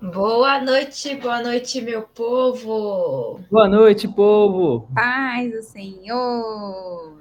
Boa 0.00 0.60
noite, 0.60 1.16
boa 1.16 1.42
noite, 1.42 1.80
meu 1.80 2.02
povo. 2.02 3.40
Boa 3.50 3.68
noite, 3.68 4.06
povo. 4.06 4.88
Paz 4.94 5.50
do 5.50 5.62
Senhor. 5.62 7.18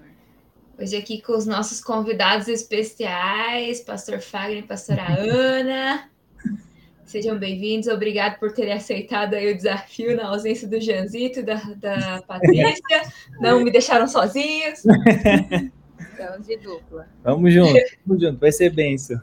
Hoje 0.77 0.97
aqui 0.97 1.21
com 1.21 1.33
os 1.33 1.45
nossos 1.45 1.81
convidados 1.81 2.47
especiais, 2.47 3.79
Pastor 3.79 4.19
Fagner 4.19 4.59
e 4.59 4.67
Pastora 4.67 5.05
Ana. 5.07 6.09
Sejam 7.05 7.39
bem-vindos, 7.39 7.87
obrigado 7.87 8.37
por 8.39 8.51
terem 8.51 8.73
aceitado 8.73 9.35
aí 9.35 9.51
o 9.51 9.55
desafio 9.55 10.15
na 10.15 10.27
ausência 10.27 10.67
do 10.67 10.79
Janzito 10.81 11.39
e 11.39 11.43
da, 11.43 11.55
da 11.77 12.21
Patrícia. 12.27 13.01
Não 13.39 13.63
me 13.63 13.71
deixaram 13.71 14.07
sozinhos. 14.07 14.83
Estamos 16.17 16.47
de 16.47 16.55
dupla. 16.55 17.09
Vamos 17.23 17.53
junto, 17.53 17.77
vamos 18.05 18.23
junto, 18.23 18.39
vai 18.39 18.49
ser 18.49 18.69
benção. 18.69 19.21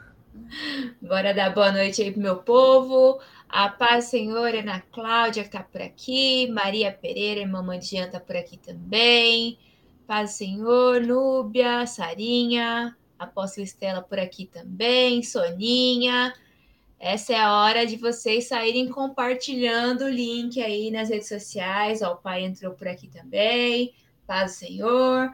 Bora 1.01 1.33
dar 1.33 1.55
boa 1.55 1.73
noite 1.73 2.03
aí 2.03 2.13
pro 2.13 2.21
meu 2.21 2.37
povo. 2.37 3.19
A 3.49 3.71
paz, 3.71 4.07
Senhor, 4.07 4.55
Ana 4.55 4.83
Cláudia, 4.93 5.43
que 5.43 5.49
está 5.49 5.63
por 5.63 5.81
aqui. 5.81 6.51
Maria 6.51 6.93
Pereira, 6.93 7.41
irmã 7.41 7.63
Mandian, 7.63 8.05
está 8.05 8.21
por 8.21 8.37
aqui 8.37 8.59
também. 8.59 9.59
Paz, 10.07 10.33
Senhor. 10.33 11.01
Núbia, 11.01 11.87
Sarinha, 11.87 12.95
Apóstola 13.19 13.65
Estela 13.65 14.03
por 14.03 14.19
aqui 14.19 14.45
também. 14.45 15.23
Soninha. 15.23 16.35
Essa 17.01 17.33
é 17.33 17.39
a 17.39 17.55
hora 17.55 17.87
de 17.87 17.97
vocês 17.97 18.49
saírem 18.49 18.91
compartilhando 18.91 20.05
o 20.05 20.11
link 20.11 20.63
aí 20.63 20.91
nas 20.91 21.09
redes 21.09 21.29
sociais. 21.29 22.03
Ó, 22.03 22.13
o 22.13 22.17
pai 22.17 22.45
entrou 22.45 22.75
por 22.75 22.87
aqui 22.87 23.09
também. 23.09 23.95
Paz, 24.27 24.53
Senhor. 24.53 25.31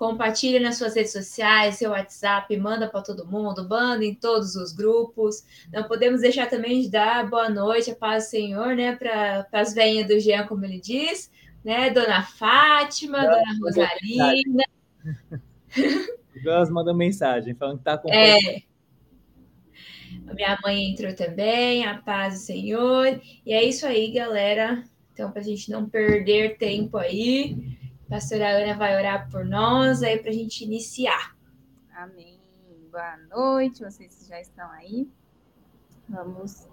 Compartilhe 0.00 0.58
nas 0.58 0.78
suas 0.78 0.94
redes 0.94 1.12
sociais, 1.12 1.74
seu 1.74 1.90
WhatsApp, 1.90 2.56
manda 2.56 2.88
para 2.88 3.02
todo 3.02 3.26
mundo, 3.26 3.68
manda 3.68 4.02
em 4.02 4.14
todos 4.14 4.56
os 4.56 4.72
grupos. 4.72 5.44
Não 5.70 5.82
podemos 5.82 6.22
deixar 6.22 6.48
também 6.48 6.80
de 6.80 6.88
dar 6.88 7.28
boa 7.28 7.50
noite, 7.50 7.90
a 7.90 7.94
paz 7.94 8.24
do 8.24 8.30
Senhor, 8.30 8.74
né, 8.74 8.96
para 8.96 9.46
as 9.52 9.74
veinhas 9.74 10.08
do 10.08 10.18
Jean, 10.18 10.46
como 10.46 10.64
ele 10.64 10.80
diz, 10.80 11.30
né, 11.62 11.90
Dona 11.90 12.22
Fátima, 12.22 13.18
Não, 13.18 13.28
Dona 13.28 13.58
Rosalina. 13.60 14.64
Elas 16.46 16.70
mandam 16.70 16.94
mensagem 16.94 17.54
falando 17.54 17.74
que 17.74 17.82
está 17.82 17.98
com. 17.98 18.10
É. 18.10 18.62
Minha 20.32 20.58
mãe 20.62 20.92
entrou 20.92 21.14
também, 21.14 21.84
a 21.84 21.98
paz 21.98 22.36
do 22.36 22.40
Senhor. 22.40 23.20
E 23.44 23.52
é 23.52 23.62
isso 23.62 23.84
aí, 23.84 24.10
galera. 24.10 24.82
Então, 25.12 25.30
para 25.30 25.42
a 25.42 25.44
gente 25.44 25.70
não 25.70 25.86
perder 25.86 26.56
tempo 26.56 26.96
aí, 26.96 27.78
pastora 28.10 28.56
Ana 28.56 28.76
vai 28.76 28.96
orar 28.96 29.30
por 29.30 29.44
nós 29.44 30.02
aí 30.02 30.18
para 30.18 30.30
a 30.30 30.34
gente 30.34 30.64
iniciar. 30.64 31.36
Amém. 31.94 32.40
Boa 32.90 33.16
noite, 33.30 33.84
vocês 33.84 34.26
já 34.28 34.40
estão 34.40 34.68
aí. 34.72 35.08
Vamos 36.08 36.66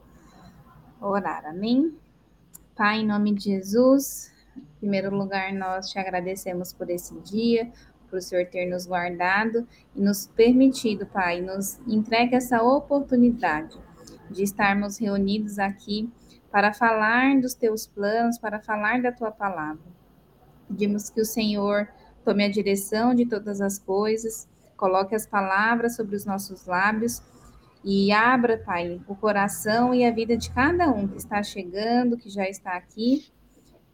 orar, 1.00 1.46
amém? 1.46 1.96
Pai, 2.76 3.02
em 3.02 3.06
nome 3.06 3.36
de 3.36 3.52
Jesus, 3.52 4.34
em 4.58 4.80
primeiro 4.80 5.16
lugar, 5.16 5.54
nós 5.54 5.92
te 5.92 6.00
agradecemos 6.00 6.74
por 6.74 6.90
esse 6.90 7.14
dia, 7.20 7.72
por 8.10 8.18
o 8.18 8.22
Senhor 8.22 8.48
ter 8.48 8.66
nos 8.66 8.88
guardado 8.88 9.68
e 9.96 10.02
nos 10.02 10.26
permitido, 10.26 11.06
Pai, 11.06 11.40
nos 11.40 11.78
entrega 11.88 12.38
essa 12.38 12.64
oportunidade 12.64 13.78
de 14.32 14.42
estarmos 14.42 14.98
reunidos 14.98 15.60
aqui 15.60 16.12
para 16.50 16.74
falar 16.74 17.40
dos 17.40 17.54
teus 17.54 17.86
planos, 17.86 18.40
para 18.40 18.60
falar 18.60 19.04
da 19.04 19.12
tua 19.12 19.30
palavra. 19.30 19.97
Pedimos 20.68 21.10
que 21.10 21.22
o 21.22 21.26
Senhor 21.26 21.88
tome 22.24 22.44
a 22.44 22.50
direção 22.50 23.16
de 23.16 23.26
todas 23.26 23.62
as 23.62 23.80
coisas, 23.80 24.48
coloque 24.76 25.16
as 25.16 25.26
palavras 25.26 25.96
sobre 25.96 26.16
os 26.16 26.26
nossos 26.26 26.66
lábios 26.66 27.22
e 27.84 28.12
abra, 28.12 28.58
Pai, 28.58 29.00
o 29.08 29.16
coração 29.16 29.94
e 29.94 30.06
a 30.06 30.12
vida 30.12 30.36
de 30.36 30.52
cada 30.52 30.90
um 30.90 31.08
que 31.08 31.18
está 31.18 31.42
chegando, 31.42 32.18
que 32.18 32.30
já 32.30 32.48
está 32.48 32.76
aqui, 32.76 33.32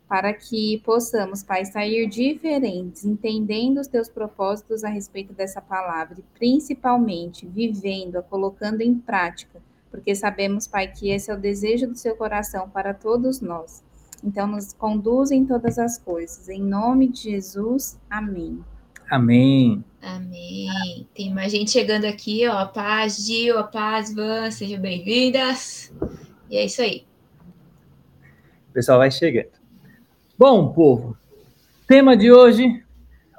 para 0.08 0.34
que 0.34 0.82
possamos, 0.86 1.44
Pai, 1.44 1.66
sair 1.66 2.08
diferentes, 2.08 3.06
entendendo 3.06 3.80
os 3.80 3.88
teus 3.88 4.10
propósitos 4.10 4.84
a 4.84 4.90
respeito 4.90 5.34
dessa 5.34 5.62
palavra 5.62 6.20
e 6.20 6.38
principalmente 6.38 7.48
vivendo-a, 7.48 8.22
colocando 8.22 8.82
em 8.82 8.96
prática, 8.96 9.62
porque 9.92 10.16
sabemos, 10.16 10.68
Pai, 10.68 10.92
que 10.92 11.12
esse 11.12 11.30
é 11.30 11.34
o 11.34 11.40
desejo 11.40 11.88
do 11.88 11.96
seu 11.96 12.16
coração 12.16 12.70
para 12.70 12.94
todos 12.94 13.42
nós. 13.42 13.84
Então, 14.24 14.48
nos 14.48 14.72
conduz 14.72 15.32
em 15.32 15.46
todas 15.46 15.78
as 15.78 15.98
coisas. 15.98 16.48
Em 16.48 16.62
nome 16.62 17.10
de 17.10 17.32
Jesus, 17.32 18.00
amém. 18.10 18.64
Amém. 19.10 19.84
Amém. 20.02 21.08
Tem 21.14 21.34
mais 21.34 21.52
gente 21.52 21.72
chegando 21.72 22.06
aqui, 22.06 22.48
ó. 22.48 22.66
Paz, 22.66 23.18
Gil, 23.18 23.60
a 23.60 23.64
paz, 23.64 24.14
Van, 24.14 24.50
sejam 24.50 24.80
bem-vindas. 24.80 25.94
E 26.50 26.58
é 26.58 26.66
isso 26.66 26.82
aí. 26.82 27.06
O 28.70 28.74
pessoal 28.74 28.98
vai 28.98 29.12
chegando. 29.12 29.52
Bom, 30.38 30.72
povo, 30.74 31.18
tema 31.88 32.18
de 32.18 32.32
hoje: 32.32 32.84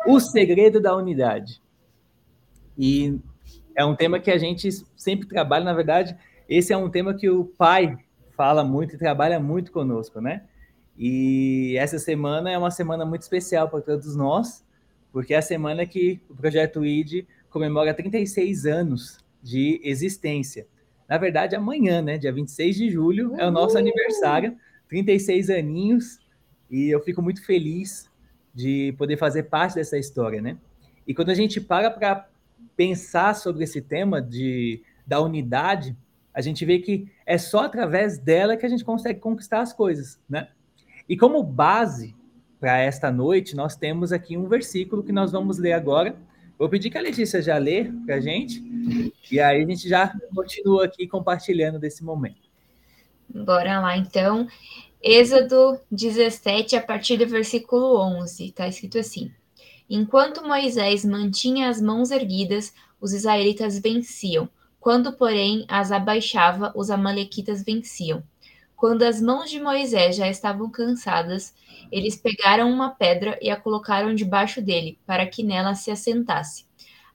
o 0.07 0.21
segredo 0.21 0.81
da 0.81 0.95
unidade. 0.95 1.61
E 2.79 3.19
é 3.75 3.85
um 3.85 3.97
tema 3.97 4.21
que 4.21 4.31
a 4.31 4.39
gente 4.39 4.69
sempre 4.97 5.27
trabalha, 5.27 5.65
na 5.65 5.73
verdade, 5.73 6.17
esse 6.49 6.73
é 6.73 6.77
um 6.77 6.91
tema 6.91 7.15
que 7.15 7.29
o 7.29 7.45
pai 7.45 7.97
fala 8.37 8.63
muito 8.63 8.95
e 8.95 8.99
trabalha 8.99 9.41
muito 9.41 9.73
conosco, 9.73 10.21
né? 10.21 10.43
E 10.97 11.77
essa 11.79 11.99
semana 11.99 12.51
é 12.51 12.57
uma 12.57 12.71
semana 12.71 13.05
muito 13.05 13.23
especial 13.23 13.69
para 13.69 13.81
todos 13.81 14.15
nós, 14.15 14.65
porque 15.13 15.35
é 15.35 15.39
a 15.39 15.43
semana 15.43 15.85
que 15.87 16.21
o 16.29 16.35
Projeto 16.35 16.85
ID 16.85 17.27
comemora 17.51 17.95
36 17.95 18.67
anos 18.67 19.19
de 19.43 19.81
existência. 19.85 20.67
Na 21.09 21.19
verdade, 21.19 21.55
amanhã, 21.55 22.01
né, 22.01 22.17
dia 22.17 22.33
26 22.33 22.77
de 22.77 22.91
julho, 22.91 23.35
é 23.37 23.47
o 23.47 23.51
nosso 23.51 23.77
aniversário, 23.77 24.57
36 24.89 25.51
aninhos, 25.51 26.19
e 26.71 26.89
eu 26.89 27.01
fico 27.01 27.21
muito 27.21 27.45
feliz 27.45 28.11
de 28.55 28.95
poder 28.97 29.17
fazer 29.17 29.45
parte 29.45 29.75
dessa 29.75 29.99
história, 29.99 30.41
né? 30.41 30.57
E 31.07 31.15
quando 31.15 31.31
a 31.31 31.35
gente 31.35 31.61
para 31.61 31.91
para 31.91 32.29
pensar 32.77 33.35
sobre 33.35 33.65
esse 33.65 33.83
tema 33.83 34.23
de, 34.23 34.83
da 35.07 35.21
unidade, 35.21 35.97
a 36.33 36.41
gente 36.41 36.65
vê 36.65 36.79
que 36.79 37.09
é 37.27 37.37
só 37.37 37.65
através 37.65 38.19
dela 38.19 38.57
que 38.57 38.65
a 38.65 38.69
gente 38.69 38.85
consegue 38.85 39.21
conquistar 39.21 39.61
as 39.61 39.73
coisas, 39.73 40.19
né? 40.29 40.49
E 41.09 41.17
como 41.17 41.43
base 41.43 42.15
para 42.59 42.79
esta 42.79 43.11
noite, 43.11 43.55
nós 43.55 43.77
temos 43.77 44.13
aqui 44.13 44.37
um 44.37 44.49
versículo 44.49 45.03
que 45.03 45.13
nós 45.13 45.33
vamos 45.33 45.59
ler 45.59 45.73
agora. 45.73 46.17
Vou 46.59 46.69
pedir 46.69 46.89
que 46.89 46.97
a 46.97 47.03
Letícia 47.03 47.43
já 47.43 47.59
lê 47.59 47.91
para 48.07 48.17
a 48.17 48.21
gente, 48.21 48.63
e 49.31 49.41
aí 49.41 49.63
a 49.63 49.67
gente 49.67 49.89
já 49.89 50.15
continua 50.35 50.85
aqui 50.87 51.07
compartilhando 51.07 51.79
desse 51.79 52.03
momento. 52.03 52.49
Bora 53.29 53.81
lá, 53.81 53.97
então. 53.97 54.47
Êxodo 55.03 55.79
17, 55.91 56.77
a 56.77 56.81
partir 56.81 57.19
do 57.19 57.27
versículo 57.27 57.99
11, 58.21 58.47
está 58.47 58.67
escrito 58.67 58.99
assim: 58.99 59.31
Enquanto 59.91 60.47
Moisés 60.47 61.05
mantinha 61.05 61.69
as 61.69 61.83
mãos 61.83 62.11
erguidas, 62.11 62.73
os 62.99 63.13
israelitas 63.13 63.79
venciam. 63.79 64.49
Quando, 64.81 65.13
porém, 65.13 65.67
as 65.69 65.93
abaixava, 65.93 66.73
os 66.75 66.91
amalequitas 66.91 67.63
venciam. 67.63 68.23
Quando 68.85 69.03
as 69.03 69.19
mãos 69.19 69.51
de 69.51 69.59
Moisés 69.59 70.15
já 70.15 70.29
estavam 70.29 70.69
cansadas, 70.69 71.55
eles 71.91 72.17
pegaram 72.17 72.71
uma 72.71 72.91
pedra 72.91 73.39
e 73.41 73.49
a 73.49 73.57
colocaram 73.57 74.15
debaixo 74.15 74.61
dele, 74.61 74.99
para 75.07 75.25
que 75.25 75.43
nela 75.43 75.75
se 75.75 75.91
assentasse. 75.91 76.67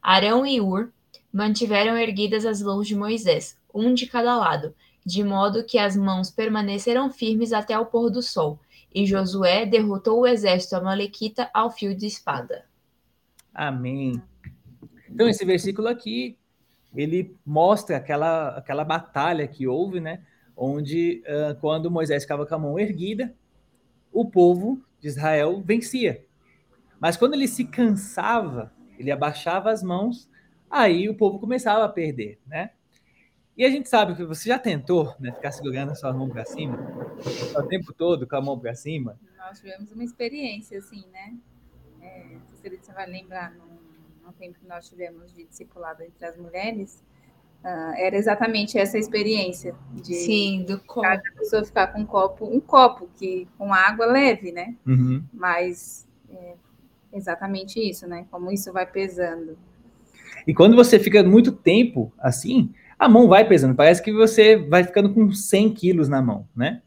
Arão 0.01 0.47
e 0.47 0.59
Ur 0.59 0.91
mantiveram 1.31 1.95
erguidas 1.95 2.43
as 2.43 2.59
mãos 2.59 2.87
de 2.87 2.95
Moisés, 2.95 3.55
um 3.71 3.93
de 3.93 4.07
cada 4.07 4.35
lado, 4.35 4.73
de 5.05 5.23
modo 5.23 5.63
que 5.63 5.77
as 5.77 5.95
mãos 5.95 6.31
permaneceram 6.31 7.11
firmes 7.11 7.53
até 7.53 7.77
o 7.77 7.85
pôr 7.85 8.09
do 8.09 8.23
sol. 8.23 8.59
E 8.91 9.05
Josué 9.05 9.63
derrotou 9.63 10.21
o 10.21 10.25
exército 10.25 10.75
amalequita 10.75 11.51
ao 11.53 11.69
fio 11.69 11.95
de 11.95 12.07
espada. 12.07 12.65
Amém. 13.53 14.19
Então, 15.07 15.29
esse 15.29 15.45
versículo 15.45 15.87
aqui, 15.87 16.35
ele 16.95 17.37
mostra 17.45 17.97
aquela, 17.97 18.57
aquela 18.57 18.83
batalha 18.83 19.47
que 19.47 19.67
houve, 19.67 19.99
né? 19.99 20.23
Onde 20.59 21.23
uh, 21.25 21.59
quando 21.59 21.89
Moisés 21.89 22.23
ficava 22.23 22.45
com 22.45 22.55
a 22.55 22.59
mão 22.59 22.77
erguida, 22.77 23.33
o 24.11 24.29
povo 24.29 24.83
de 24.99 25.07
Israel 25.07 25.61
vencia. 25.61 26.25
Mas 26.99 27.15
quando 27.15 27.33
ele 27.33 27.47
se 27.47 27.63
cansava, 27.63 28.73
ele 28.97 29.09
abaixava 29.09 29.71
as 29.71 29.81
mãos, 29.81 30.29
aí 30.69 31.07
o 31.07 31.15
povo 31.15 31.39
começava 31.39 31.85
a 31.85 31.89
perder, 31.89 32.39
né? 32.45 32.71
E 33.55 33.65
a 33.65 33.69
gente 33.69 33.89
sabe 33.89 34.15
que 34.15 34.23
você 34.23 34.47
já 34.47 34.57
tentou, 34.57 35.15
né, 35.19 35.33
ficar 35.33 35.51
segurando 35.51 35.91
a 35.91 35.95
sua 35.95 36.13
mão 36.13 36.29
para 36.29 36.45
cima 36.45 36.77
o 37.57 37.63
tempo 37.63 37.93
todo 37.93 38.27
com 38.27 38.35
a 38.35 38.41
mão 38.41 38.57
para 38.59 38.73
cima. 38.73 39.19
Nós 39.37 39.59
tivemos 39.59 39.91
uma 39.91 40.03
experiência 40.03 40.79
assim, 40.79 41.05
né? 41.07 41.37
É, 42.01 42.37
você 42.61 42.93
vai 42.93 43.07
lembrar 43.07 43.53
no, 43.55 43.65
no 44.23 44.33
tempo 44.33 44.57
que 44.59 44.67
nós 44.67 44.87
tivemos 44.87 45.33
de 45.33 45.45
discipulado 45.45 46.03
entre 46.03 46.25
as 46.25 46.37
mulheres, 46.37 47.03
Uh, 47.63 47.93
era 47.97 48.15
exatamente 48.15 48.77
essa 48.77 48.97
experiência 48.97 49.75
de 49.93 50.13
Sim, 50.13 50.63
do 50.63 50.79
copo. 50.79 51.01
cada 51.01 51.21
pessoa 51.37 51.65
ficar 51.65 51.87
com 51.87 51.99
um 51.99 52.05
copo, 52.05 52.45
um 52.45 52.59
copo 52.59 53.09
que 53.17 53.47
com 53.57 53.73
água 53.73 54.05
leve, 54.05 54.51
né? 54.51 54.75
Uhum. 54.87 55.21
Mas 55.33 56.07
é 56.31 56.53
exatamente 57.11 57.77
isso, 57.77 58.07
né? 58.07 58.25
Como 58.31 58.49
isso 58.49 58.71
vai 58.71 58.85
pesando. 58.85 59.57
E 60.47 60.53
quando 60.53 60.75
você 60.75 60.97
fica 60.97 61.21
muito 61.21 61.51
tempo 61.51 62.13
assim, 62.17 62.73
a 62.97 63.09
mão 63.09 63.27
vai 63.27 63.47
pesando. 63.47 63.75
Parece 63.75 64.01
que 64.01 64.11
você 64.11 64.55
vai 64.55 64.83
ficando 64.83 65.13
com 65.13 65.31
100 65.31 65.73
quilos 65.73 66.07
na 66.07 66.21
mão, 66.21 66.47
né? 66.55 66.81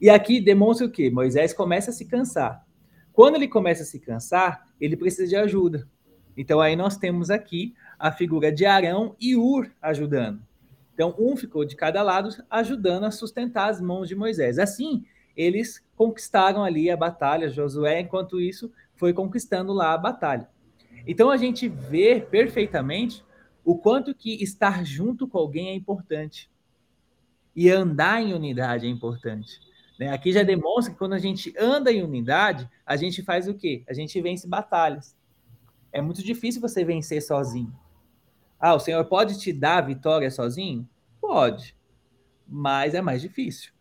E 0.00 0.10
aqui 0.10 0.40
demonstra 0.40 0.86
o 0.86 0.90
quê? 0.90 1.10
Moisés 1.10 1.52
começa 1.52 1.90
a 1.90 1.94
se 1.94 2.04
cansar. 2.04 2.64
Quando 3.12 3.36
ele 3.36 3.46
começa 3.46 3.82
a 3.82 3.86
se 3.86 3.98
cansar, 3.98 4.66
ele 4.80 4.96
precisa 4.96 5.26
de 5.26 5.36
ajuda. 5.36 5.88
Então 6.36 6.60
aí 6.60 6.74
nós 6.74 6.96
temos 6.96 7.30
aqui 7.30 7.74
a 8.02 8.10
figura 8.10 8.50
de 8.50 8.66
Arão 8.66 9.14
e 9.20 9.36
Ur 9.36 9.70
ajudando. 9.80 10.42
Então 10.92 11.14
um 11.16 11.36
ficou 11.36 11.64
de 11.64 11.76
cada 11.76 12.02
lado 12.02 12.30
ajudando 12.50 13.04
a 13.04 13.12
sustentar 13.12 13.70
as 13.70 13.80
mãos 13.80 14.08
de 14.08 14.16
Moisés. 14.16 14.58
Assim, 14.58 15.04
eles 15.36 15.80
conquistaram 15.94 16.64
ali 16.64 16.90
a 16.90 16.96
batalha, 16.96 17.48
Josué, 17.48 18.00
enquanto 18.00 18.40
isso 18.40 18.72
foi 18.96 19.12
conquistando 19.12 19.72
lá 19.72 19.92
a 19.92 19.98
batalha. 19.98 20.48
Então 21.06 21.30
a 21.30 21.36
gente 21.36 21.68
vê 21.68 22.20
perfeitamente 22.20 23.24
o 23.64 23.78
quanto 23.78 24.12
que 24.12 24.42
estar 24.42 24.84
junto 24.84 25.28
com 25.28 25.38
alguém 25.38 25.68
é 25.68 25.74
importante. 25.74 26.50
E 27.54 27.70
andar 27.70 28.20
em 28.20 28.34
unidade 28.34 28.84
é 28.84 28.90
importante. 28.90 29.60
Né? 29.96 30.08
Aqui 30.08 30.32
já 30.32 30.42
demonstra 30.42 30.92
que 30.92 30.98
quando 30.98 31.12
a 31.12 31.20
gente 31.20 31.54
anda 31.56 31.92
em 31.92 32.02
unidade, 32.02 32.68
a 32.84 32.96
gente 32.96 33.22
faz 33.22 33.46
o 33.46 33.54
quê? 33.54 33.84
A 33.88 33.92
gente 33.92 34.20
vence 34.20 34.48
batalhas. 34.48 35.16
É 35.92 36.02
muito 36.02 36.20
difícil 36.20 36.60
você 36.60 36.84
vencer 36.84 37.22
sozinho. 37.22 37.72
Ah, 38.62 38.76
o 38.76 38.78
Senhor 38.78 39.04
pode 39.06 39.40
te 39.40 39.52
dar 39.52 39.78
a 39.78 39.80
vitória 39.80 40.30
sozinho? 40.30 40.88
Pode. 41.20 41.76
Mas 42.46 42.94
é 42.94 43.00
mais 43.00 43.20
difícil. 43.20 43.72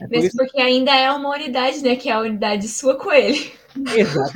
É 0.00 0.06
Mesmo 0.06 0.30
por 0.30 0.46
porque 0.46 0.58
ainda 0.58 0.96
é 0.96 1.12
uma 1.12 1.28
unidade, 1.28 1.82
né? 1.82 1.94
Que 1.94 2.08
é 2.08 2.12
a 2.12 2.20
unidade 2.20 2.66
sua 2.68 2.96
com 2.96 3.12
ele. 3.12 3.52
Exato. 3.94 4.32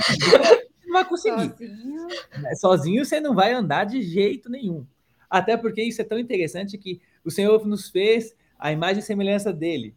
não 0.85 0.93
vai 0.93 1.05
conseguir. 1.07 1.49
Sozinho. 1.49 2.07
Né, 2.39 2.55
sozinho 2.55 3.05
você 3.07 3.19
não 3.19 3.35
vai 3.35 3.55
andar 3.55 3.85
de 3.85 4.03
jeito 4.03 4.51
nenhum. 4.51 4.87
Até 5.31 5.57
porque 5.57 5.83
isso 5.83 6.03
é 6.03 6.05
tão 6.05 6.19
interessante 6.19 6.77
que 6.77 7.01
o 7.25 7.31
Senhor 7.31 7.67
nos 7.67 7.89
fez 7.89 8.37
a 8.59 8.71
imagem 8.71 8.99
e 8.99 9.03
semelhança 9.03 9.55
dele. 9.55 9.97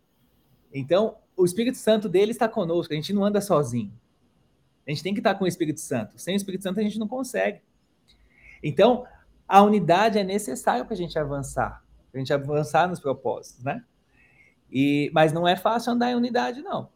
Então, 0.73 1.17
o 1.35 1.43
Espírito 1.43 1.77
Santo 1.77 2.07
dele 2.07 2.31
está 2.31 2.47
conosco, 2.47 2.93
a 2.93 2.95
gente 2.95 3.11
não 3.11 3.25
anda 3.25 3.41
sozinho. 3.41 3.91
A 4.87 4.91
gente 4.91 5.03
tem 5.03 5.13
que 5.13 5.19
estar 5.19 5.35
com 5.35 5.43
o 5.43 5.47
Espírito 5.47 5.81
Santo. 5.81 6.17
Sem 6.17 6.33
o 6.33 6.37
Espírito 6.37 6.63
Santo 6.63 6.79
a 6.79 6.83
gente 6.83 6.97
não 6.97 7.09
consegue. 7.09 7.59
Então, 8.63 9.05
a 9.47 9.61
unidade 9.61 10.17
é 10.17 10.23
necessária 10.23 10.83
para 10.83 10.93
a 10.93 10.97
gente 10.97 11.17
avançar, 11.17 11.83
para 12.11 12.17
a 12.17 12.19
gente 12.19 12.33
avançar 12.33 12.87
nos 12.87 12.99
propósitos, 12.99 13.63
né? 13.63 13.83
E, 14.71 15.11
mas 15.13 15.31
não 15.31 15.47
é 15.47 15.55
fácil 15.55 15.93
andar 15.93 16.11
em 16.11 16.15
unidade, 16.15 16.61
não. 16.61 16.89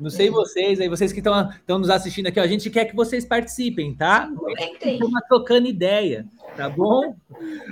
Não 0.00 0.08
sei 0.08 0.28
é. 0.28 0.30
vocês, 0.30 0.80
aí 0.80 0.88
vocês 0.88 1.12
que 1.12 1.18
estão 1.20 1.78
nos 1.78 1.90
assistindo 1.90 2.26
aqui, 2.26 2.40
ó, 2.40 2.42
a 2.42 2.46
gente 2.46 2.70
quer 2.70 2.86
que 2.86 2.96
vocês 2.96 3.24
participem, 3.26 3.94
tá? 3.94 4.30
Estamos 4.82 5.20
trocando 5.28 5.68
ideia, 5.68 6.26
tá 6.56 6.70
bom? 6.70 7.14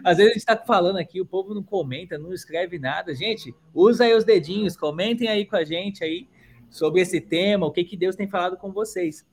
Às 0.04 0.18
vezes 0.18 0.32
a 0.32 0.34
gente 0.34 0.36
está 0.36 0.56
falando 0.56 0.98
aqui, 0.98 1.22
o 1.22 1.26
povo 1.26 1.54
não 1.54 1.62
comenta, 1.62 2.18
não 2.18 2.34
escreve 2.34 2.78
nada. 2.78 3.14
Gente, 3.14 3.54
usa 3.74 4.04
aí 4.04 4.14
os 4.14 4.24
dedinhos, 4.24 4.76
comentem 4.76 5.26
aí 5.28 5.46
com 5.46 5.56
a 5.56 5.64
gente 5.64 6.04
aí 6.04 6.28
sobre 6.68 7.00
esse 7.00 7.18
tema, 7.18 7.66
o 7.66 7.72
que, 7.72 7.82
que 7.82 7.96
Deus 7.96 8.14
tem 8.14 8.28
falado 8.28 8.58
com 8.58 8.70
vocês. 8.70 9.26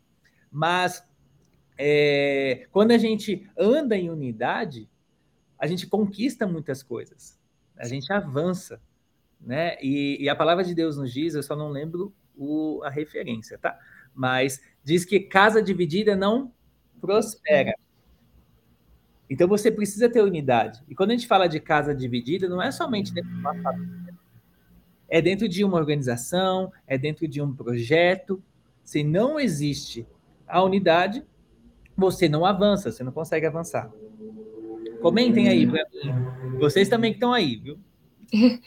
Mas 0.49 1.03
é, 1.77 2.67
quando 2.71 2.91
a 2.91 2.97
gente 2.97 3.47
anda 3.57 3.97
em 3.97 4.09
unidade, 4.09 4.89
a 5.57 5.67
gente 5.67 5.87
conquista 5.87 6.47
muitas 6.47 6.81
coisas, 6.81 7.39
a 7.77 7.85
gente 7.85 8.11
avança, 8.11 8.81
né? 9.39 9.77
E, 9.81 10.17
e 10.23 10.29
a 10.29 10.35
palavra 10.35 10.63
de 10.63 10.73
Deus 10.73 10.97
nos 10.97 11.11
diz, 11.11 11.35
eu 11.35 11.43
só 11.43 11.55
não 11.55 11.69
lembro 11.69 12.13
o, 12.35 12.81
a 12.83 12.89
referência, 12.89 13.57
tá? 13.57 13.77
Mas 14.13 14.61
diz 14.83 15.03
que 15.05 15.19
casa 15.19 15.61
dividida 15.61 16.15
não 16.15 16.53
prospera. 17.01 17.75
Então 19.29 19.47
você 19.47 19.71
precisa 19.71 20.09
ter 20.09 20.21
unidade. 20.21 20.83
E 20.87 20.95
quando 20.95 21.11
a 21.11 21.13
gente 21.13 21.27
fala 21.27 21.47
de 21.47 21.59
casa 21.59 21.93
dividida, 21.93 22.47
não 22.47 22.61
é 22.61 22.71
somente 22.71 23.13
dentro 23.13 23.31
de 23.31 23.39
uma 23.39 23.55
família. 23.61 24.13
É 25.07 25.21
dentro 25.21 25.47
de 25.47 25.63
uma 25.63 25.77
organização, 25.77 26.71
é 26.87 26.97
dentro 26.97 27.27
de 27.27 27.41
um 27.41 27.53
projeto. 27.53 28.41
Se 28.83 29.03
não 29.03 29.39
existe 29.39 30.07
a 30.47 30.63
unidade, 30.63 31.23
você 31.95 32.27
não 32.27 32.45
avança, 32.45 32.91
você 32.91 33.03
não 33.03 33.11
consegue 33.11 33.45
avançar. 33.45 33.91
Comentem 35.01 35.47
aí 35.47 35.65
mim. 35.65 35.77
Vocês 36.59 36.89
também 36.89 37.11
que 37.11 37.17
estão 37.17 37.33
aí, 37.33 37.57
viu? 37.57 37.77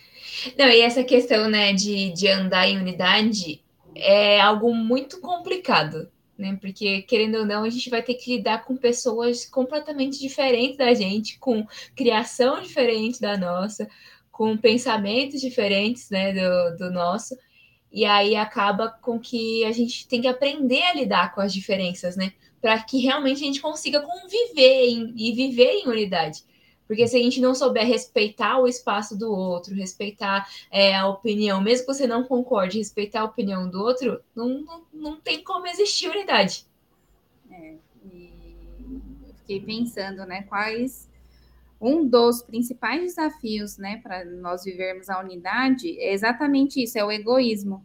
Não, 0.57 0.69
e 0.69 0.81
essa 0.81 1.03
questão, 1.03 1.51
né, 1.51 1.73
de, 1.73 2.13
de 2.13 2.29
andar 2.29 2.69
em 2.69 2.79
unidade 2.79 3.61
é 3.95 4.41
algo 4.41 4.73
muito 4.73 5.21
complicado, 5.21 6.09
né? 6.37 6.57
Porque, 6.61 7.03
querendo 7.03 7.39
ou 7.39 7.45
não, 7.45 7.65
a 7.65 7.71
gente 7.71 7.91
vai 7.91 8.03
ter 8.03 8.15
que 8.15 8.37
lidar 8.37 8.65
com 8.65 8.77
pessoas 8.77 9.45
completamente 9.45 10.21
diferentes 10.21 10.77
da 10.77 10.95
gente, 10.95 11.39
com 11.39 11.67
criação 11.97 12.61
diferente 12.61 13.21
da 13.21 13.37
nossa, 13.37 13.89
com 14.31 14.57
pensamentos 14.57 15.41
diferentes, 15.41 16.09
né, 16.11 16.33
do, 16.33 16.77
do 16.77 16.91
nosso. 16.93 17.37
E 17.91 18.05
aí 18.05 18.37
acaba 18.37 18.89
com 18.89 19.19
que 19.19 19.65
a 19.65 19.73
gente 19.73 20.07
tem 20.07 20.21
que 20.21 20.29
aprender 20.29 20.83
a 20.83 20.95
lidar 20.95 21.35
com 21.35 21.41
as 21.41 21.53
diferenças, 21.53 22.17
né? 22.17 22.33
Para 22.61 22.83
que 22.83 22.99
realmente 22.99 23.43
a 23.43 23.47
gente 23.47 23.61
consiga 23.61 24.01
conviver 24.01 24.87
em, 24.87 25.15
e 25.17 25.33
viver 25.33 25.71
em 25.71 25.89
unidade. 25.89 26.45
Porque 26.89 27.07
se 27.07 27.17
a 27.17 27.23
gente 27.23 27.39
não 27.39 27.55
souber 27.55 27.87
respeitar 27.87 28.59
o 28.59 28.67
espaço 28.67 29.17
do 29.17 29.31
outro, 29.31 29.75
respeitar 29.75 30.49
é, 30.71 30.97
a 30.97 31.07
opinião, 31.07 31.61
mesmo 31.61 31.87
que 31.87 31.93
você 31.93 32.07
não 32.07 32.25
concorde, 32.25 32.79
respeitar 32.79 33.21
a 33.21 33.25
opinião 33.25 33.69
do 33.69 33.79
outro, 33.79 34.23
não, 34.35 34.63
não, 34.63 34.83
não 34.91 35.21
tem 35.21 35.45
como 35.45 35.67
existir 35.67 36.09
unidade. 36.09 36.65
É, 37.51 37.75
e 38.11 38.33
eu 39.29 39.35
fiquei 39.35 39.61
pensando, 39.61 40.25
né, 40.25 40.45
quais 40.45 41.09
um 41.79 42.09
dos 42.09 42.43
principais 42.43 43.03
desafios, 43.03 43.77
né, 43.77 44.01
para 44.03 44.25
nós 44.25 44.65
vivermos 44.65 45.11
a 45.11 45.21
unidade 45.21 46.01
é 46.01 46.13
exatamente 46.15 46.83
isso, 46.83 46.99
é 46.99 47.05
o 47.05 47.13
egoísmo. 47.13 47.85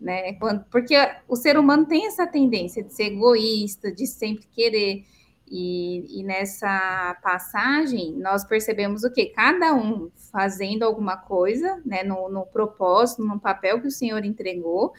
Né? 0.00 0.38
Porque 0.70 0.96
o 1.28 1.36
ser 1.36 1.58
humano 1.58 1.84
tem 1.84 2.06
essa 2.06 2.26
tendência 2.26 2.82
de 2.82 2.94
ser 2.94 3.12
egoísta, 3.12 3.92
de 3.92 4.06
sempre 4.06 4.46
querer 4.46 5.04
e, 5.50 6.20
e, 6.20 6.22
nessa 6.22 7.18
passagem, 7.24 8.12
nós 8.12 8.44
percebemos 8.44 9.02
o 9.02 9.10
que? 9.10 9.26
Cada 9.26 9.74
um 9.74 10.08
fazendo 10.30 10.84
alguma 10.84 11.16
coisa, 11.16 11.82
né, 11.84 12.04
no, 12.04 12.28
no 12.28 12.46
propósito, 12.46 13.24
no 13.24 13.40
papel 13.40 13.80
que 13.80 13.88
o 13.88 13.90
Senhor 13.90 14.24
entregou, 14.24 14.92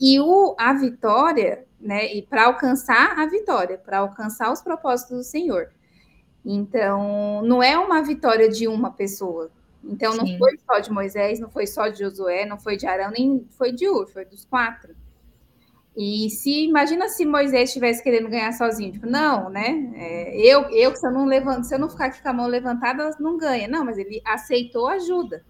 e 0.00 0.18
o, 0.18 0.56
a 0.58 0.72
vitória, 0.72 1.66
né, 1.78 2.10
e 2.10 2.22
para 2.22 2.46
alcançar 2.46 3.18
a 3.18 3.26
vitória, 3.26 3.76
para 3.76 3.98
alcançar 3.98 4.50
os 4.50 4.62
propósitos 4.62 5.18
do 5.18 5.22
Senhor. 5.22 5.68
Então, 6.42 7.42
não 7.42 7.62
é 7.62 7.76
uma 7.76 8.00
vitória 8.00 8.48
de 8.48 8.66
uma 8.66 8.90
pessoa. 8.90 9.50
Então, 9.82 10.14
não 10.16 10.26
Sim. 10.26 10.38
foi 10.38 10.58
só 10.58 10.78
de 10.80 10.90
Moisés, 10.90 11.40
não 11.40 11.50
foi 11.50 11.66
só 11.66 11.88
de 11.88 12.00
Josué, 12.00 12.44
não 12.44 12.58
foi 12.58 12.76
de 12.76 12.86
Arão, 12.86 13.10
nem 13.10 13.46
foi 13.50 13.72
de 13.72 13.88
Ur, 13.88 14.06
foi 14.08 14.24
dos 14.24 14.44
quatro. 14.44 14.94
E 15.96 16.30
se 16.30 16.64
imagina 16.64 17.08
se 17.08 17.26
Moisés 17.26 17.70
estivesse 17.70 18.02
querendo 18.02 18.28
ganhar 18.28 18.52
sozinho, 18.52 18.92
tipo, 18.92 19.06
não, 19.06 19.50
né? 19.50 19.92
É, 19.96 20.40
eu, 20.46 20.70
eu 20.70 20.94
se 20.94 21.04
eu 21.04 21.10
não 21.10 21.24
levanto, 21.24 21.64
se 21.64 21.74
eu 21.74 21.78
não 21.78 21.90
ficar 21.90 22.06
aqui 22.06 22.22
com 22.22 22.28
a 22.28 22.32
mão 22.32 22.46
levantada, 22.46 23.10
não 23.18 23.36
ganha. 23.36 23.66
Não, 23.66 23.84
mas 23.84 23.98
ele 23.98 24.22
aceitou 24.24 24.86
ajuda. 24.86 25.44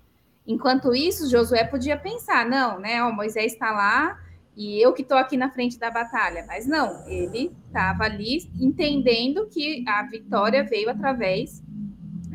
Enquanto 0.47 0.94
isso, 0.94 1.30
Josué 1.30 1.64
podia 1.64 1.99
pensar, 1.99 2.49
não, 2.49 2.80
né? 2.80 3.02
O 3.04 3.14
Moisés 3.14 3.52
está 3.52 3.70
lá 3.70 4.18
e 4.56 4.82
eu 4.82 4.94
que 4.94 5.02
estou 5.02 5.18
aqui 5.18 5.37
na 5.37 5.50
frente 5.50 5.78
da 5.78 5.90
batalha. 5.90 6.47
Mas 6.47 6.66
não, 6.66 7.06
ele 7.06 7.54
estava 7.66 8.04
ali 8.04 8.38
entendendo 8.58 9.47
que 9.49 9.85
a 9.87 10.02
vitória 10.04 10.64
veio 10.64 10.88
através 10.88 11.62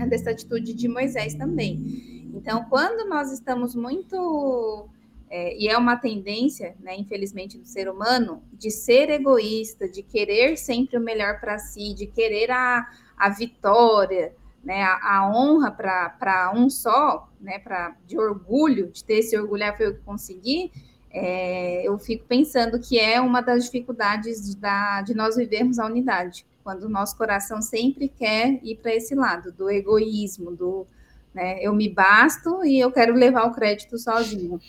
dessa 0.07 0.31
atitude 0.31 0.73
de 0.73 0.87
Moisés 0.87 1.35
também. 1.35 2.31
Então, 2.33 2.65
quando 2.69 3.07
nós 3.07 3.31
estamos 3.31 3.75
muito 3.75 4.89
é, 5.29 5.57
e 5.57 5.67
é 5.67 5.75
uma 5.75 5.95
tendência, 5.95 6.75
né, 6.79 6.95
infelizmente, 6.95 7.57
do 7.57 7.65
ser 7.65 7.89
humano 7.89 8.43
de 8.53 8.69
ser 8.69 9.09
egoísta, 9.09 9.89
de 9.89 10.03
querer 10.03 10.55
sempre 10.57 10.95
o 10.95 11.01
melhor 11.01 11.39
para 11.39 11.57
si, 11.57 11.95
de 11.95 12.05
querer 12.05 12.51
a, 12.51 12.87
a 13.17 13.29
vitória, 13.29 14.35
né, 14.63 14.83
a, 14.83 15.17
a 15.17 15.35
honra 15.35 15.71
para 15.71 16.53
um 16.55 16.69
só, 16.69 17.27
né, 17.41 17.57
pra, 17.57 17.95
de 18.05 18.15
orgulho, 18.15 18.91
de 18.91 19.03
ter 19.03 19.15
esse 19.15 19.35
orgulho, 19.35 19.65
ah, 19.65 19.73
foi 19.73 19.87
eu 19.87 19.95
que 19.95 20.01
consegui, 20.01 20.71
é, 21.09 21.81
eu 21.87 21.97
fico 21.97 22.25
pensando 22.25 22.79
que 22.79 22.99
é 22.99 23.19
uma 23.19 23.41
das 23.41 23.65
dificuldades 23.65 24.49
de, 24.49 24.55
da, 24.55 25.01
de 25.01 25.15
nós 25.15 25.35
vivermos 25.35 25.79
a 25.79 25.87
unidade, 25.87 26.45
quando 26.63 26.83
o 26.83 26.89
nosso 26.89 27.17
coração 27.17 27.61
sempre 27.61 28.07
quer 28.07 28.59
ir 28.63 28.77
para 28.77 28.95
esse 28.95 29.13
lado, 29.13 29.51
do 29.51 29.69
egoísmo, 29.69 30.55
do 30.55 30.87
né, 31.33 31.59
eu 31.61 31.73
me 31.73 31.89
basto 31.89 32.63
e 32.63 32.79
eu 32.79 32.91
quero 32.91 33.13
levar 33.13 33.45
o 33.45 33.53
crédito 33.53 33.97
sozinho. 33.97 34.59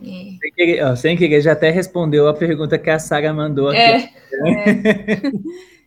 É. 0.00 0.04
Sem, 0.04 0.52
querer, 0.54 0.84
ó, 0.84 0.96
sem 0.96 1.16
querer, 1.16 1.40
já 1.40 1.52
até 1.52 1.70
respondeu 1.70 2.26
a 2.28 2.34
pergunta 2.34 2.78
que 2.78 2.90
a 2.90 2.98
Sara 2.98 3.32
mandou 3.32 3.68
aqui. 3.68 3.78
É. 3.78 3.96
é. 4.44 5.22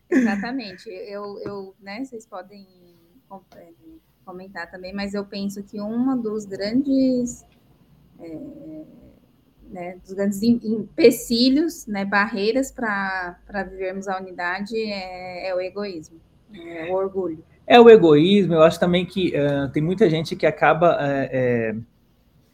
Exatamente. 0.10 0.90
Eu, 0.90 1.40
eu, 1.44 1.76
né, 1.82 2.04
vocês 2.04 2.26
podem 2.26 2.66
é, 3.58 3.68
comentar 4.24 4.72
também, 4.72 4.94
mas 4.94 5.14
eu 5.14 5.26
penso 5.26 5.62
que 5.64 5.82
uma 5.82 6.16
dos 6.16 6.46
grandes 6.46 7.44
é, 8.20 8.40
né, 9.70 9.98
dos 10.04 10.14
grandes 10.14 10.42
empecilhos, 10.42 11.86
né, 11.88 12.06
barreiras 12.06 12.72
para 12.72 13.64
vivermos 13.70 14.08
a 14.08 14.20
unidade 14.20 14.76
é, 14.78 15.50
é, 15.50 15.56
o 15.56 15.60
egoísmo, 15.60 16.20
é 16.54 16.92
o 16.92 16.96
orgulho. 16.96 17.44
É 17.68 17.80
o 17.80 17.90
egoísmo, 17.90 18.54
eu 18.54 18.62
acho 18.62 18.80
também 18.80 19.06
que 19.06 19.34
uh, 19.36 19.70
tem 19.72 19.82
muita 19.82 20.10
gente 20.10 20.36
que 20.36 20.46
acaba 20.46 20.98
é, 21.02 21.76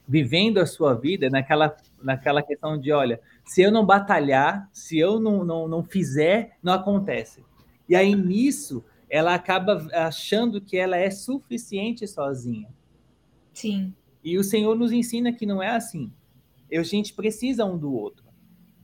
vivendo 0.08 0.60
a 0.60 0.66
sua 0.66 0.94
vida 0.94 1.30
naquela, 1.30 1.76
naquela 2.02 2.42
questão 2.42 2.78
de, 2.78 2.92
olha, 2.92 3.20
se 3.46 3.62
eu 3.62 3.72
não 3.72 3.86
batalhar, 3.86 4.70
se 4.72 4.98
eu 4.98 5.20
não, 5.20 5.44
não, 5.44 5.68
não 5.68 5.84
fizer, 5.84 6.58
não 6.64 6.74
acontece. 6.74 7.44
E 7.88 7.96
aí, 7.96 8.16
nisso, 8.16 8.84
ela 9.10 9.36
acaba 9.36 9.86
achando 9.94 10.62
que 10.62 10.78
ela 10.78 10.96
é 10.96 11.10
suficiente 11.10 12.08
sozinha. 12.08 12.70
Sim. 13.54 13.94
E 14.24 14.38
o 14.38 14.44
Senhor 14.44 14.76
nos 14.76 14.92
ensina 14.92 15.34
que 15.34 15.46
não 15.46 15.62
é 15.62 15.70
assim. 15.70 16.12
A 16.80 16.84
gente 16.84 17.14
precisa 17.14 17.66
um 17.66 17.78
do 17.78 17.94
outro. 17.94 18.26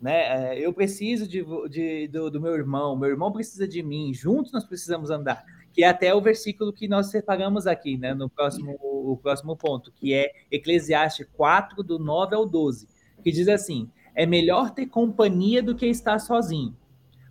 Né? 0.01 0.55
É, 0.55 0.59
eu 0.59 0.73
preciso 0.73 1.27
de, 1.27 1.43
de 1.69 2.07
do, 2.07 2.29
do, 2.29 2.41
meu 2.41 2.53
irmão, 2.53 2.95
meu 2.95 3.09
irmão 3.09 3.31
precisa 3.31 3.67
de 3.67 3.81
mim, 3.81 4.13
juntos 4.13 4.51
nós 4.51 4.65
precisamos 4.65 5.09
andar. 5.09 5.43
Que 5.73 5.83
é 5.83 5.87
até 5.87 6.13
o 6.13 6.21
versículo 6.21 6.73
que 6.73 6.87
nós 6.87 7.07
separamos 7.07 7.67
aqui, 7.67 7.97
né? 7.97 8.13
no 8.13 8.29
próximo, 8.29 8.77
o 8.81 9.17
próximo 9.17 9.55
ponto, 9.55 9.91
que 9.91 10.13
é 10.13 10.31
Eclesiastes 10.51 11.27
4, 11.33 11.83
do 11.83 11.97
9 11.99 12.35
ao 12.35 12.45
12, 12.45 12.87
que 13.23 13.31
diz 13.31 13.47
assim: 13.47 13.89
é 14.15 14.25
melhor 14.25 14.71
ter 14.71 14.87
companhia 14.87 15.61
do 15.61 15.75
que 15.75 15.85
estar 15.85 16.19
sozinho 16.19 16.75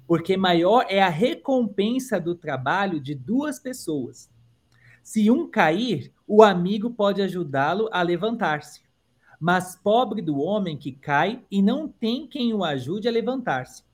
porque 0.06 0.36
maior 0.36 0.86
é 0.88 1.02
a 1.02 1.08
recompensa 1.08 2.20
do 2.20 2.34
trabalho 2.34 3.00
de 3.00 3.14
duas 3.14 3.58
pessoas. 3.58 4.30
Se 5.02 5.30
um 5.30 5.50
cair, 5.50 6.12
o 6.26 6.42
amigo 6.42 6.90
pode 6.90 7.20
ajudá-lo 7.22 7.88
a 7.92 8.02
levantar-se. 8.02 8.82
Mas 9.40 9.76
pobre 9.76 10.22
do 10.22 10.38
homem 10.38 10.76
que 10.76 10.92
cai 10.92 11.44
e 11.50 11.60
não 11.60 11.88
tem 11.88 12.26
quem 12.26 12.54
o 12.54 12.64
ajude 12.64 13.08
a 13.08 13.12
levantar-se. 13.12 13.84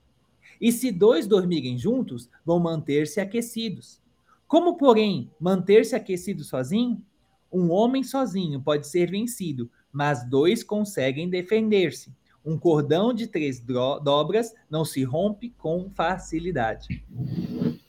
E 0.59 0.71
se 0.71 0.91
dois 0.91 1.27
dormirem 1.27 1.77
juntos, 1.77 2.29
vão 2.45 2.59
manter-se 2.59 3.19
aquecidos. 3.19 4.01
Como, 4.47 4.77
porém, 4.77 5.29
manter-se 5.39 5.95
aquecido 5.95 6.43
sozinho? 6.43 7.03
Um 7.51 7.71
homem 7.71 8.03
sozinho 8.03 8.61
pode 8.61 8.87
ser 8.87 9.11
vencido, 9.11 9.69
mas 9.91 10.27
dois 10.27 10.63
conseguem 10.63 11.29
defender-se. 11.29 12.13
Um 12.45 12.57
cordão 12.57 13.13
de 13.13 13.27
três 13.27 13.59
dobras 13.59 14.53
não 14.69 14.83
se 14.83 15.03
rompe 15.03 15.49
com 15.51 15.89
facilidade. 15.89 17.03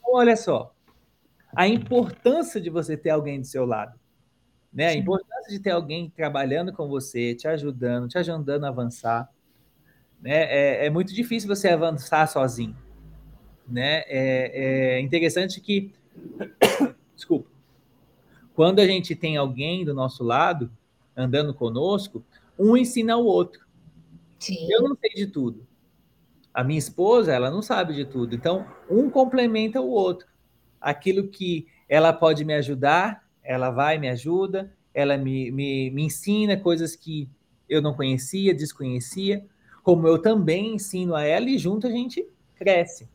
Olha 0.03 0.37
só, 0.37 0.73
a 1.55 1.67
importância 1.67 2.61
de 2.61 2.69
você 2.69 2.95
ter 2.95 3.09
alguém 3.09 3.41
do 3.41 3.47
seu 3.47 3.65
lado. 3.65 3.99
Né? 4.75 4.87
A 4.87 4.93
importância 4.93 5.49
de 5.49 5.59
ter 5.59 5.71
alguém 5.71 6.11
trabalhando 6.13 6.73
com 6.73 6.89
você, 6.89 7.33
te 7.33 7.47
ajudando, 7.47 8.09
te 8.09 8.17
ajudando 8.17 8.65
a 8.65 8.67
avançar. 8.67 9.31
Né? 10.21 10.33
É, 10.33 10.85
é 10.87 10.89
muito 10.89 11.13
difícil 11.13 11.47
você 11.47 11.69
avançar 11.69 12.27
sozinho. 12.27 12.75
Né? 13.65 14.03
É, 14.05 14.97
é 14.97 14.99
interessante 14.99 15.61
que, 15.61 15.93
desculpa, 17.15 17.49
quando 18.53 18.79
a 18.79 18.85
gente 18.85 19.15
tem 19.15 19.37
alguém 19.37 19.85
do 19.85 19.93
nosso 19.93 20.25
lado 20.25 20.69
andando 21.15 21.53
conosco, 21.53 22.21
um 22.59 22.75
ensina 22.75 23.15
o 23.15 23.23
outro. 23.23 23.65
Sim. 24.37 24.67
Eu 24.69 24.83
não 24.83 24.97
sei 24.97 25.11
de 25.11 25.27
tudo. 25.27 25.65
A 26.53 26.65
minha 26.65 26.79
esposa, 26.79 27.31
ela 27.31 27.49
não 27.49 27.61
sabe 27.61 27.93
de 27.93 28.03
tudo. 28.03 28.35
Então, 28.35 28.65
um 28.89 29.09
complementa 29.09 29.79
o 29.79 29.89
outro. 29.89 30.27
Aquilo 30.81 31.29
que 31.29 31.65
ela 31.87 32.11
pode 32.11 32.43
me 32.43 32.53
ajudar, 32.53 33.24
ela 33.45 33.69
vai, 33.69 33.97
me 33.97 34.09
ajuda, 34.09 34.71
ela 34.93 35.17
me, 35.17 35.51
me, 35.51 35.91
me 35.91 36.03
ensina 36.03 36.57
coisas 36.57 36.95
que 36.95 37.29
eu 37.69 37.81
não 37.81 37.93
conhecia, 37.93 38.53
desconhecia, 38.53 39.45
como 39.83 40.07
eu 40.07 40.17
também 40.17 40.75
ensino 40.75 41.15
a 41.15 41.23
ela 41.23 41.49
e 41.49 41.57
junto 41.57 41.87
a 41.87 41.91
gente 41.91 42.27
cresce. 42.55 43.07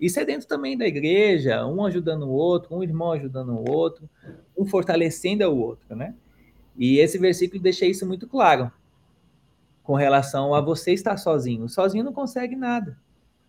Isso 0.00 0.18
é 0.18 0.24
dentro 0.24 0.48
também 0.48 0.76
da 0.76 0.86
igreja, 0.86 1.64
um 1.66 1.84
ajudando 1.84 2.24
o 2.24 2.30
outro, 2.30 2.76
um 2.76 2.82
irmão 2.82 3.12
ajudando 3.12 3.50
o 3.50 3.70
outro, 3.70 4.08
um 4.56 4.64
fortalecendo 4.64 5.44
o 5.48 5.58
outro, 5.58 5.94
né? 5.94 6.14
E 6.76 6.98
esse 6.98 7.18
versículo 7.18 7.62
deixa 7.62 7.86
isso 7.86 8.06
muito 8.06 8.26
claro 8.26 8.70
com 9.82 9.94
relação 9.94 10.54
a 10.54 10.60
você 10.60 10.92
estar 10.92 11.16
sozinho. 11.16 11.68
Sozinho 11.68 12.04
não 12.04 12.12
consegue 12.12 12.56
nada. 12.56 12.96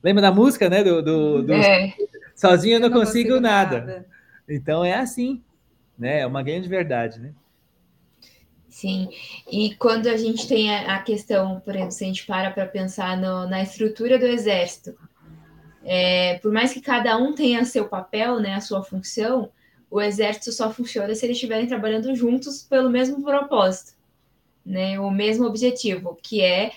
Lembra 0.03 0.21
da 0.21 0.31
música, 0.31 0.69
né? 0.69 0.83
Do, 0.83 1.01
do, 1.01 1.43
do... 1.43 1.53
É. 1.53 1.93
Sozinho 2.35 2.75
eu 2.75 2.79
não, 2.79 2.89
não 2.89 2.99
consigo, 2.99 3.29
consigo 3.29 3.39
nada. 3.39 3.79
nada. 3.79 4.05
Então 4.47 4.83
é 4.83 4.95
assim, 4.95 5.41
né? 5.97 6.21
É 6.21 6.27
uma 6.27 6.43
grande 6.43 6.67
verdade, 6.67 7.19
né? 7.19 7.33
Sim, 8.69 9.09
e 9.51 9.75
quando 9.75 10.07
a 10.07 10.17
gente 10.17 10.47
tem 10.47 10.73
a, 10.75 10.99
questão, 10.99 11.59
por 11.59 11.75
exemplo, 11.75 11.91
se 11.91 12.03
a 12.03 12.07
gente 12.07 12.25
para 12.25 12.49
para 12.49 12.65
pensar 12.65 13.15
no, 13.15 13.47
na 13.47 13.61
estrutura 13.61 14.17
do 14.17 14.25
exército, 14.25 14.97
é, 15.83 16.39
por 16.39 16.51
mais 16.51 16.73
que 16.73 16.81
cada 16.81 17.15
um 17.17 17.35
tenha 17.35 17.63
seu 17.65 17.87
papel, 17.87 18.39
né, 18.39 18.55
a 18.55 18.61
sua 18.61 18.83
função, 18.83 19.51
o 19.91 20.01
exército 20.01 20.51
só 20.51 20.71
funciona 20.71 21.13
se 21.13 21.23
eles 21.23 21.37
estiverem 21.37 21.67
trabalhando 21.67 22.15
juntos 22.15 22.63
pelo 22.63 22.89
mesmo 22.89 23.23
propósito 23.23 23.93
né, 24.65 24.99
o 24.99 25.11
mesmo 25.11 25.45
objetivo, 25.45 26.17
que 26.21 26.41
é 26.41 26.71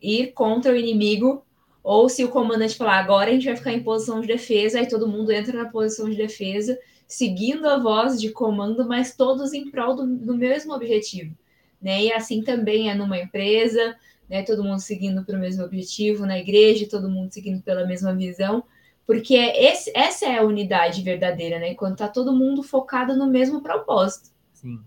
ir 0.00 0.32
contra 0.32 0.72
o 0.72 0.76
inimigo, 0.76 1.44
ou 1.82 2.08
se 2.08 2.24
o 2.24 2.28
comandante 2.28 2.76
falar 2.76 2.98
agora 2.98 3.30
a 3.30 3.32
gente 3.32 3.46
vai 3.46 3.56
ficar 3.56 3.72
em 3.72 3.82
posição 3.82 4.20
de 4.20 4.26
defesa, 4.26 4.78
aí 4.78 4.88
todo 4.88 5.08
mundo 5.08 5.32
entra 5.32 5.62
na 5.62 5.70
posição 5.70 6.08
de 6.10 6.16
defesa, 6.16 6.78
seguindo 7.08 7.66
a 7.66 7.78
voz 7.78 8.20
de 8.20 8.30
comando, 8.30 8.86
mas 8.86 9.16
todos 9.16 9.54
em 9.54 9.70
prol 9.70 9.96
do, 9.96 10.06
do 10.06 10.36
mesmo 10.36 10.74
objetivo. 10.74 11.34
Né? 11.80 12.04
E 12.04 12.12
assim 12.12 12.42
também 12.42 12.90
é 12.90 12.94
numa 12.94 13.18
empresa, 13.18 13.96
né? 14.28 14.42
todo 14.42 14.62
mundo 14.62 14.80
seguindo 14.80 15.24
para 15.24 15.36
o 15.36 15.40
mesmo 15.40 15.64
objetivo, 15.64 16.26
na 16.26 16.38
igreja, 16.38 16.86
todo 16.88 17.08
mundo 17.08 17.32
seguindo 17.32 17.62
pela 17.62 17.86
mesma 17.86 18.14
visão, 18.14 18.62
porque 19.06 19.34
é 19.34 19.72
esse, 19.72 19.90
essa 19.94 20.26
é 20.26 20.38
a 20.38 20.42
unidade 20.42 21.00
verdadeira, 21.00 21.58
né? 21.58 21.74
Quando 21.74 21.94
está 21.94 22.06
todo 22.06 22.36
mundo 22.36 22.62
focado 22.62 23.16
no 23.16 23.26
mesmo 23.26 23.62
propósito. 23.62 24.28
Sim. 24.52 24.80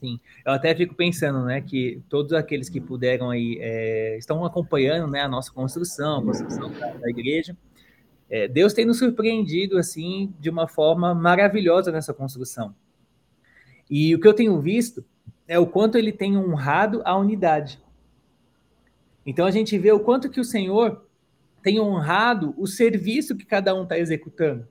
Sim, 0.00 0.18
eu 0.46 0.52
até 0.52 0.74
fico 0.74 0.94
pensando, 0.94 1.44
né, 1.44 1.60
que 1.60 2.02
todos 2.08 2.32
aqueles 2.32 2.70
que 2.70 2.80
puderam 2.80 3.28
aí 3.28 3.58
é, 3.60 4.16
estão 4.16 4.42
acompanhando, 4.46 5.06
né, 5.06 5.20
a 5.20 5.28
nossa 5.28 5.52
construção, 5.52 6.20
a 6.20 6.24
construção 6.24 6.72
da, 6.72 6.94
da 6.94 7.10
igreja. 7.10 7.54
É, 8.30 8.46
Deus 8.46 8.72
tem 8.72 8.84
nos 8.84 8.98
surpreendido 8.98 9.76
assim 9.76 10.32
de 10.38 10.48
uma 10.48 10.68
forma 10.68 11.14
maravilhosa 11.14 11.90
nessa 11.90 12.14
construção. 12.14 12.74
E 13.90 14.14
o 14.14 14.20
que 14.20 14.28
eu 14.28 14.34
tenho 14.34 14.60
visto 14.60 15.04
é 15.48 15.58
o 15.58 15.66
quanto 15.66 15.98
ele 15.98 16.12
tem 16.12 16.38
honrado 16.38 17.02
a 17.04 17.16
unidade. 17.16 17.82
Então 19.26 19.44
a 19.46 19.50
gente 19.50 19.76
vê 19.76 19.90
o 19.90 20.00
quanto 20.00 20.30
que 20.30 20.40
o 20.40 20.44
Senhor 20.44 21.04
tem 21.62 21.80
honrado 21.80 22.54
o 22.56 22.66
serviço 22.66 23.36
que 23.36 23.44
cada 23.44 23.74
um 23.74 23.82
está 23.82 23.98
executando, 23.98 24.66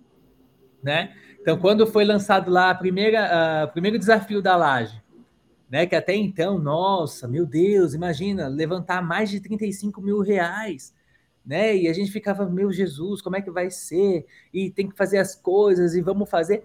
né? 0.81 1.13
Então, 1.41 1.57
quando 1.57 1.87
foi 1.87 2.03
lançado 2.03 2.51
lá 2.51 2.69
a 2.69 2.75
primeira, 2.75 3.65
o 3.65 3.71
primeiro 3.71 3.97
desafio 3.97 4.41
da 4.41 4.55
laje, 4.55 5.01
né? 5.69 5.85
Que 5.85 5.95
até 5.95 6.15
então, 6.15 6.57
nossa, 6.57 7.27
meu 7.27 7.45
Deus, 7.45 7.93
imagina, 7.93 8.47
levantar 8.47 9.01
mais 9.01 9.29
de 9.29 9.39
35 9.39 10.01
mil 10.01 10.19
reais, 10.19 10.93
né? 11.49 11.75
E 11.75 11.87
a 11.87 11.93
gente 11.93 12.11
ficava, 12.11 12.47
meu 12.47 12.71
Jesus, 12.71 13.23
como 13.23 13.35
é 13.35 13.41
que 13.41 13.49
vai 13.49 13.71
ser? 13.71 14.27
E 14.53 14.69
tem 14.69 14.87
que 14.87 14.95
fazer 14.95 15.17
as 15.17 15.33
coisas 15.33 15.95
e 15.95 16.01
vamos 16.01 16.29
fazer. 16.29 16.63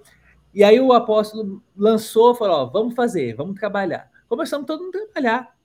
E 0.52 0.62
aí 0.62 0.78
o 0.78 0.92
apóstolo 0.92 1.62
lançou, 1.74 2.34
falou: 2.34 2.56
ó, 2.56 2.66
vamos 2.66 2.94
fazer, 2.94 3.34
vamos 3.34 3.58
trabalhar. 3.58 4.10
Começamos 4.28 4.66
todo 4.66 4.84
mundo 4.84 4.98
a 4.98 5.06
trabalhar. 5.06 5.56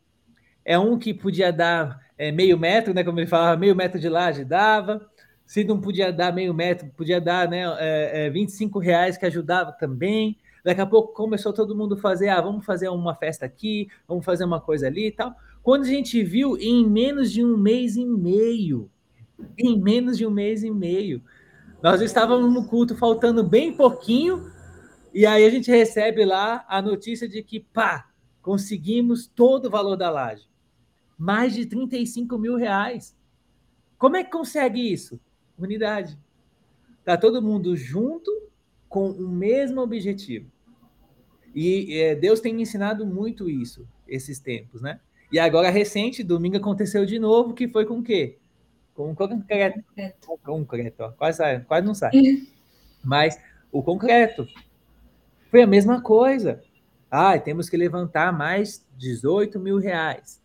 É 0.63 0.79
um 0.79 0.97
que 0.97 1.13
podia 1.13 1.51
dar 1.51 1.99
é, 2.17 2.31
meio 2.31 2.57
metro, 2.57 2.93
né? 2.93 3.03
Como 3.03 3.19
ele 3.19 3.27
falava, 3.27 3.57
meio 3.57 3.75
metro 3.75 3.99
de 3.99 4.07
laje 4.07 4.45
dava. 4.45 5.05
Se 5.45 5.65
não 5.65 5.81
podia 5.81 6.13
dar 6.13 6.31
meio 6.31 6.53
metro, 6.53 6.89
podia 6.95 7.19
dar 7.19 7.49
né, 7.49 7.63
é, 7.79 8.27
é, 8.27 8.29
25 8.29 8.79
reais 8.79 9.17
que 9.17 9.25
ajudava 9.25 9.73
também. 9.73 10.37
Daqui 10.63 10.79
a 10.79 10.85
pouco 10.85 11.13
começou 11.13 11.51
todo 11.51 11.75
mundo 11.75 11.95
a 11.95 11.97
fazer, 11.97 12.29
ah, 12.29 12.39
vamos 12.39 12.65
fazer 12.65 12.87
uma 12.87 13.15
festa 13.15 13.45
aqui, 13.45 13.89
vamos 14.07 14.23
fazer 14.23 14.45
uma 14.45 14.61
coisa 14.61 14.87
ali 14.87 15.07
e 15.07 15.11
tal. 15.11 15.35
Quando 15.61 15.83
a 15.83 15.87
gente 15.87 16.23
viu, 16.23 16.55
em 16.57 16.87
menos 16.87 17.31
de 17.31 17.43
um 17.43 17.57
mês 17.57 17.97
e 17.97 18.05
meio, 18.05 18.89
em 19.57 19.79
menos 19.79 20.17
de 20.17 20.25
um 20.25 20.31
mês 20.31 20.63
e 20.63 20.71
meio, 20.71 21.21
nós 21.81 22.01
estávamos 22.01 22.53
no 22.53 22.67
culto 22.67 22.95
faltando 22.95 23.43
bem 23.43 23.73
pouquinho, 23.73 24.51
e 25.13 25.25
aí 25.25 25.45
a 25.45 25.49
gente 25.49 25.71
recebe 25.71 26.25
lá 26.25 26.65
a 26.67 26.81
notícia 26.81 27.27
de 27.27 27.41
que, 27.41 27.59
pá, 27.59 28.09
conseguimos 28.41 29.27
todo 29.27 29.65
o 29.65 29.69
valor 29.69 29.95
da 29.95 30.09
laje. 30.09 30.47
Mais 31.17 31.53
de 31.53 31.65
35 31.65 32.37
mil 32.37 32.55
reais. 32.55 33.17
Como 33.97 34.15
é 34.15 34.23
que 34.23 34.31
consegue 34.31 34.91
isso? 34.91 35.19
Unidade. 35.57 36.17
Tá 37.03 37.17
todo 37.17 37.41
mundo 37.41 37.75
junto 37.75 38.31
com 38.87 39.09
o 39.09 39.27
mesmo 39.27 39.81
objetivo. 39.81 40.49
E 41.55 41.93
é, 41.97 42.15
Deus 42.15 42.39
tem 42.39 42.53
me 42.53 42.63
ensinado 42.63 43.05
muito 43.05 43.49
isso, 43.49 43.87
esses 44.07 44.39
tempos, 44.39 44.81
né? 44.81 44.99
E 45.31 45.39
agora, 45.39 45.69
recente, 45.69 46.23
domingo 46.23 46.57
aconteceu 46.57 47.05
de 47.05 47.19
novo, 47.19 47.53
que 47.53 47.67
foi 47.67 47.85
com 47.85 47.99
o 47.99 48.03
quê? 48.03 48.37
Com 48.99 49.15
concreto. 49.15 49.81
Com 50.25 50.37
concreto, 50.43 51.03
ó. 51.03 51.11
Quase, 51.11 51.37
sai, 51.37 51.61
quase 51.61 51.87
não 51.87 51.95
sai. 51.95 52.11
Mas 53.01 53.41
o 53.71 53.81
concreto 53.81 54.45
foi 55.49 55.61
a 55.61 55.67
mesma 55.67 56.01
coisa. 56.01 56.61
Ah, 57.09 57.39
temos 57.39 57.69
que 57.69 57.77
levantar 57.77 58.33
mais 58.33 58.85
18 58.97 59.57
mil 59.57 59.77
reais. 59.77 60.43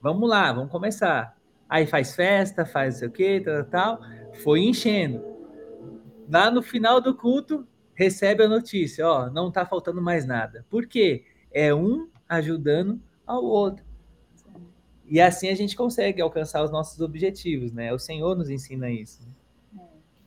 vamos 0.00 0.26
lá, 0.26 0.50
vamos 0.50 0.72
começar. 0.72 1.36
Aí 1.68 1.86
faz 1.86 2.16
festa, 2.16 2.64
faz 2.64 2.94
não 2.94 2.98
sei 3.00 3.08
o 3.08 3.10
que, 3.10 3.40
tal, 3.42 3.64
tal, 3.64 4.00
foi 4.42 4.60
enchendo. 4.60 5.22
Lá 6.26 6.50
no 6.50 6.62
final 6.62 7.02
do 7.02 7.14
culto, 7.14 7.68
recebe 7.94 8.44
a 8.44 8.48
notícia, 8.48 9.06
ó, 9.06 9.28
não 9.28 9.52
tá 9.52 9.66
faltando 9.66 10.00
mais 10.00 10.24
nada. 10.24 10.64
Por 10.70 10.86
quê? 10.86 11.26
É 11.52 11.74
um 11.74 12.08
ajudando 12.26 12.98
ao 13.26 13.44
outro. 13.44 13.87
E 15.08 15.20
assim 15.20 15.48
a 15.48 15.54
gente 15.54 15.74
consegue 15.74 16.20
alcançar 16.20 16.62
os 16.62 16.70
nossos 16.70 17.00
objetivos, 17.00 17.72
né? 17.72 17.92
O 17.92 17.98
Senhor 17.98 18.36
nos 18.36 18.50
ensina 18.50 18.90
isso. 18.90 19.26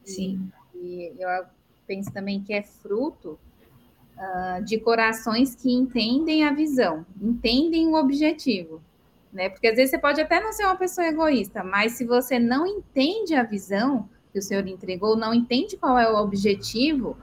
Sim. 0.04 0.52
E 0.76 1.13
eu 1.20 1.30
penso 1.86 2.12
também 2.12 2.41
que 2.41 2.54
é 2.54 2.63
fruto 2.63 3.39
uh, 4.17 4.63
de 4.63 4.80
corações 4.80 5.56
que 5.56 5.72
entendem 5.72 6.44
a 6.44 6.54
visão, 6.54 7.06
entendem 7.22 7.88
o 7.88 7.96
objetivo. 7.96 8.82
Né? 9.32 9.50
Porque 9.50 9.67
às 9.67 9.76
vezes 9.76 9.91
você 9.91 10.00
pode 10.00 10.20
até 10.20 10.41
não 10.41 10.52
ser 10.52 10.65
uma 10.65 10.76
pessoa 10.76 11.08
egoísta, 11.08 11.63
mas 11.63 11.94
se 11.94 12.06
você 12.06 12.38
não 12.38 12.67
entende 12.67 13.34
a 13.34 13.44
visão 13.44 14.10
que 14.34 14.39
o 14.39 14.41
Senhor 14.41 14.65
entregou, 14.67 15.15
não 15.15 15.34
entende 15.34 15.78
qual 15.78 15.98
é 15.98 16.10
o 16.10 16.17
objetivo, 16.17 17.17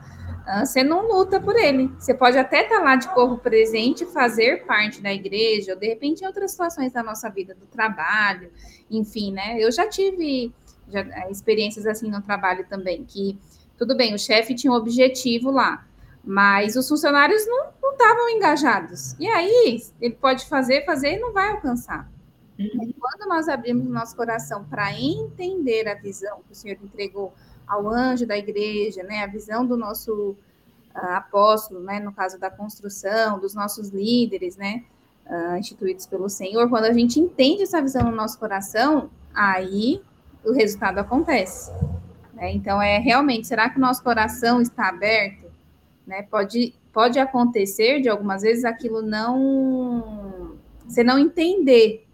você 0.65 0.83
não 0.83 1.07
luta 1.07 1.41
por 1.41 1.57
ele. 1.57 1.91
Você 1.99 2.15
pode 2.15 2.39
até 2.39 2.63
estar 2.63 2.81
lá 2.81 2.97
de 2.97 3.09
corpo 3.09 3.37
presente, 3.37 4.07
fazer 4.07 4.65
parte 4.65 5.01
da 5.01 5.13
igreja, 5.13 5.73
ou 5.73 5.79
de 5.79 5.87
repente 5.87 6.23
em 6.23 6.27
outras 6.27 6.53
situações 6.53 6.93
da 6.93 7.03
nossa 7.03 7.29
vida, 7.29 7.55
do 7.55 7.67
trabalho, 7.67 8.51
enfim, 8.91 9.33
né? 9.33 9.57
Eu 9.59 9.71
já 9.71 9.87
tive 9.89 10.53
já, 10.89 11.01
eh, 11.01 11.31
experiências 11.31 11.87
assim 11.87 12.11
no 12.11 12.23
trabalho 12.23 12.67
também, 12.69 13.05
que 13.05 13.39
tudo 13.77 13.97
bem, 13.97 14.15
o 14.15 14.19
chefe 14.19 14.55
tinha 14.55 14.73
um 14.73 14.77
objetivo 14.77 15.51
lá, 15.51 15.87
mas 16.25 16.77
os 16.77 16.89
funcionários 16.89 17.47
não 17.47 17.71
estavam 17.93 18.29
engajados. 18.31 19.15
E 19.21 19.27
aí, 19.29 19.83
ele 20.01 20.15
pode 20.15 20.47
fazer, 20.47 20.85
fazer 20.85 21.17
e 21.17 21.19
não 21.21 21.33
vai 21.33 21.51
alcançar. 21.51 22.11
Uhum. 22.59 22.93
Quando 22.99 23.29
nós 23.29 23.49
abrimos 23.49 23.87
nosso 23.87 24.17
coração 24.17 24.65
para 24.65 24.93
entender 24.93 25.87
a 25.87 25.95
visão 25.95 26.41
que 26.47 26.53
o 26.53 26.57
Senhor 26.57 26.77
entregou 26.83 27.33
ao 27.69 27.89
anjo 27.89 28.27
da 28.27 28.37
igreja, 28.37 29.03
né, 29.03 29.23
a 29.23 29.27
visão 29.27 29.67
do 29.67 29.77
nosso 29.77 30.37
uh, 30.95 31.07
apóstolo, 31.15 31.81
né, 31.81 32.01
no 32.01 32.13
caso 32.13 32.39
da 32.39 32.51
construção, 32.51 33.39
dos 33.39 33.55
nossos 33.55 33.91
líderes, 33.91 34.57
né, 34.57 34.85
uh, 35.27 35.57
instituídos 35.57 36.07
pelo 36.07 36.29
Senhor, 36.29 36.69
quando 36.69 36.85
a 36.85 36.93
gente 36.93 37.21
entende 37.21 37.63
essa 37.63 37.81
visão 37.81 38.05
no 38.05 38.17
nosso 38.17 38.39
coração, 38.39 39.11
aí 39.35 40.03
o 40.45 40.53
resultado 40.53 40.99
acontece. 40.99 41.71
Né? 42.35 42.53
Então, 42.53 42.81
é 42.81 42.99
realmente, 42.99 43.47
será 43.47 43.69
que 43.69 43.79
o 43.79 43.81
nosso 43.81 44.03
coração 44.03 44.61
está 44.61 44.89
aberto? 44.89 45.51
Né? 46.07 46.23
Pode, 46.23 46.75
pode 46.93 47.19
acontecer 47.19 48.01
de 48.01 48.09
algumas 48.09 48.43
vezes 48.43 48.65
aquilo 48.65 49.03
não. 49.03 50.57
Você 50.87 51.05
não 51.05 51.19
entender. 51.19 52.08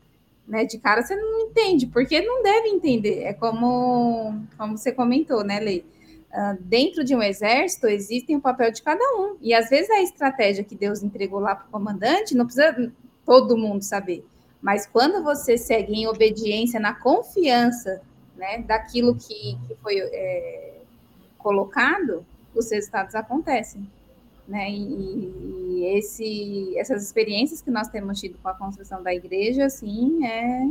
Né? 0.46 0.64
De 0.64 0.78
cara 0.78 1.02
você 1.02 1.16
não 1.16 1.40
entende, 1.40 1.86
porque 1.86 2.20
não 2.20 2.42
deve 2.42 2.68
entender. 2.68 3.22
É 3.22 3.32
como, 3.32 4.42
como 4.56 4.76
você 4.76 4.92
comentou, 4.92 5.42
né, 5.42 5.60
Lei? 5.60 5.84
Uh, 6.30 6.60
dentro 6.60 7.04
de 7.04 7.14
um 7.14 7.22
exército 7.22 7.86
existem 7.86 8.36
o 8.36 8.40
papel 8.40 8.72
de 8.72 8.82
cada 8.82 9.04
um. 9.16 9.36
E 9.40 9.54
às 9.54 9.70
vezes 9.70 9.90
a 9.90 10.02
estratégia 10.02 10.64
que 10.64 10.74
Deus 10.74 11.02
entregou 11.02 11.40
lá 11.40 11.54
para 11.54 11.66
o 11.66 11.70
comandante 11.70 12.34
não 12.34 12.44
precisa 12.44 12.92
todo 13.24 13.56
mundo 13.56 13.82
saber. 13.82 14.24
Mas 14.60 14.86
quando 14.86 15.22
você 15.22 15.56
segue 15.56 15.92
em 15.92 16.06
obediência, 16.06 16.80
na 16.80 16.94
confiança 16.94 18.00
né, 18.36 18.58
daquilo 18.62 19.14
que, 19.14 19.56
que 19.68 19.74
foi 19.82 19.98
é, 19.98 20.80
colocado, 21.38 22.24
os 22.54 22.70
resultados 22.70 23.14
acontecem. 23.14 23.88
Né? 24.46 24.70
E, 24.70 25.32
e, 25.78 25.98
esse, 25.98 26.76
essas 26.76 27.02
experiências 27.02 27.62
que 27.62 27.70
nós 27.70 27.88
temos 27.88 28.20
tido 28.20 28.38
com 28.42 28.48
a 28.48 28.54
construção 28.54 29.02
da 29.02 29.14
igreja, 29.14 29.66
assim, 29.66 30.24
é 30.26 30.68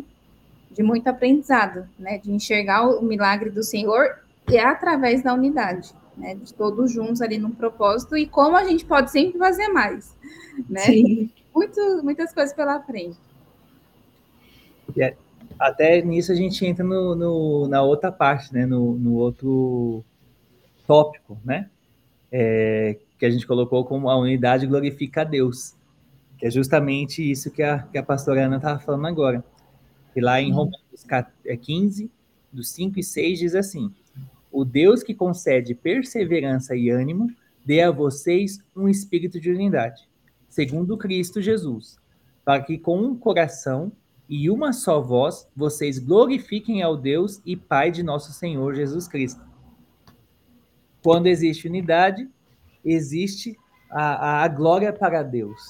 de 0.72 0.82
muito 0.82 1.08
aprendizado, 1.08 1.88
né? 1.98 2.18
De 2.18 2.32
enxergar 2.32 2.88
o 2.88 3.02
milagre 3.02 3.50
do 3.50 3.64
Senhor 3.64 4.20
e 4.50 4.58
é 4.58 4.66
através 4.66 5.24
da 5.24 5.34
unidade, 5.34 5.92
né? 6.18 6.36
De 6.36 6.54
todos 6.54 6.92
juntos 6.92 7.22
ali 7.22 7.38
num 7.38 7.52
propósito 7.52 8.18
e 8.18 8.26
como 8.26 8.58
a 8.58 8.64
gente 8.64 8.86
pode 8.86 9.12
sempre 9.12 9.38
fazer 9.38 9.68
mais, 9.70 10.16
né? 10.70 10.82
Sim. 10.82 11.32
Muito, 11.54 12.02
muitas 12.04 12.34
coisas 12.34 12.54
pela 12.56 12.80
frente. 12.82 13.18
Yeah 14.96 15.16
até 15.60 16.02
nisso 16.02 16.32
a 16.32 16.36
gente 16.36 16.66
entra 16.66 16.84
no, 16.84 17.16
no, 17.16 17.68
na 17.68 17.82
outra 17.82 18.12
parte, 18.12 18.54
né? 18.54 18.66
No, 18.66 18.94
no 18.94 19.16
outro 19.16 20.04
tópico, 20.86 21.38
né? 21.44 21.70
É, 22.32 22.98
que 23.18 23.26
a 23.26 23.30
gente 23.30 23.48
colocou 23.48 23.86
como 23.86 24.10
a 24.10 24.18
unidade 24.18 24.68
glorifica 24.68 25.22
a 25.22 25.24
Deus, 25.24 25.76
que 26.38 26.46
é 26.46 26.52
justamente 26.52 27.30
isso 27.30 27.52
que 27.52 27.64
a, 27.64 27.80
que 27.80 27.98
a 27.98 28.04
pastora 28.04 28.46
Ana 28.46 28.58
estava 28.58 28.80
falando 28.80 29.08
agora. 29.08 29.44
E 30.16 30.22
lá 30.22 30.42
em 30.42 30.52
Romanos 30.52 31.06
15, 31.62 32.06
é 32.06 32.10
dos 32.52 32.70
5 32.72 33.00
e 33.00 33.04
6, 33.04 33.40
diz 33.40 33.56
assim: 33.56 33.92
O 34.52 34.64
Deus 34.64 35.04
que 35.04 35.14
concede 35.14 35.74
perseverança 35.74 36.76
e 36.76 36.90
ânimo 36.90 37.30
dê 37.66 37.82
a 37.82 37.92
vocês 37.92 38.60
um 38.76 38.88
espírito 38.88 39.40
de 39.40 39.50
unidade, 39.50 40.08
segundo 40.50 40.98
Cristo 40.98 41.42
Jesus, 41.42 41.98
para 42.44 42.62
que 42.62 42.78
com 42.78 43.00
um 43.00 43.16
coração 43.16 43.92
e 44.30 44.50
uma 44.50 44.74
só 44.74 45.02
voz 45.02 45.48
vocês 45.56 46.00
glorifiquem 46.00 46.82
ao 46.82 46.96
Deus 46.96 47.42
e 47.46 47.56
Pai 47.56 47.92
de 47.92 48.04
nosso 48.04 48.32
Senhor 48.32 48.74
Jesus 48.76 49.08
Cristo. 49.08 49.42
Quando 51.04 51.28
existe 51.28 51.68
unidade, 51.68 52.30
existe 52.84 53.58
a, 53.90 54.44
a, 54.44 54.48
glória 54.48 54.92
para 54.92 55.24
Deus, 55.24 55.62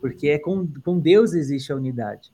porque 0.00 0.28
é 0.28 0.38
com, 0.38 0.66
com 0.84 0.98
Deus 0.98 1.32
existe 1.34 1.72
a 1.72 1.76
unidade. 1.76 2.32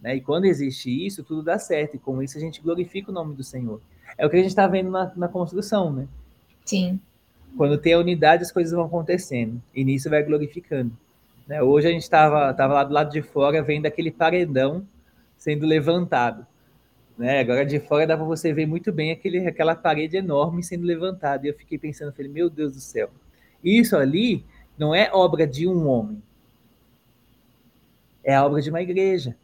Né? 0.00 0.16
E 0.16 0.20
quando 0.20 0.46
existe 0.46 0.90
isso, 1.06 1.22
tudo 1.22 1.42
dá 1.42 1.58
certo, 1.58 1.96
e 1.96 1.98
com 1.98 2.22
isso 2.22 2.36
a 2.38 2.40
gente 2.40 2.60
glorifica 2.60 3.10
o 3.10 3.14
nome 3.14 3.34
do 3.34 3.44
Senhor. 3.44 3.80
É 4.16 4.26
o 4.26 4.30
que 4.30 4.36
a 4.36 4.40
gente 4.40 4.48
está 4.48 4.66
vendo 4.66 4.90
na, 4.90 5.12
na 5.16 5.28
construção, 5.28 5.92
né? 5.92 6.08
Sim. 6.64 7.00
Quando 7.56 7.78
tem 7.78 7.92
a 7.92 7.98
unidade, 7.98 8.42
as 8.42 8.52
coisas 8.52 8.72
vão 8.72 8.84
acontecendo, 8.84 9.62
e 9.74 9.84
nisso 9.84 10.10
vai 10.10 10.22
glorificando. 10.22 10.92
Né? 11.46 11.62
Hoje 11.62 11.88
a 11.88 11.90
gente 11.90 12.02
estava 12.02 12.52
tava 12.54 12.74
lá 12.74 12.84
do 12.84 12.92
lado 12.92 13.10
de 13.10 13.22
fora 13.22 13.62
vendo 13.62 13.86
aquele 13.86 14.10
paredão 14.10 14.86
sendo 15.36 15.66
levantado. 15.66 16.46
Né? 17.16 17.40
Agora 17.40 17.64
de 17.64 17.78
fora 17.78 18.06
dá 18.06 18.16
para 18.16 18.24
você 18.24 18.52
ver 18.52 18.66
muito 18.66 18.92
bem 18.92 19.12
aquele, 19.12 19.46
aquela 19.46 19.74
parede 19.74 20.16
enorme 20.16 20.62
sendo 20.62 20.84
levantada. 20.84 21.46
E 21.46 21.50
eu 21.50 21.54
fiquei 21.54 21.78
pensando, 21.78 22.12
falei, 22.12 22.30
meu 22.30 22.50
Deus 22.50 22.72
do 22.72 22.80
céu, 22.80 23.10
isso 23.64 23.96
ali 23.96 24.44
não 24.78 24.94
é 24.94 25.10
obra 25.12 25.46
de 25.46 25.66
um 25.66 25.88
homem, 25.88 26.22
é 28.22 28.34
a 28.34 28.44
obra 28.44 28.60
de 28.60 28.70
uma 28.70 28.82
igreja. 28.82 29.36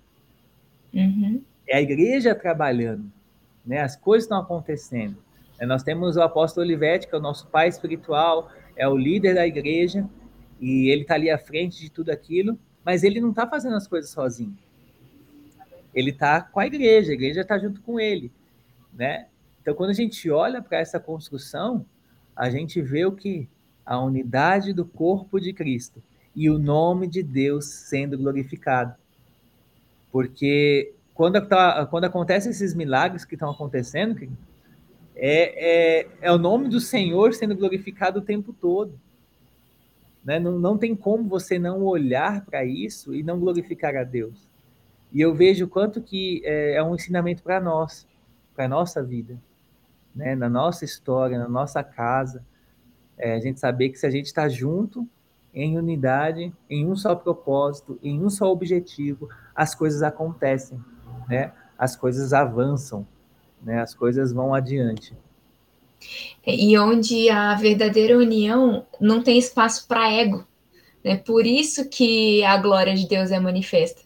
Uhum. 0.92 1.42
É 1.66 1.76
a 1.76 1.82
igreja 1.82 2.34
trabalhando, 2.34 3.10
né? 3.64 3.80
As 3.80 3.96
coisas 3.96 4.24
estão 4.24 4.38
acontecendo. 4.38 5.16
Nós 5.60 5.82
temos 5.82 6.16
o 6.16 6.22
apóstolo 6.22 6.66
Olivete, 6.66 7.06
que 7.06 7.14
é 7.14 7.18
o 7.18 7.20
nosso 7.20 7.46
pai 7.48 7.68
espiritual, 7.68 8.50
é 8.74 8.88
o 8.88 8.96
líder 8.96 9.34
da 9.34 9.46
igreja, 9.46 10.08
e 10.58 10.88
ele 10.88 11.02
está 11.02 11.14
ali 11.14 11.30
à 11.30 11.38
frente 11.38 11.78
de 11.80 11.90
tudo 11.90 12.10
aquilo, 12.10 12.58
mas 12.84 13.04
ele 13.04 13.20
não 13.20 13.30
está 13.30 13.46
fazendo 13.46 13.76
as 13.76 13.86
coisas 13.86 14.10
sozinho. 14.10 14.56
Ele 15.94 16.10
está 16.10 16.40
com 16.40 16.60
a 16.60 16.66
igreja, 16.66 17.10
a 17.10 17.14
igreja 17.14 17.42
está 17.42 17.58
junto 17.58 17.82
com 17.82 18.00
ele, 18.00 18.32
né? 18.92 19.26
Então, 19.60 19.74
quando 19.74 19.90
a 19.90 19.94
gente 19.94 20.30
olha 20.30 20.62
para 20.62 20.78
essa 20.78 20.98
construção, 20.98 21.84
a 22.34 22.48
gente 22.48 22.80
vê 22.80 23.04
o 23.04 23.12
que 23.12 23.46
a 23.84 23.98
unidade 23.98 24.72
do 24.72 24.84
corpo 24.84 25.40
de 25.40 25.52
Cristo 25.52 26.02
e 26.34 26.48
o 26.48 26.58
nome 26.58 27.06
de 27.06 27.22
Deus 27.22 27.66
sendo 27.66 28.16
glorificado. 28.16 28.94
Porque 30.12 30.92
quando, 31.14 31.40
tá, 31.46 31.86
quando 31.86 32.04
acontecem 32.04 32.50
esses 32.50 32.74
milagres 32.74 33.24
que 33.24 33.34
estão 33.34 33.50
acontecendo, 33.50 34.28
é, 35.14 36.00
é, 36.00 36.06
é 36.22 36.32
o 36.32 36.38
nome 36.38 36.68
do 36.68 36.80
Senhor 36.80 37.34
sendo 37.34 37.54
glorificado 37.54 38.20
o 38.20 38.22
tempo 38.22 38.52
todo. 38.52 38.98
Né? 40.24 40.38
Não, 40.38 40.58
não 40.58 40.78
tem 40.78 40.94
como 40.94 41.28
você 41.28 41.58
não 41.58 41.82
olhar 41.82 42.44
para 42.44 42.64
isso 42.64 43.14
e 43.14 43.22
não 43.22 43.38
glorificar 43.38 43.96
a 43.96 44.04
Deus. 44.04 44.48
E 45.12 45.20
eu 45.20 45.34
vejo 45.34 45.68
quanto 45.68 46.00
que 46.00 46.40
é, 46.44 46.74
é 46.76 46.82
um 46.82 46.94
ensinamento 46.94 47.42
para 47.42 47.60
nós, 47.60 48.06
para 48.54 48.66
a 48.66 48.68
nossa 48.68 49.02
vida, 49.02 49.36
né? 50.14 50.34
na 50.34 50.48
nossa 50.48 50.84
história, 50.84 51.38
na 51.38 51.48
nossa 51.48 51.82
casa. 51.82 52.42
É, 53.20 53.34
a 53.34 53.40
gente 53.40 53.60
saber 53.60 53.90
que 53.90 53.98
se 53.98 54.06
a 54.06 54.10
gente 54.10 54.26
está 54.26 54.48
junto, 54.48 55.06
em 55.54 55.76
unidade, 55.76 56.52
em 56.68 56.86
um 56.86 56.96
só 56.96 57.14
propósito, 57.14 57.98
em 58.02 58.22
um 58.24 58.30
só 58.30 58.50
objetivo, 58.50 59.28
as 59.54 59.74
coisas 59.74 60.02
acontecem, 60.02 60.78
né? 61.28 61.52
as 61.76 61.96
coisas 61.96 62.32
avançam, 62.32 63.06
né? 63.62 63.80
as 63.80 63.94
coisas 63.94 64.32
vão 64.32 64.54
adiante. 64.54 65.14
E 66.46 66.78
onde 66.78 67.28
a 67.28 67.54
verdadeira 67.56 68.16
união 68.16 68.86
não 69.00 69.22
tem 69.22 69.38
espaço 69.38 69.86
para 69.86 70.10
ego. 70.10 70.46
Né? 71.04 71.16
Por 71.16 71.46
isso 71.46 71.88
que 71.88 72.42
a 72.44 72.56
glória 72.56 72.94
de 72.94 73.06
Deus 73.06 73.30
é 73.30 73.38
manifesta. 73.38 74.00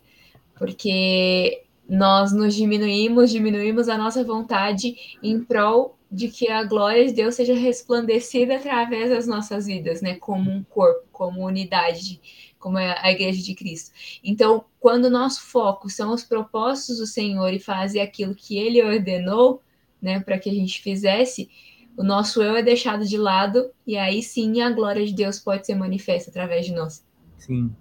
Porque 0.59 1.63
nós 1.89 2.33
nos 2.33 2.55
diminuímos, 2.55 3.31
diminuímos 3.31 3.89
a 3.89 3.99
nossa 3.99 4.25
vontade 4.25 4.97
em 5.23 5.43
prol 5.45 5.97
de 6.15 6.29
que 6.29 6.49
a 6.49 6.63
glória 6.63 7.05
de 7.05 7.13
Deus 7.13 7.35
seja 7.35 7.55
resplandecida 7.55 8.57
através 8.57 9.11
das 9.11 9.27
nossas 9.27 9.67
vidas, 9.67 10.01
né? 10.01 10.15
Como 10.15 10.49
um 10.49 10.63
corpo, 10.63 11.09
como 11.11 11.45
unidade, 11.45 12.21
como 12.57 12.79
é 12.79 12.97
a 13.03 13.11
igreja 13.11 13.43
de 13.43 13.53
Cristo. 13.53 13.91
Então, 14.23 14.65
quando 14.79 15.07
o 15.07 15.11
nosso 15.11 15.43
foco 15.43 15.91
são 15.91 16.15
os 16.15 16.23
propósitos 16.23 16.99
do 16.99 17.07
Senhor 17.07 17.53
e 17.53 17.59
fazer 17.59 18.01
aquilo 18.01 18.33
que 18.33 18.57
Ele 18.57 18.81
ordenou, 18.81 19.61
né, 20.01 20.21
para 20.21 20.39
que 20.39 20.49
a 20.49 20.55
gente 20.55 20.81
fizesse, 20.81 21.51
o 21.97 22.05
nosso 22.05 22.41
eu 22.41 22.55
é 22.55 22.63
deixado 22.63 23.05
de 23.05 23.17
lado 23.17 23.73
e 23.85 23.97
aí 23.97 24.23
sim 24.23 24.61
a 24.61 24.71
glória 24.71 25.05
de 25.05 25.13
Deus 25.13 25.41
pode 25.41 25.67
ser 25.67 25.75
manifesta 25.75 26.31
através 26.31 26.65
de 26.65 26.73
nós. 26.73 27.05
Sim. 27.39 27.75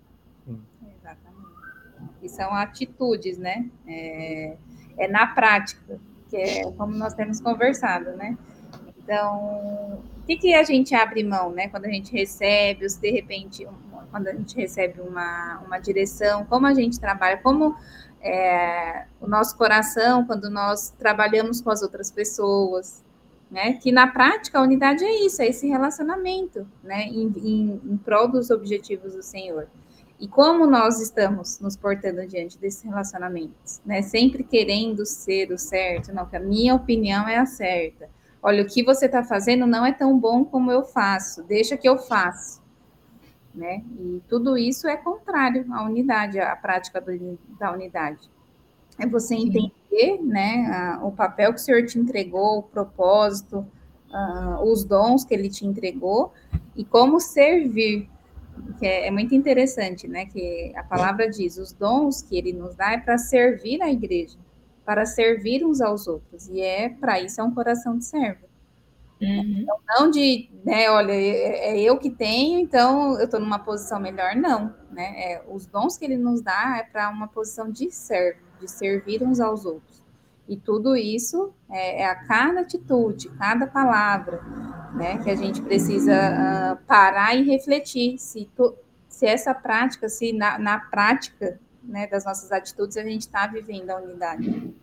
sim. 0.43 0.59
Exatamente. 0.97 1.47
E 2.23 2.29
são 2.29 2.51
atitudes, 2.53 3.37
né? 3.37 3.69
É, 3.85 4.57
é 4.97 5.07
na 5.07 5.27
prática, 5.27 5.99
que 6.33 6.37
é 6.37 6.71
como 6.71 6.95
nós 6.95 7.13
temos 7.13 7.39
conversado, 7.39 8.09
né? 8.13 8.35
Então, 8.97 10.01
o 10.17 10.25
que, 10.25 10.35
que 10.35 10.55
a 10.55 10.63
gente 10.63 10.95
abre 10.95 11.23
mão, 11.23 11.51
né? 11.51 11.67
Quando 11.67 11.85
a 11.85 11.89
gente 11.89 12.11
recebe, 12.11 12.87
de 12.87 13.11
repente, 13.11 13.67
quando 14.09 14.27
a 14.27 14.33
gente 14.33 14.55
recebe 14.55 14.99
uma, 15.01 15.59
uma 15.63 15.77
direção, 15.77 16.43
como 16.45 16.65
a 16.65 16.73
gente 16.73 16.99
trabalha, 16.99 17.37
como 17.37 17.75
é, 18.19 19.05
o 19.21 19.27
nosso 19.27 19.55
coração, 19.55 20.25
quando 20.25 20.49
nós 20.49 20.89
trabalhamos 20.97 21.61
com 21.61 21.69
as 21.69 21.83
outras 21.83 22.09
pessoas, 22.09 23.03
né? 23.51 23.73
Que 23.73 23.91
na 23.91 24.07
prática 24.07 24.57
a 24.57 24.63
unidade 24.63 25.03
é 25.03 25.25
isso, 25.25 25.39
é 25.39 25.47
esse 25.47 25.67
relacionamento, 25.67 26.65
né? 26.83 27.03
Em, 27.03 27.31
em, 27.37 27.81
em 27.85 27.97
prol 27.97 28.27
dos 28.27 28.49
objetivos 28.49 29.13
do 29.13 29.21
Senhor. 29.21 29.67
E 30.19 30.27
como 30.27 30.65
nós 30.65 31.01
estamos 31.01 31.59
nos 31.59 31.75
portando 31.75 32.25
diante 32.25 32.57
desses 32.57 32.81
relacionamentos, 32.81 33.81
né? 33.85 34.01
Sempre 34.01 34.43
querendo 34.43 35.05
ser 35.05 35.51
o 35.51 35.57
certo, 35.57 36.13
não, 36.13 36.25
que 36.25 36.35
a 36.35 36.39
minha 36.39 36.75
opinião 36.75 37.27
é 37.27 37.37
a 37.37 37.45
certa. 37.45 38.09
Olha, 38.41 38.63
o 38.63 38.67
que 38.67 38.83
você 38.83 39.05
está 39.05 39.23
fazendo 39.23 39.65
não 39.65 39.85
é 39.85 39.91
tão 39.91 40.19
bom 40.19 40.43
como 40.43 40.71
eu 40.71 40.83
faço, 40.83 41.43
deixa 41.43 41.77
que 41.77 41.87
eu 41.87 41.97
faço. 41.97 42.61
Né? 43.53 43.83
E 43.99 44.21
tudo 44.27 44.57
isso 44.57 44.87
é 44.87 44.97
contrário 44.97 45.65
à 45.73 45.83
unidade, 45.83 46.39
à 46.39 46.55
prática 46.55 46.99
do, 46.99 47.37
da 47.59 47.71
unidade. 47.71 48.29
É 48.99 49.07
você 49.07 49.35
entender 49.35 50.21
né, 50.21 50.65
a, 50.67 51.05
o 51.05 51.11
papel 51.11 51.53
que 51.53 51.59
o 51.59 51.63
Senhor 51.63 51.85
te 51.85 51.97
entregou, 51.97 52.59
o 52.59 52.63
propósito, 52.63 53.65
uh, 54.09 54.63
os 54.63 54.83
dons 54.83 55.23
que 55.23 55.33
ele 55.33 55.49
te 55.49 55.65
entregou 55.65 56.33
e 56.75 56.83
como 56.83 57.19
servir. 57.19 58.09
Que 58.79 58.85
é, 58.85 59.07
é, 59.07 59.11
muito 59.11 59.33
interessante, 59.33 60.07
né? 60.07 60.25
Que 60.25 60.73
a 60.75 60.83
palavra 60.83 61.29
diz: 61.29 61.57
os 61.57 61.71
dons 61.71 62.21
que 62.21 62.37
ele 62.37 62.53
nos 62.53 62.75
dá 62.75 62.93
é 62.93 62.97
para 62.97 63.17
servir 63.17 63.81
a 63.81 63.91
igreja, 63.91 64.37
para 64.85 65.05
servir 65.05 65.65
uns 65.65 65.81
aos 65.81 66.07
outros. 66.07 66.47
E 66.47 66.61
é 66.61 66.89
para 66.89 67.19
isso 67.19 67.39
é 67.39 67.43
um 67.43 67.53
coração 67.53 67.97
de 67.97 68.05
servo. 68.05 68.45
Uhum. 69.21 69.59
Então, 69.59 69.77
não 69.87 70.11
de, 70.11 70.49
né, 70.65 70.89
olha, 70.89 71.13
é, 71.13 71.71
é 71.71 71.81
eu 71.81 71.97
que 71.97 72.09
tenho, 72.09 72.59
então 72.59 73.17
eu 73.17 73.25
estou 73.25 73.39
numa 73.39 73.59
posição 73.59 73.99
melhor, 73.99 74.35
não. 74.35 74.73
Né? 74.91 75.13
É, 75.15 75.43
os 75.47 75.65
dons 75.65 75.97
que 75.97 76.03
ele 76.03 76.17
nos 76.17 76.41
dá 76.41 76.77
é 76.79 76.83
para 76.83 77.09
uma 77.09 77.27
posição 77.27 77.71
de 77.71 77.89
servo 77.89 78.43
de 78.63 78.71
servir 78.71 79.21
uns 79.21 79.39
aos 79.39 79.65
outros. 79.65 79.92
E 80.47 80.57
tudo 80.57 80.95
isso 80.95 81.53
é, 81.69 82.01
é 82.01 82.05
a 82.05 82.15
cada 82.15 82.61
atitude, 82.61 83.29
cada 83.29 83.65
palavra, 83.65 84.41
né, 84.93 85.17
que 85.23 85.29
a 85.29 85.35
gente 85.35 85.61
precisa 85.61 86.13
uh, 86.13 86.85
parar 86.85 87.35
e 87.35 87.43
refletir 87.43 88.19
se, 88.19 88.49
se 89.07 89.25
essa 89.25 89.53
prática, 89.53 90.09
se 90.09 90.33
na, 90.33 90.59
na 90.59 90.79
prática 90.79 91.59
né, 91.81 92.07
das 92.07 92.25
nossas 92.25 92.51
atitudes 92.51 92.97
a 92.97 93.03
gente 93.03 93.21
está 93.21 93.47
vivendo 93.47 93.89
a 93.89 93.97
unidade. 93.97 94.73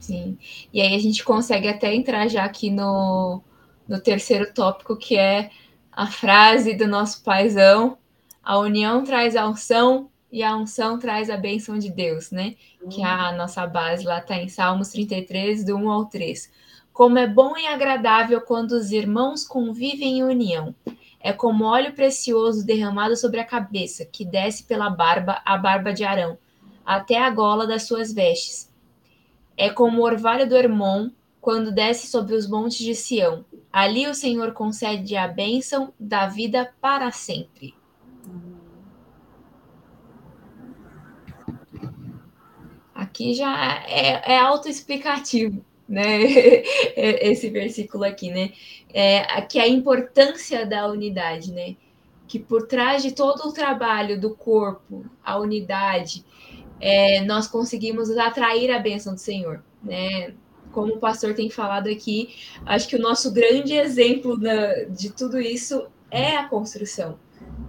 Sim, 0.00 0.38
e 0.72 0.80
aí 0.80 0.94
a 0.94 0.98
gente 0.98 1.24
consegue 1.24 1.68
até 1.68 1.94
entrar 1.94 2.28
já 2.28 2.44
aqui 2.44 2.70
no, 2.70 3.42
no 3.88 4.00
terceiro 4.00 4.52
tópico, 4.52 4.96
que 4.96 5.16
é 5.16 5.50
a 5.90 6.06
frase 6.06 6.74
do 6.74 6.86
nosso 6.86 7.22
paizão: 7.22 7.96
a 8.42 8.58
união 8.58 9.02
traz 9.02 9.34
a 9.34 9.48
unção, 9.48 10.10
e 10.36 10.42
a 10.42 10.54
unção 10.54 10.98
traz 10.98 11.30
a 11.30 11.36
bênção 11.38 11.78
de 11.78 11.90
Deus, 11.90 12.30
né? 12.30 12.56
Uhum. 12.82 12.90
Que 12.90 13.02
a 13.02 13.32
nossa 13.32 13.66
base 13.66 14.04
lá 14.04 14.18
está 14.18 14.36
em 14.36 14.50
Salmos 14.50 14.88
33, 14.90 15.64
do 15.64 15.76
1 15.76 15.90
ao 15.90 16.04
3. 16.04 16.52
Como 16.92 17.16
é 17.16 17.26
bom 17.26 17.56
e 17.56 17.66
agradável 17.66 18.38
quando 18.42 18.72
os 18.72 18.92
irmãos 18.92 19.46
convivem 19.46 20.18
em 20.18 20.22
união. 20.22 20.74
É 21.20 21.32
como 21.32 21.64
óleo 21.64 21.94
precioso 21.94 22.66
derramado 22.66 23.16
sobre 23.16 23.40
a 23.40 23.46
cabeça, 23.46 24.04
que 24.04 24.26
desce 24.26 24.64
pela 24.64 24.90
barba, 24.90 25.40
a 25.42 25.56
barba 25.56 25.90
de 25.90 26.04
Arão, 26.04 26.36
até 26.84 27.18
a 27.18 27.30
gola 27.30 27.66
das 27.66 27.84
suas 27.84 28.12
vestes. 28.12 28.70
É 29.56 29.70
como 29.70 30.02
o 30.02 30.04
orvalho 30.04 30.46
do 30.46 30.54
Hermon, 30.54 31.08
quando 31.40 31.72
desce 31.72 32.08
sobre 32.08 32.34
os 32.34 32.46
montes 32.46 32.80
de 32.80 32.94
Sião. 32.94 33.42
Ali 33.72 34.06
o 34.06 34.14
Senhor 34.14 34.52
concede 34.52 35.16
a 35.16 35.26
bênção 35.26 35.94
da 35.98 36.26
vida 36.26 36.74
para 36.78 37.10
sempre. 37.10 37.74
Aqui 43.16 43.32
já 43.32 43.82
é, 43.88 44.34
é 44.34 44.38
autoexplicativo, 44.38 45.64
né? 45.88 46.22
Esse 46.94 47.48
versículo 47.48 48.04
aqui, 48.04 48.30
né? 48.30 48.52
É, 48.92 49.40
que 49.40 49.58
a 49.58 49.66
importância 49.66 50.66
da 50.66 50.86
unidade, 50.86 51.50
né? 51.50 51.76
Que 52.28 52.38
por 52.38 52.66
trás 52.66 53.02
de 53.02 53.12
todo 53.12 53.48
o 53.48 53.52
trabalho 53.54 54.20
do 54.20 54.34
corpo, 54.36 55.06
a 55.24 55.38
unidade, 55.38 56.26
é, 56.78 57.22
nós 57.24 57.46
conseguimos 57.46 58.10
atrair 58.18 58.70
a 58.70 58.78
bênção 58.78 59.14
do 59.14 59.20
Senhor, 59.20 59.64
né? 59.82 60.34
Como 60.70 60.96
o 60.96 61.00
pastor 61.00 61.32
tem 61.32 61.48
falado 61.48 61.88
aqui, 61.88 62.36
acho 62.66 62.86
que 62.86 62.96
o 62.96 63.00
nosso 63.00 63.32
grande 63.32 63.72
exemplo 63.72 64.38
da, 64.38 64.84
de 64.90 65.10
tudo 65.10 65.40
isso 65.40 65.86
é 66.10 66.36
a 66.36 66.46
construção 66.46 67.18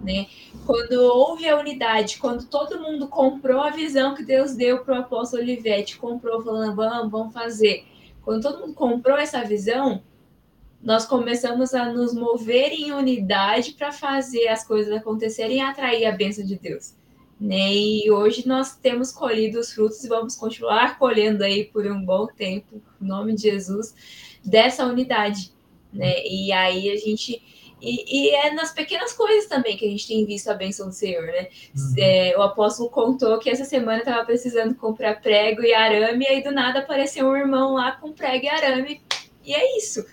né? 0.03 0.27
Quando 0.67 1.01
houve 1.01 1.47
a 1.47 1.57
unidade, 1.57 2.17
quando 2.17 2.45
todo 2.45 2.81
mundo 2.81 3.07
comprou 3.07 3.61
a 3.61 3.69
visão 3.69 4.13
que 4.13 4.21
Deus 4.21 4.53
deu 4.53 4.83
para 4.83 4.95
o 4.95 4.99
apóstolo 4.99 5.41
Olivete, 5.41 5.97
comprou 5.97 6.43
falando, 6.43 6.75
vamos, 6.75 7.09
vamos 7.09 7.33
fazer. 7.33 7.85
Quando 8.21 8.41
todo 8.41 8.59
mundo 8.59 8.73
comprou 8.73 9.17
essa 9.17 9.45
visão, 9.45 10.03
nós 10.83 11.05
começamos 11.05 11.73
a 11.73 11.89
nos 11.93 12.13
mover 12.13 12.73
em 12.73 12.91
unidade 12.91 13.75
para 13.75 13.93
fazer 13.93 14.49
as 14.49 14.67
coisas 14.67 14.91
acontecerem 14.91 15.59
e 15.59 15.61
atrair 15.61 16.05
a 16.05 16.11
bênção 16.11 16.45
de 16.45 16.59
Deus. 16.59 16.93
Né? 17.39 17.73
E 17.73 18.11
hoje 18.11 18.45
nós 18.45 18.75
temos 18.75 19.09
colhido 19.09 19.61
os 19.61 19.71
frutos 19.71 20.03
e 20.03 20.09
vamos 20.09 20.35
continuar 20.35 20.99
colhendo 20.99 21.45
aí 21.45 21.63
por 21.63 21.87
um 21.87 22.03
bom 22.03 22.27
tempo, 22.27 22.81
em 23.01 23.07
nome 23.07 23.35
de 23.35 23.43
Jesus, 23.43 23.95
dessa 24.43 24.85
unidade. 24.85 25.49
Né? 25.93 26.25
E 26.25 26.51
aí 26.51 26.91
a 26.91 26.97
gente 26.97 27.41
e, 27.81 28.29
e, 28.29 28.35
é 28.35 28.51
nas 28.51 28.71
pequenas 28.71 29.13
coisas 29.13 29.47
também 29.47 29.77
que 29.77 29.85
a 29.85 29.89
gente 29.89 30.07
tem 30.07 30.25
visto 30.25 30.49
a 30.49 30.53
bênção 30.53 30.87
do 30.87 30.93
Senhor, 30.93 31.25
né? 31.27 31.47
Uhum. 31.75 31.93
É, 31.97 32.33
o 32.37 32.41
apóstolo 32.41 32.89
contou 32.89 33.37
que 33.37 33.49
essa 33.49 33.65
semana 33.65 33.99
estava 33.99 34.25
precisando 34.25 34.73
comprar 34.75 35.21
prego 35.21 35.61
e 35.61 35.73
arame, 35.73 36.25
e 36.25 36.27
aí 36.27 36.43
do 36.43 36.51
nada 36.51 36.79
apareceu 36.79 37.27
um 37.27 37.35
irmão 37.35 37.73
lá 37.73 37.91
com 37.91 38.11
prego 38.11 38.45
e 38.45 38.49
arame, 38.49 39.01
e 39.45 39.53
é 39.53 39.77
isso. 39.77 40.05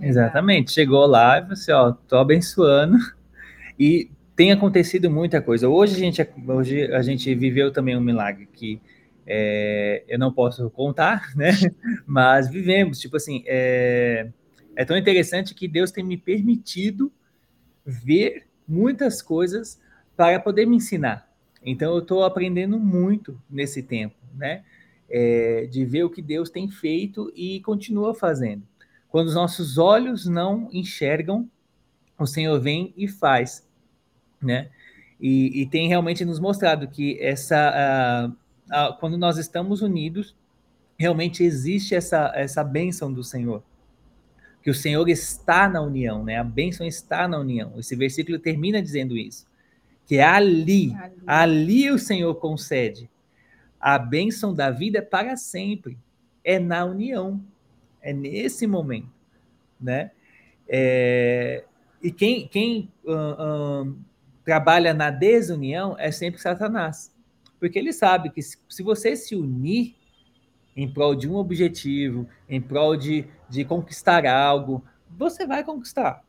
Exatamente, 0.00 0.70
chegou 0.70 1.06
lá 1.06 1.38
e 1.38 1.48
você, 1.48 1.72
ó, 1.72 1.92
tô 1.92 2.16
abençoando, 2.16 2.96
e 3.78 4.10
tem 4.36 4.52
acontecido 4.52 5.10
muita 5.10 5.42
coisa. 5.42 5.68
Hoje 5.68 5.96
a 5.96 5.98
gente, 5.98 6.28
hoje 6.48 6.92
a 6.94 7.02
gente 7.02 7.34
viveu 7.34 7.72
também 7.72 7.96
um 7.96 8.00
milagre 8.00 8.48
que 8.52 8.80
é, 9.26 10.02
eu 10.08 10.18
não 10.18 10.32
posso 10.32 10.70
contar, 10.70 11.30
né? 11.36 11.50
Mas 12.06 12.48
vivemos, 12.48 12.98
tipo 12.98 13.16
assim, 13.16 13.42
é, 13.46 14.28
é 14.76 14.84
tão 14.84 14.96
interessante 14.96 15.54
que 15.54 15.68
Deus 15.68 15.90
tem 15.90 16.04
me 16.04 16.16
permitido 16.16 17.12
ver 17.84 18.46
muitas 18.66 19.20
coisas 19.20 19.80
para 20.16 20.38
poder 20.38 20.66
me 20.66 20.76
ensinar. 20.76 21.28
Então, 21.62 21.92
eu 21.92 21.98
estou 21.98 22.24
aprendendo 22.24 22.78
muito 22.78 23.40
nesse 23.50 23.82
tempo, 23.82 24.16
né? 24.34 24.64
É, 25.08 25.66
de 25.66 25.84
ver 25.84 26.04
o 26.04 26.10
que 26.10 26.22
Deus 26.22 26.50
tem 26.50 26.70
feito 26.70 27.32
e 27.34 27.60
continua 27.62 28.14
fazendo. 28.14 28.62
Quando 29.08 29.26
os 29.26 29.34
nossos 29.34 29.76
olhos 29.76 30.26
não 30.26 30.68
enxergam, 30.72 31.50
o 32.16 32.26
Senhor 32.26 32.60
vem 32.60 32.94
e 32.96 33.08
faz, 33.08 33.66
né? 34.40 34.70
E, 35.20 35.62
e 35.62 35.66
tem 35.66 35.88
realmente 35.88 36.24
nos 36.24 36.38
mostrado 36.38 36.86
que 36.88 37.18
essa, 37.20 38.32
quando 39.00 39.18
nós 39.18 39.36
estamos 39.36 39.82
unidos, 39.82 40.34
realmente 40.96 41.42
existe 41.42 41.94
essa, 41.94 42.32
essa 42.34 42.62
bênção 42.62 43.12
do 43.12 43.24
Senhor 43.24 43.62
que 44.62 44.70
o 44.70 44.74
Senhor 44.74 45.08
está 45.08 45.68
na 45.68 45.80
união, 45.80 46.24
né? 46.24 46.38
A 46.38 46.44
bênção 46.44 46.86
está 46.86 47.26
na 47.26 47.38
união. 47.38 47.72
Esse 47.78 47.96
versículo 47.96 48.38
termina 48.38 48.82
dizendo 48.82 49.16
isso, 49.16 49.46
que 50.06 50.16
é 50.16 50.24
ali, 50.24 50.94
ali, 50.94 51.22
ali 51.26 51.90
o 51.90 51.98
Senhor 51.98 52.34
concede 52.34 53.08
a 53.80 53.98
bênção 53.98 54.54
da 54.54 54.70
vida 54.70 55.00
para 55.00 55.36
sempre. 55.36 55.96
É 56.44 56.58
na 56.58 56.84
união, 56.84 57.42
é 58.00 58.12
nesse 58.12 58.66
momento, 58.66 59.10
né? 59.80 60.10
É, 60.68 61.64
e 62.02 62.10
quem, 62.10 62.46
quem 62.46 62.90
trabalha 64.44 64.94
na 64.94 65.10
desunião 65.10 65.96
é 65.98 66.10
sempre 66.10 66.40
Satanás, 66.40 67.12
porque 67.58 67.78
ele 67.78 67.92
sabe 67.92 68.30
que 68.30 68.40
se, 68.40 68.56
se 68.68 68.82
você 68.82 69.14
se 69.16 69.34
unir, 69.34 69.94
em 70.76 70.92
prol 70.92 71.14
de 71.14 71.28
um 71.28 71.34
objetivo, 71.34 72.26
em 72.48 72.60
prol 72.60 72.96
de, 72.96 73.26
de 73.48 73.64
conquistar 73.64 74.26
algo, 74.26 74.84
você 75.08 75.46
vai 75.46 75.64
conquistar. 75.64 76.22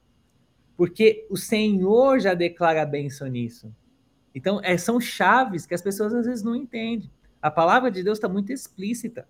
Porque 0.76 1.28
o 1.30 1.38
Senhor 1.38 2.20
já 2.20 2.34
declara 2.34 2.86
bênção 2.86 3.28
nisso. 3.28 3.74
Então, 4.34 4.60
é, 4.64 4.78
são 4.78 5.00
chaves 5.00 5.66
que 5.66 5.74
as 5.74 5.82
pessoas 5.82 6.14
às 6.14 6.26
vezes 6.26 6.44
não 6.44 6.56
entendem. 6.56 7.10
A 7.42 7.52
palavra 7.52 7.92
de 7.92 8.02
Deus 8.04 8.18
está 8.18 8.30
muito 8.30 8.52
explícita. 8.52 9.28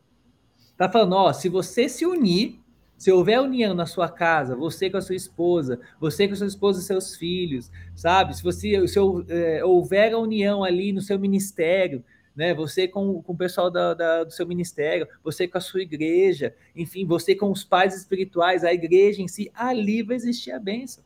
Está 0.71 0.89
falando, 0.89 1.13
ó, 1.13 1.33
se 1.33 1.49
você 1.49 1.89
se 1.89 2.05
unir, 2.05 2.59
se 2.97 3.11
houver 3.11 3.41
união 3.41 3.73
na 3.73 3.85
sua 3.85 4.07
casa, 4.09 4.55
você 4.55 4.89
com 4.89 4.97
a 4.97 5.01
sua 5.01 5.15
esposa, 5.15 5.79
você 5.99 6.27
com 6.27 6.33
a 6.33 6.37
sua 6.37 6.47
esposa 6.47 6.79
e 6.79 6.83
seus 6.83 7.15
filhos, 7.15 7.71
sabe? 7.95 8.35
Se 8.35 8.43
você 8.43 8.87
se 8.87 8.99
é, 9.29 9.65
houver 9.65 10.13
a 10.13 10.19
união 10.19 10.63
ali 10.63 10.93
no 10.93 11.01
seu 11.01 11.17
ministério, 11.17 12.03
né? 12.35 12.53
Você 12.53 12.87
com, 12.87 13.21
com 13.21 13.33
o 13.33 13.37
pessoal 13.37 13.69
da, 13.69 13.93
da, 13.93 14.23
do 14.23 14.31
seu 14.31 14.47
ministério, 14.47 15.07
você 15.23 15.47
com 15.47 15.57
a 15.57 15.61
sua 15.61 15.81
igreja, 15.81 16.55
enfim, 16.75 17.05
você 17.05 17.35
com 17.35 17.51
os 17.51 17.63
pais 17.63 17.95
espirituais, 17.95 18.63
a 18.63 18.73
igreja 18.73 19.21
em 19.21 19.27
si, 19.27 19.51
ali 19.53 20.01
vai 20.01 20.15
existir 20.15 20.51
a 20.51 20.59
bênção. 20.59 21.03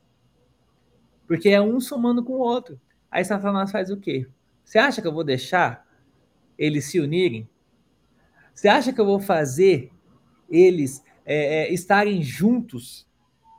Porque 1.28 1.50
é 1.50 1.62
um 1.62 1.80
somando 1.80 2.24
com 2.24 2.34
o 2.34 2.40
outro. 2.40 2.80
Aí 3.10 3.24
Satanás 3.24 3.72
faz 3.72 3.90
o 3.90 3.98
quê? 3.98 4.28
Você 4.64 4.78
acha 4.78 5.02
que 5.02 5.08
eu 5.08 5.14
vou 5.14 5.24
deixar 5.24 5.86
eles 6.58 6.86
se 6.86 7.00
unirem? 7.00 7.50
Você 8.54 8.68
acha 8.68 8.94
que 8.94 9.02
eu 9.02 9.06
vou 9.06 9.20
fazer 9.20 9.92
eles 10.50 11.04
é, 11.26 11.64
é, 11.64 11.74
estarem 11.74 12.22
juntos 12.22 13.08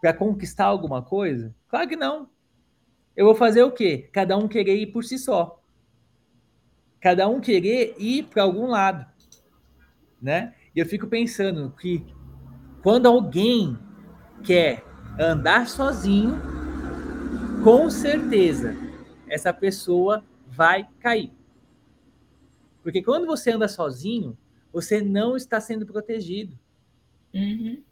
para 0.00 0.12
conquistar 0.12 0.66
alguma 0.66 1.02
coisa? 1.02 1.54
Claro 1.68 1.88
que 1.88 1.96
não. 1.96 2.28
Eu 3.16 3.24
vou 3.26 3.34
fazer 3.34 3.62
o 3.62 3.72
quê? 3.72 4.08
Cada 4.12 4.36
um 4.36 4.46
querer 4.46 4.76
ir 4.76 4.86
por 4.88 5.04
si 5.04 5.18
só. 5.18 5.55
Cada 7.06 7.28
um 7.28 7.40
querer 7.40 7.94
ir 8.00 8.24
para 8.24 8.42
algum 8.42 8.66
lado, 8.66 9.06
né? 10.20 10.52
E 10.74 10.80
eu 10.80 10.84
fico 10.84 11.06
pensando 11.06 11.72
que 11.80 12.04
quando 12.82 13.06
alguém 13.06 13.78
quer 14.42 14.82
andar 15.16 15.68
sozinho, 15.68 16.36
com 17.62 17.88
certeza 17.90 18.76
essa 19.28 19.54
pessoa 19.54 20.24
vai 20.48 20.88
cair. 20.98 21.30
Porque 22.82 23.00
quando 23.00 23.24
você 23.24 23.52
anda 23.52 23.68
sozinho, 23.68 24.36
você 24.72 25.00
não 25.00 25.36
está 25.36 25.60
sendo 25.60 25.86
protegido. 25.86 26.58
Uhum. 27.32 27.84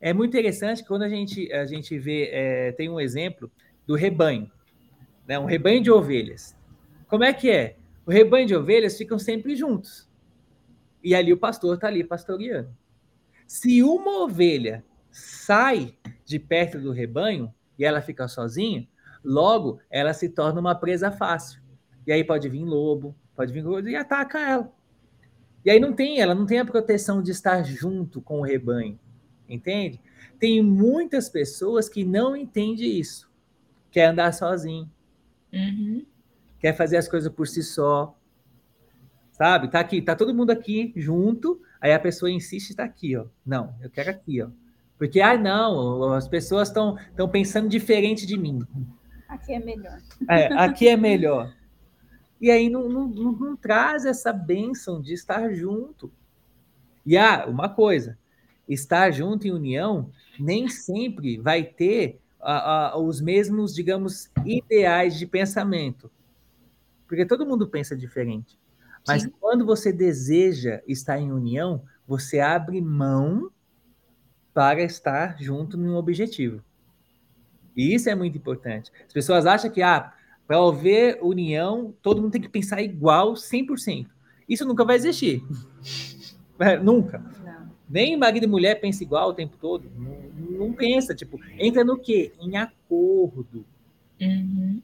É 0.00 0.12
muito 0.12 0.30
interessante 0.30 0.84
quando 0.84 1.02
a 1.02 1.08
gente, 1.08 1.52
a 1.52 1.66
gente 1.66 1.98
vê, 1.98 2.30
é, 2.32 2.70
tem 2.70 2.88
um 2.88 3.00
exemplo 3.00 3.50
do 3.84 3.96
rebanho, 3.96 4.48
né? 5.26 5.40
um 5.40 5.44
rebanho 5.44 5.82
de 5.82 5.90
ovelhas. 5.90 6.56
Como 7.08 7.24
é 7.24 7.32
que 7.32 7.50
é? 7.50 7.77
O 8.08 8.10
rebanho 8.10 8.48
de 8.48 8.56
ovelhas 8.56 8.98
ficam 8.98 9.20
sempre 9.20 9.54
juntos. 9.54 10.10
E 11.04 11.14
ali 11.14 11.32
o 11.32 11.38
pastor 11.38 11.76
está 11.76 11.86
ali 11.86 12.02
pastoreando. 12.02 12.74
Se 13.46 13.84
uma 13.84 14.24
ovelha 14.24 14.84
sai 15.12 15.96
de 16.24 16.40
perto 16.40 16.80
do 16.80 16.90
rebanho 16.90 17.54
e 17.78 17.84
ela 17.84 18.00
fica 18.00 18.26
sozinha, 18.26 18.88
Logo, 19.24 19.80
ela 19.90 20.12
se 20.12 20.28
torna 20.28 20.60
uma 20.60 20.74
presa 20.74 21.10
fácil. 21.10 21.60
E 22.06 22.12
aí 22.12 22.24
pode 22.24 22.48
vir 22.48 22.64
lobo, 22.64 23.14
pode 23.36 23.52
vir 23.52 23.64
e 23.86 23.96
ataca 23.96 24.38
ela. 24.38 24.72
E 25.64 25.70
aí 25.70 25.78
não 25.78 25.92
tem, 25.92 26.20
ela 26.20 26.34
não 26.34 26.46
tem 26.46 26.58
a 26.58 26.64
proteção 26.64 27.22
de 27.22 27.30
estar 27.30 27.62
junto 27.62 28.22
com 28.22 28.40
o 28.40 28.42
rebanho, 28.42 28.98
entende? 29.48 30.00
Tem 30.38 30.62
muitas 30.62 31.28
pessoas 31.28 31.88
que 31.88 32.04
não 32.04 32.34
entendem 32.34 32.98
isso. 32.98 33.30
Quer 33.90 34.06
andar 34.06 34.32
sozinho. 34.32 34.90
Uhum. 35.52 36.06
Quer 36.60 36.74
fazer 36.74 36.96
as 36.96 37.08
coisas 37.08 37.32
por 37.32 37.46
si 37.46 37.62
só. 37.62 38.16
Sabe? 39.32 39.68
Tá 39.68 39.80
aqui, 39.80 40.02
tá 40.02 40.16
todo 40.16 40.34
mundo 40.34 40.50
aqui 40.50 40.92
junto, 40.96 41.60
aí 41.80 41.92
a 41.92 42.00
pessoa 42.00 42.30
insiste 42.30 42.70
está 42.70 42.84
aqui, 42.84 43.16
ó. 43.16 43.26
Não, 43.46 43.74
eu 43.80 43.88
quero 43.88 44.10
aqui, 44.10 44.42
ó. 44.42 44.48
Porque, 44.98 45.20
ah, 45.20 45.38
não, 45.38 46.12
as 46.12 46.26
pessoas 46.26 46.68
estão 46.68 46.96
pensando 47.30 47.68
diferente 47.68 48.26
de 48.26 48.36
mim. 48.36 48.66
Aqui 49.28 49.52
é 49.52 49.60
melhor. 49.60 49.98
É, 50.28 50.46
aqui 50.54 50.88
é 50.88 50.96
melhor. 50.96 51.54
E 52.40 52.50
aí 52.50 52.68
não, 52.68 52.88
não, 52.88 53.06
não, 53.06 53.32
não 53.32 53.56
traz 53.56 54.04
essa 54.04 54.32
bênção 54.32 55.00
de 55.00 55.12
estar 55.12 55.52
junto. 55.52 56.10
E 57.06 57.16
ah, 57.16 57.46
uma 57.46 57.68
coisa, 57.68 58.18
estar 58.68 59.10
junto 59.12 59.46
em 59.46 59.52
união 59.52 60.10
nem 60.38 60.68
sempre 60.68 61.38
vai 61.38 61.62
ter 61.62 62.20
a, 62.40 62.90
a, 62.90 62.98
os 62.98 63.20
mesmos, 63.20 63.74
digamos, 63.74 64.30
ideais 64.44 65.18
de 65.18 65.26
pensamento. 65.26 66.10
Porque 67.08 67.26
todo 67.26 67.46
mundo 67.46 67.66
pensa 67.66 67.96
diferente. 67.96 68.58
Mas 69.06 69.22
Sim. 69.22 69.32
quando 69.40 69.64
você 69.64 69.90
deseja 69.90 70.82
estar 70.86 71.18
em 71.18 71.32
união, 71.32 71.82
você 72.06 72.38
abre 72.38 72.80
mão 72.80 73.50
para 74.52 74.82
estar 74.82 75.40
junto 75.40 75.78
num 75.78 75.96
objetivo. 75.96 76.62
E 77.74 77.94
isso 77.94 78.10
é 78.10 78.14
muito 78.14 78.36
importante. 78.36 78.92
As 79.06 79.12
pessoas 79.12 79.46
acham 79.46 79.70
que, 79.70 79.80
ah, 79.80 80.12
para 80.46 80.58
haver 80.58 81.18
união, 81.22 81.94
todo 82.02 82.20
mundo 82.20 82.32
tem 82.32 82.40
que 82.40 82.48
pensar 82.48 82.82
igual 82.82 83.34
100%. 83.34 84.08
Isso 84.48 84.66
nunca 84.66 84.84
vai 84.84 84.96
existir. 84.96 85.42
É, 86.60 86.76
nunca. 86.76 87.18
Não. 87.44 87.70
Nem 87.88 88.16
marido 88.16 88.42
e 88.42 88.48
mulher 88.48 88.80
pensa 88.80 89.04
igual 89.04 89.28
o 89.28 89.32
tempo 89.32 89.56
todo. 89.60 89.88
Não, 89.96 90.58
não 90.58 90.72
pensa. 90.72 91.14
Tipo, 91.14 91.38
entra 91.56 91.84
no 91.84 91.96
quê? 91.96 92.32
Em 92.40 92.56
acordo. 92.56 93.64
Uhum. 94.20 94.82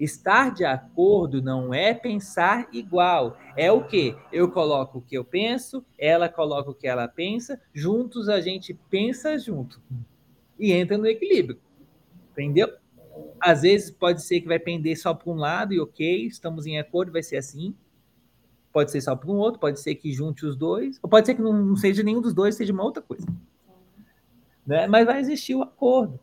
Estar 0.00 0.54
de 0.54 0.64
acordo 0.64 1.42
não 1.42 1.74
é 1.74 1.92
pensar 1.92 2.66
igual. 2.72 3.36
É 3.54 3.70
o 3.70 3.84
quê? 3.84 4.16
Eu 4.32 4.50
coloco 4.50 4.98
o 4.98 5.02
que 5.02 5.14
eu 5.14 5.22
penso, 5.22 5.84
ela 5.98 6.26
coloca 6.26 6.70
o 6.70 6.74
que 6.74 6.88
ela 6.88 7.06
pensa, 7.06 7.60
juntos 7.74 8.30
a 8.30 8.40
gente 8.40 8.72
pensa 8.88 9.38
junto. 9.38 9.78
E 10.58 10.72
entra 10.72 10.96
no 10.96 11.06
equilíbrio. 11.06 11.60
Entendeu? 12.32 12.72
Às 13.38 13.60
vezes 13.60 13.90
pode 13.90 14.22
ser 14.22 14.40
que 14.40 14.48
vai 14.48 14.58
pender 14.58 14.98
só 14.98 15.12
para 15.12 15.30
um 15.30 15.36
lado 15.36 15.74
e 15.74 15.80
ok, 15.80 16.26
estamos 16.26 16.64
em 16.64 16.78
acordo, 16.78 17.12
vai 17.12 17.22
ser 17.22 17.36
assim. 17.36 17.74
Pode 18.72 18.90
ser 18.90 19.02
só 19.02 19.14
para 19.14 19.30
um 19.30 19.36
outro, 19.36 19.60
pode 19.60 19.80
ser 19.80 19.96
que 19.96 20.12
junte 20.12 20.46
os 20.46 20.56
dois, 20.56 20.98
ou 21.02 21.10
pode 21.10 21.26
ser 21.26 21.34
que 21.34 21.42
não 21.42 21.76
seja 21.76 22.02
nenhum 22.02 22.22
dos 22.22 22.32
dois, 22.32 22.54
seja 22.54 22.72
uma 22.72 22.84
outra 22.84 23.02
coisa. 23.02 23.26
Né? 24.66 24.86
Mas 24.86 25.04
vai 25.04 25.20
existir 25.20 25.54
o 25.54 25.62
acordo. 25.62 26.18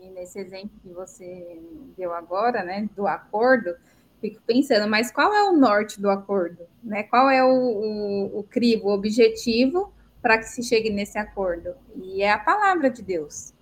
E 0.00 0.08
nesse 0.10 0.38
exemplo 0.38 0.70
que 0.82 0.88
você 0.88 1.60
deu 1.96 2.12
agora, 2.14 2.64
né, 2.64 2.88
do 2.96 3.06
acordo, 3.06 3.74
fico 4.20 4.40
pensando, 4.46 4.88
mas 4.88 5.10
qual 5.10 5.34
é 5.34 5.42
o 5.44 5.52
norte 5.52 6.00
do 6.00 6.08
acordo? 6.08 6.64
Né? 6.82 7.02
Qual 7.02 7.28
é 7.28 7.44
o, 7.44 7.50
o, 7.50 8.38
o 8.38 8.42
crivo, 8.44 8.88
o 8.88 8.92
objetivo 8.92 9.92
para 10.22 10.38
que 10.38 10.44
se 10.44 10.62
chegue 10.62 10.90
nesse 10.90 11.18
acordo? 11.18 11.74
E 11.96 12.22
é 12.22 12.30
a 12.30 12.38
palavra 12.38 12.88
de 12.88 13.02
Deus. 13.02 13.52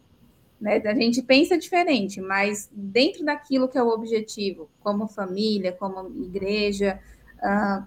Né? 0.60 0.76
A 0.84 0.94
gente 0.94 1.22
pensa 1.22 1.56
diferente, 1.56 2.20
mas 2.20 2.68
dentro 2.72 3.24
daquilo 3.24 3.68
que 3.68 3.78
é 3.78 3.82
o 3.82 3.88
objetivo, 3.88 4.70
como 4.80 5.08
família, 5.08 5.72
como 5.72 6.10
igreja, 6.22 7.00
uh, 7.38 7.84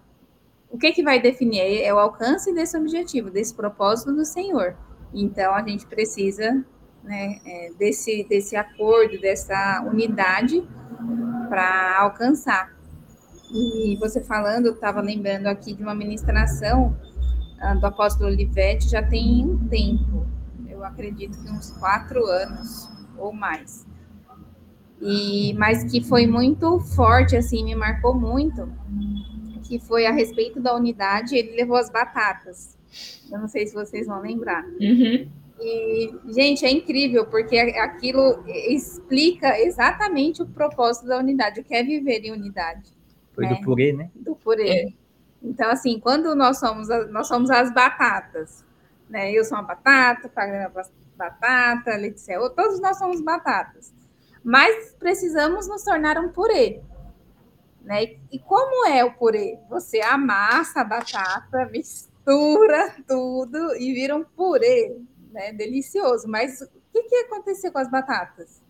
o 0.69 0.77
que, 0.77 0.91
que 0.91 1.03
vai 1.03 1.21
definir? 1.21 1.84
É 1.84 1.93
o 1.93 1.99
alcance 1.99 2.51
desse 2.51 2.75
objetivo, 2.75 3.29
desse 3.29 3.53
propósito 3.53 4.12
do 4.12 4.25
Senhor. 4.25 4.75
Então, 5.13 5.53
a 5.53 5.62
gente 5.62 5.86
precisa 5.86 6.65
né, 7.04 7.39
é, 7.46 7.72
desse, 7.78 8.26
desse 8.30 8.56
acordo, 8.56 9.20
dessa 9.20 9.84
unidade 9.86 10.63
para 11.50 12.00
alcançar. 12.00 12.74
E 13.52 13.96
você 13.98 14.24
falando, 14.24 14.68
eu 14.68 14.74
estava 14.74 15.02
lembrando 15.02 15.48
aqui 15.48 15.74
de 15.74 15.84
uma 15.84 15.94
ministração 15.94 16.98
uh, 17.62 17.80
do 17.80 17.86
apóstolo 17.86 18.30
Olivetti, 18.30 18.89
já 18.89 19.04
tem 19.04 19.46
um 19.46 19.68
tempo, 19.68 20.26
eu 20.68 20.84
acredito 20.84 21.38
que 21.39 21.52
uns 21.52 21.72
quatro 21.72 22.26
anos 22.26 22.89
ou 23.18 23.32
mais. 23.32 23.86
E, 25.00 25.54
mas 25.54 25.84
que 25.92 26.02
foi 26.02 26.26
muito 26.26 26.80
forte, 26.80 27.36
assim, 27.36 27.63
me 27.63 27.76
marcou 27.76 28.16
muito, 28.16 28.72
que 29.63 29.78
foi 29.78 30.06
a 30.06 30.12
respeito 30.12 30.60
da 30.60 30.76
unidade, 30.76 31.36
ele 31.36 31.56
levou 31.56 31.76
as 31.76 31.92
batatas. 31.92 32.78
Eu 33.32 33.39
não 33.39 33.48
sei 33.48 33.68
se 33.68 33.74
vocês 33.74 34.08
vão 34.08 34.22
lembrar. 34.22 34.63
Uhum. 34.80 35.28
E, 35.60 36.13
gente, 36.30 36.66
é 36.66 36.72
incrível, 36.72 37.26
porque 37.26 37.58
aquilo 37.58 38.44
explica 38.48 39.60
exatamente 39.60 40.42
o 40.42 40.48
propósito 40.48 41.08
da 41.08 41.18
unidade, 41.18 41.62
o 41.62 41.63
que 41.63 41.76
é 41.76 41.84
viver 41.84 42.26
em 42.26 42.32
unidade. 42.32 42.92
Foi 43.34 43.46
né? 43.46 43.56
do 43.56 43.62
purê, 43.62 43.94
né? 43.94 44.12
Do 44.16 44.36
purê. 44.36 44.70
É. 44.70 44.88
Então, 45.42 45.70
assim, 45.70 46.00
quando 46.00 46.36
nós 46.36 46.60
somos, 46.60 46.88
nós 47.10 47.28
somos 47.28 47.50
as 47.50 47.74
batatas, 47.74 48.63
né? 49.10 49.32
Eu 49.32 49.44
sou 49.44 49.58
uma 49.58 49.63
batata, 49.63 50.30
Fagner 50.30 50.62
é 50.62 50.68
uma 50.68 50.84
batata, 51.18 51.96
Letícia, 51.96 52.39
todos 52.52 52.80
nós 52.80 52.98
somos 52.98 53.22
batatas. 53.22 53.94
Mas 54.44 54.94
precisamos 55.00 55.68
nos 55.68 55.84
tornar 55.84 56.18
um 56.18 56.30
purê. 56.30 56.82
Né? 57.82 58.16
E 58.32 58.39
como 58.39 58.88
é 58.88 59.04
o 59.04 59.13
purê? 59.13 59.58
Você 59.70 60.02
amassa 60.02 60.82
a 60.82 60.86
batata, 60.86 61.70
mistura 61.72 62.96
tudo 63.08 63.76
e 63.76 63.94
vira 63.94 64.16
um 64.16 64.24
purê, 64.24 64.98
né? 65.34 65.52
Delicioso. 65.52 66.28
Mas 66.28 66.62
o 66.62 66.69
que, 66.91 67.04
que 67.04 67.15
aconteceu 67.15 67.72
com 67.72 67.80
as 67.80 67.89
batatas? 67.89 68.62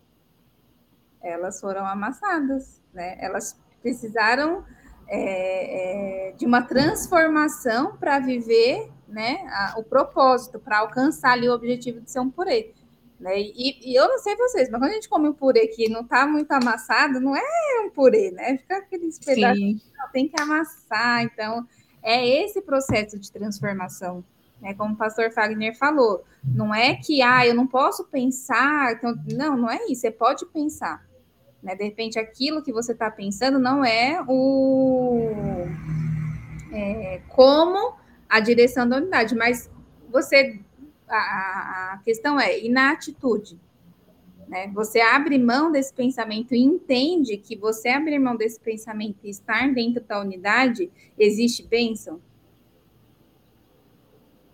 Elas 1.21 1.59
foram 1.59 1.85
amassadas, 1.85 2.81
né? 2.93 3.17
Elas 3.19 3.59
precisaram 3.81 4.65
é, 5.07 6.29
é, 6.29 6.31
de 6.31 6.45
uma 6.45 6.61
transformação 6.61 7.97
para 7.97 8.19
viver 8.19 8.89
né, 9.07 9.45
a, 9.49 9.75
o 9.77 9.83
propósito, 9.83 10.59
para 10.59 10.79
alcançar 10.79 11.33
ali 11.33 11.47
o 11.47 11.53
objetivo 11.53 12.01
de 12.01 12.09
ser 12.09 12.19
um 12.19 12.29
purê. 12.29 12.73
Né? 13.19 13.39
E, 13.39 13.91
e, 13.91 13.95
eu 13.95 14.07
não 14.07 14.17
sei 14.17 14.35
vocês, 14.35 14.69
mas 14.69 14.81
quando 14.81 14.91
a 14.91 14.95
gente 14.95 15.07
come 15.07 15.29
um 15.29 15.33
purê 15.33 15.67
que 15.67 15.87
não 15.87 16.01
está 16.01 16.25
muito 16.25 16.51
amassado, 16.51 17.19
não 17.19 17.35
é 17.35 17.41
um 17.85 17.89
purê, 17.89 18.31
né? 18.31 18.57
Fica 18.57 18.77
aqueles 18.77 19.19
pedaços, 19.19 19.81
tem 20.11 20.27
que 20.27 20.41
amassar. 20.41 21.23
Então, 21.23 21.65
é 22.01 22.27
esse 22.43 22.61
processo 22.61 23.17
de 23.17 23.31
transformação, 23.31 24.23
né? 24.63 24.73
Como 24.73 24.93
o 24.93 24.97
pastor 24.97 25.29
Fagner 25.29 25.77
falou, 25.77 26.23
não 26.41 26.73
é 26.73 26.95
que, 26.95 27.21
ah, 27.21 27.45
eu 27.45 27.53
não 27.53 27.67
posso 27.67 28.05
pensar, 28.05 28.93
então, 28.93 29.13
não, 29.33 29.57
não 29.57 29.69
é 29.69 29.85
isso, 29.87 30.01
você 30.01 30.11
pode 30.11 30.45
pensar. 30.45 31.05
Né? 31.61 31.75
De 31.75 31.83
repente, 31.83 32.17
aquilo 32.17 32.63
que 32.63 32.71
você 32.71 32.93
está 32.93 33.11
pensando 33.11 33.59
não 33.59 33.83
é 33.83 34.23
o... 34.25 35.27
É, 36.71 37.21
como 37.27 37.95
a 38.27 38.39
direção 38.39 38.87
da 38.87 38.97
unidade, 38.97 39.35
mas 39.35 39.69
você 40.09 40.59
a, 41.07 41.93
a 41.93 41.97
questão 42.03 42.39
é, 42.39 42.57
e 42.57 42.69
na 42.69 42.91
atitude? 42.91 43.59
Né? 44.47 44.71
Você 44.73 45.01
abre 45.01 45.37
mão 45.37 45.71
desse 45.71 45.93
pensamento 45.93 46.55
e 46.55 46.63
entende 46.63 47.37
que 47.37 47.55
você 47.55 47.89
abrir 47.89 48.17
mão 48.17 48.35
desse 48.35 48.59
pensamento 48.59 49.17
e 49.23 49.29
estar 49.29 49.71
dentro 49.73 50.01
da 50.03 50.21
unidade, 50.21 50.89
existe 51.19 51.67
bênção? 51.67 52.21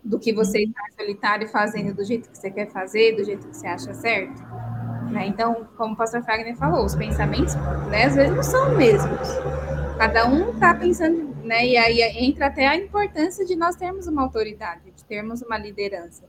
Do 0.02 0.18
que 0.18 0.32
você 0.32 0.64
uhum. 0.64 0.70
estar 0.70 0.84
solitário 0.98 1.48
fazendo 1.48 1.94
do 1.94 2.04
jeito 2.04 2.28
que 2.30 2.38
você 2.38 2.50
quer 2.50 2.70
fazer, 2.70 3.16
do 3.16 3.24
jeito 3.24 3.46
que 3.46 3.56
você 3.56 3.66
acha 3.66 3.92
certo? 3.92 4.42
Né? 5.10 5.26
Então, 5.26 5.66
como 5.76 5.94
o 5.94 5.96
pastor 5.96 6.22
Fagner 6.22 6.56
falou, 6.56 6.84
os 6.84 6.94
pensamentos, 6.94 7.54
né, 7.90 8.04
às 8.04 8.14
vezes, 8.14 8.34
não 8.34 8.42
são 8.42 8.70
os 8.70 8.76
mesmos. 8.76 9.28
Cada 9.98 10.26
um 10.26 10.52
está 10.52 10.72
pensando, 10.72 11.34
né? 11.44 11.66
E 11.66 11.76
aí 11.76 12.00
entra 12.24 12.46
até 12.46 12.66
a 12.66 12.76
importância 12.76 13.44
de 13.44 13.54
nós 13.54 13.76
termos 13.76 14.06
uma 14.06 14.22
autoridade, 14.22 14.90
de 14.96 15.04
termos 15.04 15.42
uma 15.42 15.58
liderança. 15.58 16.24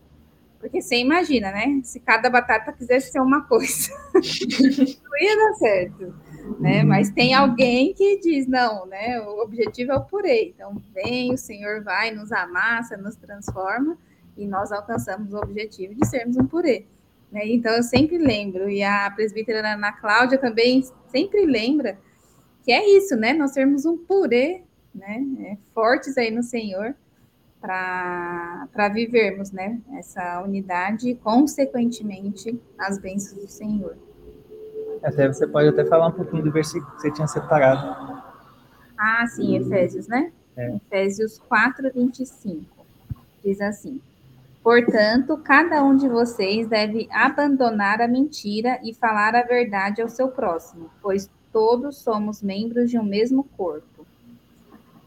Porque 0.59 0.81
você 0.81 0.97
imagina, 0.97 1.51
né? 1.51 1.79
Se 1.83 1.99
cada 1.99 2.29
batata 2.29 2.73
quisesse 2.73 3.11
ser 3.11 3.21
uma 3.21 3.41
coisa, 3.41 3.89
não 4.13 5.17
ia 5.19 5.37
dar 5.37 5.53
certo. 5.53 6.13
Né? 6.59 6.83
Mas 6.83 7.09
tem 7.09 7.33
alguém 7.33 7.93
que 7.93 8.19
diz, 8.19 8.47
não, 8.47 8.85
né? 8.85 9.19
O 9.21 9.41
objetivo 9.41 9.91
é 9.91 9.95
o 9.95 10.05
purê. 10.05 10.53
Então, 10.55 10.75
vem, 10.93 11.33
o 11.33 11.37
Senhor 11.37 11.83
vai, 11.83 12.11
nos 12.11 12.31
amassa, 12.31 12.97
nos 12.97 13.15
transforma, 13.15 13.97
e 14.37 14.45
nós 14.47 14.71
alcançamos 14.71 15.33
o 15.33 15.37
objetivo 15.37 15.93
de 15.95 16.05
sermos 16.07 16.37
um 16.37 16.45
purê. 16.45 16.85
Né? 17.31 17.47
Então, 17.47 17.73
eu 17.73 17.83
sempre 17.83 18.17
lembro, 18.17 18.69
e 18.69 18.83
a 18.83 19.09
presbítera 19.11 19.73
Ana 19.73 19.91
Cláudia 19.91 20.37
também 20.37 20.83
sempre 21.07 21.45
lembra, 21.45 21.97
que 22.63 22.71
é 22.71 22.97
isso, 22.97 23.15
né? 23.15 23.33
Nós 23.33 23.51
sermos 23.51 23.85
um 23.85 23.97
purê, 23.97 24.63
né? 24.93 25.25
É, 25.39 25.57
fortes 25.73 26.17
aí 26.17 26.29
no 26.29 26.43
Senhor, 26.43 26.95
para 27.61 28.89
vivermos 28.91 29.51
né, 29.51 29.79
essa 29.93 30.41
unidade 30.41 31.09
e, 31.09 31.15
consequentemente, 31.15 32.59
as 32.77 32.97
bênçãos 32.97 33.39
do 33.39 33.47
Senhor. 33.47 33.95
Até 35.03 35.27
você 35.27 35.47
pode 35.47 35.69
até 35.69 35.83
falar 35.85 36.07
um 36.07 36.11
pouquinho 36.11 36.43
do 36.43 36.51
versículo 36.51 36.91
que 36.95 37.01
você 37.01 37.11
tinha 37.11 37.27
separado. 37.27 38.21
Ah, 38.97 39.25
sim, 39.27 39.55
Efésios, 39.55 40.07
né? 40.07 40.31
É. 40.55 40.75
Efésios 40.75 41.39
4, 41.47 41.91
25. 41.93 42.65
Diz 43.43 43.59
assim: 43.61 43.99
Portanto, 44.63 45.37
cada 45.37 45.83
um 45.83 45.95
de 45.95 46.07
vocês 46.07 46.67
deve 46.67 47.09
abandonar 47.11 47.99
a 47.99 48.07
mentira 48.07 48.79
e 48.83 48.93
falar 48.93 49.35
a 49.35 49.41
verdade 49.41 50.01
ao 50.01 50.07
seu 50.07 50.27
próximo, 50.27 50.89
pois 51.01 51.29
todos 51.51 51.97
somos 51.97 52.43
membros 52.43 52.89
de 52.89 52.99
um 52.99 53.03
mesmo 53.03 53.43
corpo. 53.57 54.05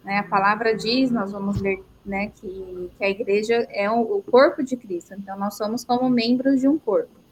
Né, 0.05 0.18
a 0.18 0.25
palavra 0.25 0.77
diz, 0.77 1.11
nós 1.11 1.33
vamos 1.33 1.61
ler 1.61 1.83
né, 2.05 2.31
que, 2.35 2.91
que 2.99 3.05
a 3.05 3.09
igreja 3.09 3.66
é 3.71 3.91
o, 3.91 4.18
o 4.18 4.23
corpo 4.23 4.62
de 4.62 4.77
Cristo, 4.77 5.14
então 5.14 5.39
nós 5.39 5.57
somos 5.57 5.85
como 5.85 6.11
membros 6.11 6.61
de 6.61 6.68
um 6.68 6.79
corpo. 6.79 7.24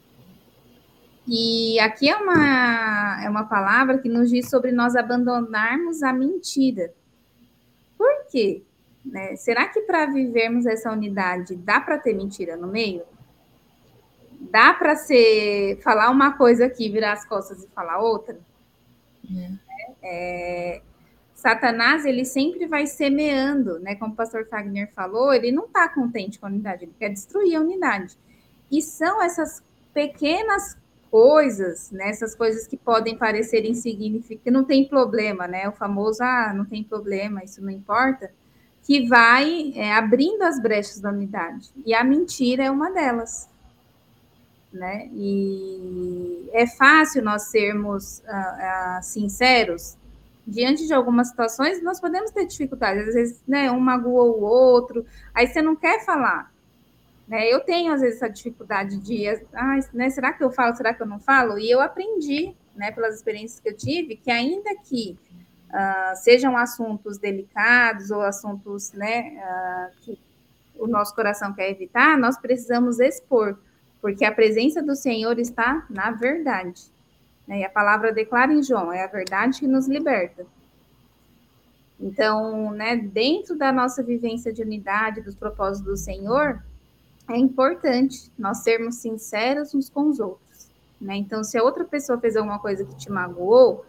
E 1.27 1.79
aqui 1.79 2.09
é 2.09 2.17
uma, 2.17 3.23
é 3.23 3.29
uma 3.29 3.45
palavra 3.45 3.97
que 3.97 4.09
nos 4.09 4.29
diz 4.29 4.49
sobre 4.49 4.71
nós 4.71 4.95
abandonarmos 4.95 6.03
a 6.03 6.11
mentira. 6.11 6.93
Por 7.97 8.25
quê? 8.29 8.63
Né? 9.05 9.35
Será 9.35 9.67
que 9.67 9.81
para 9.81 10.05
vivermos 10.05 10.65
essa 10.65 10.91
unidade 10.91 11.55
dá 11.55 11.79
para 11.79 11.97
ter 11.97 12.13
mentira 12.13 12.57
no 12.57 12.67
meio? 12.67 13.03
Dá 14.39 14.73
para 14.73 14.95
ser 14.95 15.79
falar 15.81 16.09
uma 16.09 16.33
coisa 16.33 16.65
aqui, 16.65 16.89
virar 16.89 17.13
as 17.13 17.25
costas 17.25 17.63
e 17.63 17.67
falar 17.69 17.99
outra? 17.99 18.37
É. 19.33 19.51
É, 20.01 20.81
Satanás, 21.33 22.05
ele 22.05 22.25
sempre 22.25 22.67
vai 22.67 22.85
semeando, 22.85 23.79
né? 23.79 23.95
Como 23.95 24.13
o 24.13 24.15
pastor 24.15 24.45
Fagner 24.47 24.91
falou, 24.93 25.33
ele 25.33 25.51
não 25.51 25.65
está 25.65 25.87
contente 25.87 26.39
com 26.39 26.45
a 26.45 26.49
unidade, 26.49 26.83
ele 26.83 26.95
quer 26.99 27.09
destruir 27.09 27.55
a 27.55 27.61
unidade. 27.61 28.17
E 28.69 28.81
são 28.81 29.21
essas 29.21 29.63
pequenas 29.93 30.77
coisas, 31.13 31.91
né? 31.91 32.09
Essas 32.09 32.33
coisas 32.33 32.65
que 32.65 32.75
podem 32.75 33.15
parecer 33.15 33.65
insignificantes, 33.65 34.51
não 34.51 34.63
tem 34.63 34.89
problema, 34.89 35.47
né? 35.47 35.69
O 35.69 35.71
famoso, 35.71 36.23
ah, 36.23 36.51
não 36.55 36.65
tem 36.65 36.83
problema, 36.83 37.43
isso 37.43 37.63
não 37.63 37.69
importa, 37.69 38.31
que 38.81 39.07
vai 39.07 39.73
é, 39.75 39.93
abrindo 39.93 40.41
as 40.41 40.59
brechas 40.59 40.99
da 40.99 41.11
unidade. 41.11 41.69
E 41.85 41.93
a 41.93 42.03
mentira 42.03 42.63
é 42.63 42.71
uma 42.71 42.89
delas. 42.89 43.47
Né? 44.73 45.07
E 45.13 46.49
é 46.51 46.65
fácil 46.65 47.23
nós 47.23 47.43
sermos 47.43 48.23
ah, 48.27 48.95
ah, 48.97 49.01
sinceros 49.03 49.95
diante 50.47 50.87
de 50.87 50.93
algumas 50.95 51.27
situações, 51.27 51.83
nós 51.83 52.01
podemos 52.01 52.31
ter 52.31 52.47
dificuldades. 52.47 53.09
Às 53.09 53.13
vezes, 53.13 53.43
né, 53.47 53.69
um 53.69 53.79
magoa 53.79 54.23
o 54.23 54.41
outro, 54.41 55.05
aí 55.31 55.45
você 55.45 55.61
não 55.61 55.75
quer 55.75 56.03
falar. 56.03 56.51
Né? 57.27 57.47
Eu 57.47 57.61
tenho, 57.61 57.93
às 57.93 58.01
vezes, 58.01 58.17
essa 58.17 58.29
dificuldade 58.29 58.97
de, 58.97 59.27
ah, 59.53 59.79
né, 59.93 60.09
será 60.09 60.33
que 60.33 60.43
eu 60.43 60.51
falo, 60.51 60.75
será 60.75 60.93
que 60.93 61.01
eu 61.01 61.07
não 61.07 61.19
falo? 61.19 61.57
E 61.57 61.69
eu 61.69 61.79
aprendi, 61.81 62.55
né, 62.75 62.91
pelas 62.91 63.15
experiências 63.15 63.59
que 63.59 63.69
eu 63.69 63.77
tive, 63.77 64.15
que 64.15 64.31
ainda 64.31 64.75
que 64.83 65.17
uh, 65.69 66.15
sejam 66.15 66.57
assuntos 66.57 67.17
delicados 67.17 68.11
ou 68.11 68.21
assuntos 68.21 68.91
né, 68.93 69.37
uh, 69.37 69.95
que 70.01 70.19
o 70.75 70.87
nosso 70.87 71.15
coração 71.15 71.53
quer 71.53 71.69
evitar, 71.69 72.17
nós 72.17 72.37
precisamos 72.37 72.99
expor, 72.99 73.57
porque 74.01 74.25
a 74.25 74.31
presença 74.31 74.81
do 74.81 74.95
Senhor 74.95 75.39
está 75.39 75.85
na 75.89 76.11
verdade. 76.11 76.83
Né? 77.47 77.59
E 77.59 77.63
a 77.63 77.69
palavra 77.69 78.11
declara 78.11 78.51
em 78.51 78.61
João, 78.61 78.91
é 78.91 79.03
a 79.03 79.07
verdade 79.07 79.59
que 79.59 79.67
nos 79.67 79.87
liberta. 79.87 80.45
Então, 81.99 82.71
né, 82.71 82.97
dentro 82.97 83.55
da 83.55 83.71
nossa 83.71 84.03
vivência 84.03 84.51
de 84.51 84.61
unidade, 84.61 85.21
dos 85.21 85.35
propósitos 85.35 85.85
do 85.85 85.95
Senhor, 85.95 86.61
é 87.29 87.37
importante 87.37 88.31
nós 88.37 88.59
sermos 88.59 88.95
sinceros 88.95 89.73
uns 89.73 89.89
com 89.89 90.09
os 90.09 90.19
outros. 90.19 90.69
Né? 90.99 91.15
Então, 91.17 91.43
se 91.43 91.57
a 91.57 91.63
outra 91.63 91.83
pessoa 91.83 92.19
fez 92.19 92.35
alguma 92.35 92.59
coisa 92.59 92.85
que 92.85 92.95
te 92.95 93.11
magoou, 93.11 93.85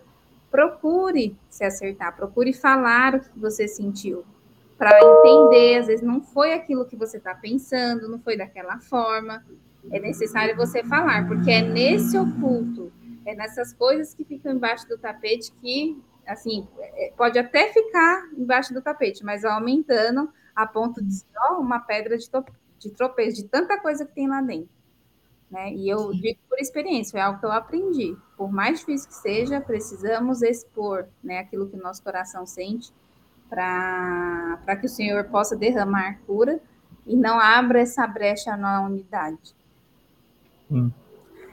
procure 0.51 1.37
se 1.49 1.65
acertar, 1.65 2.15
procure 2.15 2.53
falar 2.53 3.15
o 3.17 3.21
que 3.21 3.39
você 3.39 3.67
sentiu, 3.67 4.25
para 4.79 4.99
entender. 5.01 5.79
Às 5.79 5.87
vezes 5.87 6.05
não 6.05 6.21
foi 6.21 6.53
aquilo 6.53 6.85
que 6.85 6.97
você 6.97 7.17
está 7.17 7.35
pensando, 7.35 8.09
não 8.09 8.19
foi 8.19 8.37
daquela 8.37 8.79
forma. 8.79 9.45
É 9.91 9.99
necessário 9.99 10.57
você 10.57 10.83
falar, 10.83 11.27
porque 11.27 11.51
é 11.51 11.63
nesse 11.63 12.17
oculto 12.17 12.93
é 13.25 13.35
nessas 13.35 13.73
coisas 13.73 14.15
que 14.15 14.25
ficam 14.25 14.53
embaixo 14.53 14.87
do 14.87 14.99
tapete 14.99 15.53
que, 15.61 16.01
assim, 16.27 16.67
é, 16.79 17.13
pode 17.17 17.39
até 17.39 17.73
ficar 17.73 18.29
embaixo 18.37 18.73
do 18.75 18.83
tapete, 18.83 19.25
mas 19.25 19.45
aumentando 19.45 20.31
a 20.55 20.67
ponto 20.67 21.03
de 21.03 21.15
ser 21.15 21.27
uma 21.59 21.81
pedra 21.81 22.17
de, 22.17 22.29
de 22.79 22.91
tropeço, 22.91 23.37
de 23.37 23.49
tanta 23.49 23.81
coisa 23.81 24.05
que 24.05 24.15
tem 24.15 24.29
lá 24.29 24.41
dentro. 24.41 24.69
Né? 25.51 25.73
E 25.73 25.89
eu 25.89 26.13
digo 26.13 26.39
por 26.49 26.59
experiência, 26.59 27.19
é 27.19 27.21
algo 27.21 27.39
que 27.39 27.47
eu 27.47 27.53
aprendi. 27.53 28.17
Por 28.37 28.51
mais 28.53 28.81
difícil 28.81 29.09
que 29.09 29.15
seja, 29.15 29.61
precisamos 29.61 30.43
expor 30.43 31.07
né, 31.23 31.39
aquilo 31.39 31.69
que 31.69 31.77
o 31.77 31.83
nosso 31.83 32.03
coração 32.03 32.45
sente 32.45 32.93
para 33.49 34.77
que 34.81 34.87
o 34.87 34.89
Senhor 34.89 35.25
possa 35.25 35.55
derramar 35.55 36.19
cura 36.27 36.61
e 37.07 37.15
não 37.15 37.39
abra 37.39 37.81
essa 37.81 38.07
brecha 38.07 38.57
na 38.57 38.85
unidade. 38.85 39.55
Sim. 40.69 40.93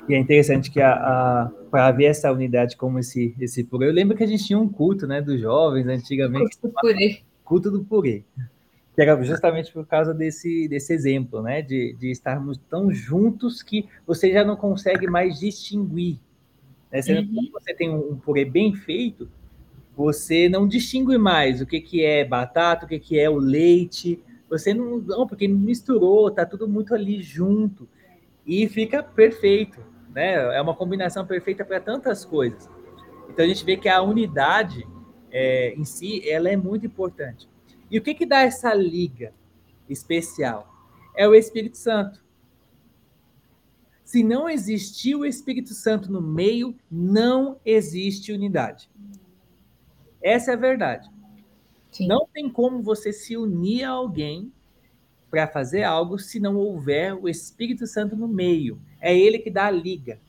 E 0.09 0.15
é 0.15 0.17
interessante 0.17 0.71
que 0.71 0.79
para 0.79 1.91
ver 1.91 2.05
essa 2.05 2.31
unidade 2.31 2.75
como 2.75 2.97
esse 2.97 3.35
esse 3.39 3.63
purê. 3.63 3.87
Eu 3.87 3.93
lembro 3.93 4.17
que 4.17 4.23
a 4.23 4.27
gente 4.27 4.43
tinha 4.43 4.57
um 4.57 4.67
culto, 4.67 5.05
né, 5.05 5.21
dos 5.21 5.39
jovens 5.39 5.85
antigamente. 5.85 6.57
Culto 6.57 6.67
do 6.67 6.73
purê. 6.81 7.21
Culto 7.43 7.71
do 7.71 7.83
purê. 7.83 8.23
Que 8.93 9.01
era 9.01 9.21
justamente 9.23 9.71
por 9.71 9.85
causa 9.85 10.13
desse, 10.13 10.67
desse 10.67 10.93
exemplo, 10.93 11.41
né? 11.41 11.61
De, 11.61 11.93
de 11.93 12.11
estarmos 12.11 12.57
tão 12.69 12.91
juntos 12.91 13.63
que 13.63 13.87
você 14.05 14.31
já 14.31 14.43
não 14.43 14.55
consegue 14.55 15.07
mais 15.07 15.39
distinguir. 15.39 16.19
Né? 16.91 17.01
Você, 17.01 17.19
uhum. 17.19 17.49
você 17.53 17.73
tem 17.73 17.89
um 17.89 18.17
purê 18.17 18.43
bem 18.43 18.75
feito, 18.75 19.29
você 19.95 20.49
não 20.49 20.67
distingue 20.67 21.17
mais 21.17 21.61
o 21.61 21.65
que, 21.65 21.79
que 21.79 22.03
é 22.03 22.25
batata, 22.25 22.85
o 22.85 22.89
que, 22.89 22.99
que 22.99 23.19
é 23.19 23.29
o 23.29 23.37
leite. 23.37 24.21
Você 24.49 24.73
não, 24.73 24.97
não, 24.97 25.25
porque 25.25 25.47
misturou, 25.47 26.29
tá 26.29 26.45
tudo 26.45 26.67
muito 26.67 26.93
ali 26.93 27.21
junto. 27.21 27.87
E 28.45 28.67
fica 28.67 29.01
perfeito 29.01 29.79
né? 30.13 30.55
É 30.55 30.61
uma 30.61 30.75
combinação 30.75 31.25
perfeita 31.25 31.65
para 31.65 31.79
tantas 31.79 32.23
coisas. 32.23 32.69
Então 33.29 33.45
a 33.45 33.47
gente 33.47 33.63
vê 33.63 33.77
que 33.77 33.89
a 33.89 34.01
unidade 34.01 34.85
é, 35.31 35.73
em 35.73 35.85
si, 35.85 36.29
ela 36.29 36.49
é 36.49 36.57
muito 36.57 36.85
importante. 36.85 37.49
E 37.91 37.99
o 37.99 38.01
que, 38.01 38.15
que 38.15 38.25
dá 38.25 38.39
essa 38.39 38.73
liga 38.73 39.33
especial? 39.89 40.73
É 41.13 41.27
o 41.27 41.35
Espírito 41.35 41.77
Santo. 41.77 42.23
Se 44.05 44.23
não 44.23 44.49
existir 44.49 45.15
o 45.15 45.25
Espírito 45.25 45.73
Santo 45.73 46.09
no 46.09 46.21
meio, 46.21 46.73
não 46.89 47.59
existe 47.65 48.31
unidade. 48.31 48.89
Essa 50.21 50.51
é 50.51 50.53
a 50.53 50.57
verdade. 50.57 51.09
Sim. 51.91 52.07
Não 52.07 52.25
tem 52.33 52.49
como 52.49 52.81
você 52.81 53.11
se 53.11 53.35
unir 53.35 53.83
a 53.83 53.89
alguém 53.89 54.51
para 55.29 55.47
fazer 55.47 55.83
algo 55.83 56.17
se 56.17 56.39
não 56.39 56.55
houver 56.55 57.13
o 57.13 57.27
Espírito 57.27 57.85
Santo 57.85 58.15
no 58.15 58.27
meio. 58.27 58.81
É 59.01 59.17
ele 59.17 59.39
que 59.39 59.51
dá 59.51 59.65
a 59.65 59.71
liga. 59.71 60.19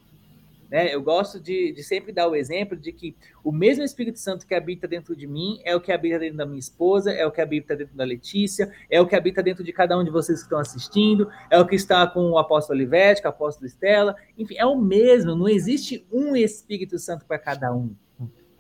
Né? 0.73 0.95
Eu 0.95 1.03
gosto 1.03 1.39
de, 1.39 1.70
de, 1.70 1.83
sempre 1.83 2.12
dar 2.12 2.27
o 2.27 2.35
exemplo 2.35 2.75
de 2.75 2.93
que 2.93 3.14
o 3.45 3.53
mesmo 3.53 3.85
Espírito 3.85 4.18
Santo 4.18 4.47
que 4.47 4.55
habita 4.55 4.89
dentro 4.89 5.14
de 5.14 5.27
mim 5.27 5.61
é 5.66 5.77
o 5.77 5.81
que 5.83 5.93
habita 5.93 6.18
dentro 6.18 6.39
da 6.39 6.47
minha 6.47 6.59
esposa, 6.59 7.12
é 7.12 7.27
o 7.27 7.31
que 7.31 7.43
habita 7.43 7.77
dentro 7.77 7.95
da 7.95 8.05
Letícia, 8.05 8.73
é 8.89 8.99
o 8.99 9.07
que 9.07 9.14
habita 9.14 9.43
dentro 9.43 9.62
de 9.62 9.70
cada 9.70 9.99
um 9.99 10.03
de 10.03 10.11
vocês 10.11 10.39
que 10.39 10.45
estão 10.45 10.59
assistindo, 10.59 11.29
é 11.51 11.61
o 11.61 11.66
que 11.66 11.75
está 11.75 12.07
com 12.07 12.31
o 12.31 12.39
apóstolo 12.39 12.79
Olivete, 12.79 13.20
com 13.20 13.29
o 13.29 13.31
apóstolo 13.31 13.66
Estela, 13.66 14.16
enfim, 14.39 14.55
é 14.57 14.64
o 14.64 14.75
mesmo, 14.75 15.37
não 15.37 15.47
existe 15.47 16.07
um 16.11 16.35
Espírito 16.35 16.99
Santo 16.99 17.27
para 17.27 17.39
cada 17.39 17.70
um. 17.75 17.95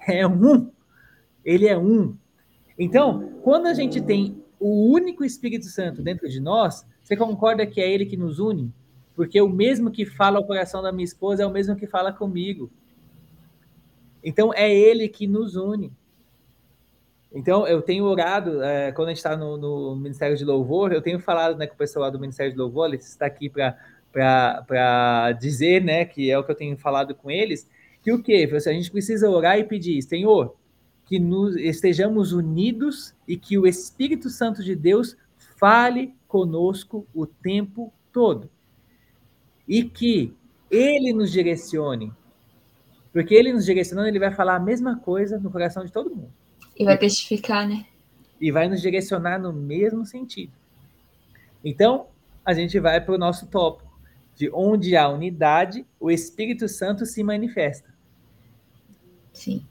É 0.06 0.26
um. 0.26 0.70
Ele 1.42 1.66
é 1.66 1.78
um. 1.78 2.14
Então, 2.78 3.38
quando 3.42 3.68
a 3.68 3.72
gente 3.72 4.02
tem 4.02 4.44
o 4.60 4.92
único 4.92 5.24
Espírito 5.24 5.64
Santo 5.64 6.02
dentro 6.02 6.28
de 6.28 6.40
nós, 6.40 6.86
você 7.02 7.16
concorda 7.16 7.66
que 7.66 7.80
é 7.80 7.90
ele 7.90 8.04
que 8.04 8.18
nos 8.18 8.38
une? 8.38 8.70
Porque 9.14 9.40
o 9.40 9.48
mesmo 9.48 9.90
que 9.90 10.06
fala 10.06 10.38
ao 10.38 10.44
coração 10.44 10.82
da 10.82 10.90
minha 10.90 11.04
esposa 11.04 11.42
é 11.42 11.46
o 11.46 11.50
mesmo 11.50 11.76
que 11.76 11.86
fala 11.86 12.12
comigo. 12.12 12.70
Então 14.24 14.52
é 14.54 14.72
ele 14.72 15.08
que 15.08 15.26
nos 15.26 15.56
une. 15.56 15.92
Então 17.34 17.66
eu 17.66 17.82
tenho 17.82 18.04
orado, 18.04 18.62
é, 18.62 18.92
quando 18.92 19.08
a 19.08 19.10
gente 19.10 19.18
está 19.18 19.36
no, 19.36 19.56
no, 19.56 19.96
Ministério 19.96 20.36
de 20.36 20.44
Louvor, 20.44 20.92
eu 20.92 21.02
tenho 21.02 21.18
falado 21.18 21.56
né, 21.56 21.66
com 21.66 21.74
o 21.74 21.78
pessoal 21.78 22.04
lá 22.04 22.10
do 22.10 22.20
Ministério 22.20 22.52
de 22.52 22.58
Louvor, 22.58 22.86
ele 22.86 22.96
está 22.96 23.26
aqui 23.26 23.50
para 23.50 25.32
dizer, 25.32 25.82
né, 25.82 26.04
que 26.04 26.30
é 26.30 26.38
o 26.38 26.44
que 26.44 26.50
eu 26.50 26.54
tenho 26.54 26.76
falado 26.76 27.14
com 27.14 27.30
eles, 27.30 27.68
que 28.02 28.12
o 28.12 28.22
quê? 28.22 28.48
A 28.52 28.72
gente 28.72 28.90
precisa 28.90 29.30
orar 29.30 29.58
e 29.58 29.64
pedir, 29.64 30.02
Senhor, 30.02 30.54
que 31.06 31.18
nos, 31.18 31.56
estejamos 31.56 32.32
unidos 32.32 33.14
e 33.26 33.36
que 33.36 33.56
o 33.56 33.66
Espírito 33.66 34.28
Santo 34.28 34.62
de 34.62 34.76
Deus 34.76 35.16
fale 35.56 36.14
conosco 36.28 37.06
o 37.14 37.26
tempo 37.26 37.92
todo 38.12 38.50
e 39.72 39.82
que 39.84 40.36
ele 40.70 41.14
nos 41.14 41.32
direcione. 41.32 42.12
Porque 43.10 43.34
ele 43.34 43.54
nos 43.54 43.64
direcionando, 43.64 44.06
ele 44.06 44.18
vai 44.18 44.30
falar 44.30 44.56
a 44.56 44.60
mesma 44.60 44.98
coisa 44.98 45.38
no 45.38 45.50
coração 45.50 45.82
de 45.82 45.90
todo 45.90 46.14
mundo. 46.14 46.30
E 46.78 46.84
vai 46.84 46.98
testificar, 46.98 47.66
né? 47.66 47.86
E 48.38 48.52
vai 48.52 48.68
nos 48.68 48.82
direcionar 48.82 49.38
no 49.38 49.50
mesmo 49.50 50.04
sentido. 50.04 50.52
Então, 51.64 52.08
a 52.44 52.52
gente 52.52 52.78
vai 52.78 53.00
para 53.00 53.14
o 53.14 53.18
nosso 53.18 53.46
tópico, 53.46 53.90
de 54.36 54.50
onde 54.52 54.94
há 54.94 55.08
unidade, 55.08 55.86
o 55.98 56.10
Espírito 56.10 56.68
Santo 56.68 57.06
se 57.06 57.24
manifesta. 57.24 57.94
Sim. 59.32 59.64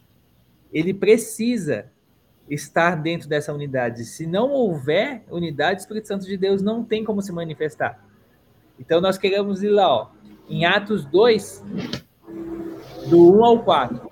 Ele 0.74 0.96
precisa 0.96 1.92
estar 2.50 2.96
dentro 2.96 3.30
dessa 3.30 3.54
unidade. 3.54 4.04
Se 4.06 4.26
não 4.26 4.50
houver 4.50 5.24
unidade, 5.30 5.82
o 5.82 5.84
Espírito 5.84 6.08
Santo 6.08 6.26
de 6.26 6.38
Deus 6.38 6.64
não 6.64 6.84
tem 6.84 7.04
como 7.04 7.22
se 7.22 7.32
manifestar. 7.32 8.04
Então 8.82 9.00
nós 9.00 9.16
queremos 9.16 9.62
ir 9.62 9.70
lá, 9.70 9.88
ó, 9.88 10.10
em 10.50 10.66
Atos 10.66 11.06
2, 11.06 11.64
do 13.08 13.38
1 13.38 13.46
ao 13.46 13.64
4. 13.64 14.10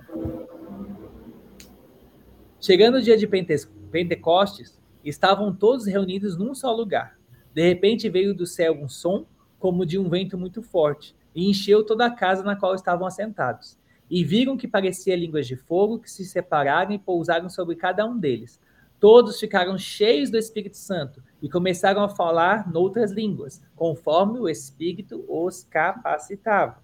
Chegando 2.62 3.00
o 3.00 3.02
dia 3.02 3.18
de 3.18 3.28
Pentecostes, 3.28 4.80
estavam 5.04 5.56
todos 5.56 5.88
reunidos 5.88 6.38
num 6.38 6.54
só 6.54 6.72
lugar. 6.72 7.18
De 7.52 7.68
repente 7.68 8.08
veio 8.10 8.32
do 8.32 8.46
céu 8.46 8.74
um 8.74 8.88
som, 8.88 9.26
como 9.58 9.88
de 9.88 9.98
um 9.98 10.08
vento 10.08 10.38
muito 10.38 10.62
forte, 10.62 11.16
e 11.34 11.50
encheu 11.50 11.84
toda 11.84 12.06
a 12.06 12.12
casa 12.12 12.44
na 12.44 12.56
qual 12.56 12.76
estavam 12.76 13.08
assentados. 13.08 13.76
E 14.08 14.24
viram 14.24 14.56
que 14.56 14.68
parecia 14.68 15.16
línguas 15.16 15.48
de 15.48 15.56
fogo 15.56 15.98
que 15.98 16.12
se 16.12 16.24
separaram 16.24 16.92
e 16.92 17.00
pousaram 17.00 17.50
sobre 17.50 17.76
cada 17.76 18.06
um 18.06 18.18
deles. 18.20 18.60
Todos 19.00 19.40
ficaram 19.40 19.80
cheios 19.80 20.30
do 20.30 20.38
Espírito 20.38 20.78
Santo 20.78 21.24
e 21.42 21.50
começaram 21.50 22.04
a 22.04 22.10
falar 22.10 22.70
noutras 22.72 23.12
línguas, 23.12 23.62
conforme 23.76 24.40
o 24.40 24.50
Espírito 24.50 25.24
os 25.28 25.64
capacitava. 25.64 26.78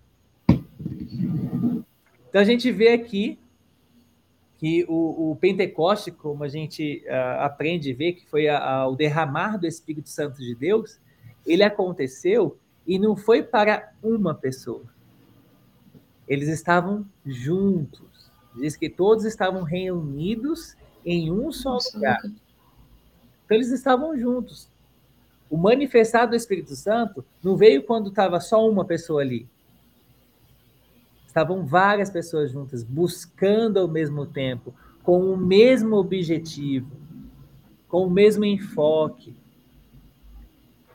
Então 2.29 2.41
a 2.41 2.43
gente 2.43 2.71
vê 2.71 2.89
aqui 2.89 3.39
que 4.57 4.85
o, 4.87 5.31
o 5.31 5.35
Pentecoste, 5.35 6.11
como 6.11 6.43
a 6.43 6.47
gente 6.47 7.03
uh, 7.07 7.41
aprende 7.41 7.91
a 7.91 7.95
ver, 7.95 8.13
que 8.13 8.25
foi 8.25 8.47
a, 8.47 8.57
a, 8.57 8.87
o 8.87 8.95
derramar 8.95 9.57
do 9.57 9.67
Espírito 9.67 10.09
Santo 10.09 10.37
de 10.37 10.55
Deus, 10.55 10.99
ele 11.45 11.63
aconteceu 11.63 12.57
e 12.87 12.97
não 12.97 13.15
foi 13.15 13.43
para 13.43 13.93
uma 14.01 14.33
pessoa. 14.33 14.83
Eles 16.27 16.47
estavam 16.47 17.05
juntos. 17.25 18.31
Diz 18.55 18.75
que 18.75 18.89
todos 18.89 19.25
estavam 19.25 19.63
reunidos 19.63 20.75
em 21.05 21.31
um 21.31 21.51
só 21.51 21.77
lugar. 21.93 22.21
Então 23.45 23.55
eles 23.55 23.71
estavam 23.71 24.17
juntos. 24.17 24.69
O 25.49 25.57
manifestar 25.57 26.25
do 26.25 26.35
Espírito 26.35 26.75
Santo 26.75 27.23
não 27.43 27.55
veio 27.55 27.83
quando 27.83 28.09
estava 28.09 28.39
só 28.39 28.67
uma 28.67 28.83
pessoa 28.83 29.21
ali. 29.21 29.47
Estavam 31.27 31.65
várias 31.65 32.09
pessoas 32.09 32.51
juntas, 32.51 32.83
buscando 32.83 33.79
ao 33.79 33.87
mesmo 33.87 34.25
tempo, 34.25 34.73
com 35.03 35.31
o 35.31 35.37
mesmo 35.37 35.97
objetivo, 35.97 36.89
com 37.87 38.07
o 38.07 38.09
mesmo 38.09 38.43
enfoque. 38.43 39.35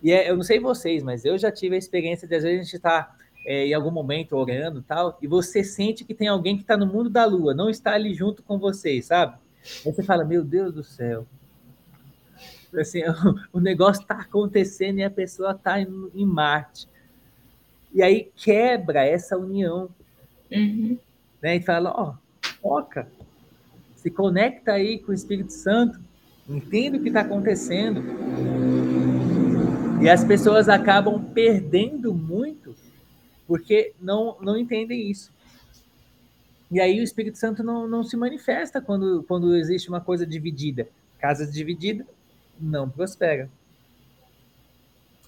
E 0.03 0.11
é, 0.11 0.30
eu 0.30 0.36
não 0.36 0.42
sei 0.42 0.59
vocês, 0.59 1.03
mas 1.03 1.24
eu 1.24 1.38
já 1.38 1.53
tive 1.53 1.74
a 1.74 1.78
experiência 1.78 2.26
de 2.26 2.34
às 2.34 2.42
vezes 2.42 2.59
a 2.59 2.62
gente 2.64 2.76
estar 2.76 3.03
tá, 3.03 3.16
é, 3.46 3.66
em 3.66 3.74
algum 3.74 3.90
momento 3.90 4.34
orando 4.34 4.82
tal, 4.82 5.16
e 5.20 5.26
você 5.26 5.62
sente 5.62 6.05
que 6.05 6.14
tem 6.14 6.26
alguém 6.26 6.57
que 6.57 6.62
está 6.62 6.76
no 6.76 6.86
mundo 6.86 7.11
da 7.11 7.24
lua, 7.24 7.55
não 7.55 7.68
está 7.68 7.92
ali 7.92 8.14
junto 8.14 8.42
com 8.42 8.59
vocês, 8.59 9.07
sabe? 9.07 9.36
Aí 9.84 9.92
você 9.92 10.03
fala, 10.03 10.24
meu 10.24 10.42
Deus 10.42 10.72
do 10.72 10.82
céu. 10.82 11.26
Assim, 12.78 13.02
o 13.52 13.60
negócio 13.60 14.02
está 14.02 14.20
acontecendo 14.20 14.98
e 14.98 15.04
a 15.04 15.10
pessoa 15.10 15.52
está 15.52 15.80
em, 15.80 16.10
em, 16.14 16.24
Marte. 16.24 16.88
E 17.92 18.02
aí 18.02 18.30
quebra 18.36 19.04
essa 19.04 19.36
união. 19.36 19.88
Uhum. 20.50 20.98
Né? 21.42 21.56
E 21.56 21.62
fala, 21.62 21.90
ó, 21.90 22.14
foca. 22.62 23.08
Se 23.96 24.10
conecta 24.10 24.72
aí 24.72 24.98
com 24.98 25.12
o 25.12 25.14
Espírito 25.14 25.52
Santo. 25.52 26.00
Entende 26.48 26.98
o 26.98 27.02
que 27.02 27.08
está 27.08 27.20
acontecendo. 27.20 28.02
E 30.02 30.08
as 30.08 30.24
pessoas 30.24 30.68
acabam 30.68 31.22
perdendo 31.32 32.14
muito 32.14 32.74
porque 33.50 33.92
não, 34.00 34.36
não 34.40 34.56
entendem 34.56 35.10
isso. 35.10 35.32
E 36.70 36.80
aí 36.80 37.00
o 37.00 37.02
Espírito 37.02 37.36
Santo 37.36 37.64
não, 37.64 37.88
não 37.88 38.04
se 38.04 38.16
manifesta 38.16 38.80
quando, 38.80 39.24
quando 39.24 39.56
existe 39.56 39.88
uma 39.88 40.00
coisa 40.00 40.24
dividida. 40.24 40.88
Casa 41.18 41.44
dividida 41.44 42.06
não 42.61 42.88
prospera. 42.88 43.48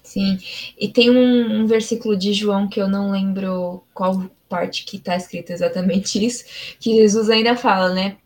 Sim, 0.03 0.37
e 0.77 0.89
tem 0.89 1.09
um, 1.09 1.61
um, 1.61 1.65
versículo 1.65 2.15
de 2.15 2.33
João 2.33 2.67
que 2.67 2.79
eu 2.79 2.87
não 2.87 3.11
lembro 3.11 3.83
qual 3.93 4.29
parte 4.49 4.83
que 4.83 4.97
está 4.97 5.15
escrito 5.15 5.51
exatamente 5.51 6.23
isso, 6.23 6.43
que 6.79 6.95
Jesus 6.95 7.29
ainda 7.29 7.55
fala, 7.55 7.93
né? 7.93 8.17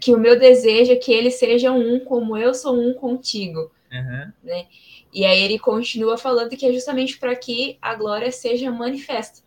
Que 0.00 0.14
o 0.14 0.18
meu 0.18 0.38
desejo 0.38 0.92
é 0.92 0.96
que 0.96 1.12
eles 1.12 1.34
sejam 1.34 1.78
um 1.78 2.00
como 2.00 2.36
eu 2.36 2.54
sou 2.54 2.74
um 2.74 2.94
contigo. 2.94 3.70
Uhum. 3.92 4.32
Né? 4.42 4.66
E 5.12 5.26
aí 5.26 5.42
ele 5.42 5.58
continua 5.58 6.16
falando 6.16 6.56
que 6.56 6.64
é 6.64 6.72
justamente 6.72 7.18
para 7.18 7.36
que 7.36 7.76
a 7.82 7.94
glória 7.94 8.32
seja 8.32 8.70
manifesta. 8.70 9.42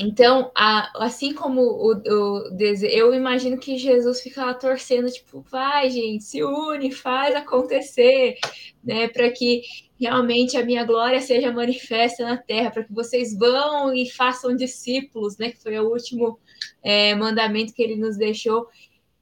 Então, 0.00 0.52
a, 0.54 1.04
assim 1.04 1.34
como 1.34 1.60
o, 1.60 1.92
o 1.92 2.56
eu 2.84 3.12
imagino 3.12 3.58
que 3.58 3.76
Jesus 3.76 4.20
fica 4.20 4.46
lá 4.46 4.54
torcendo, 4.54 5.10
tipo, 5.10 5.40
vai, 5.50 5.90
gente, 5.90 6.22
se 6.22 6.44
une, 6.44 6.92
faz 6.92 7.34
acontecer, 7.34 8.36
né, 8.82 9.08
para 9.08 9.28
que 9.32 9.62
realmente 10.00 10.56
a 10.56 10.64
minha 10.64 10.84
glória 10.84 11.20
seja 11.20 11.50
manifesta 11.50 12.24
na 12.24 12.36
terra, 12.36 12.70
para 12.70 12.84
que 12.84 12.92
vocês 12.92 13.36
vão 13.36 13.92
e 13.92 14.08
façam 14.08 14.54
discípulos, 14.54 15.36
né, 15.36 15.50
que 15.50 15.60
foi 15.60 15.76
o 15.80 15.90
último 15.90 16.38
é, 16.80 17.16
mandamento 17.16 17.74
que 17.74 17.82
ele 17.82 17.96
nos 17.96 18.16
deixou. 18.16 18.68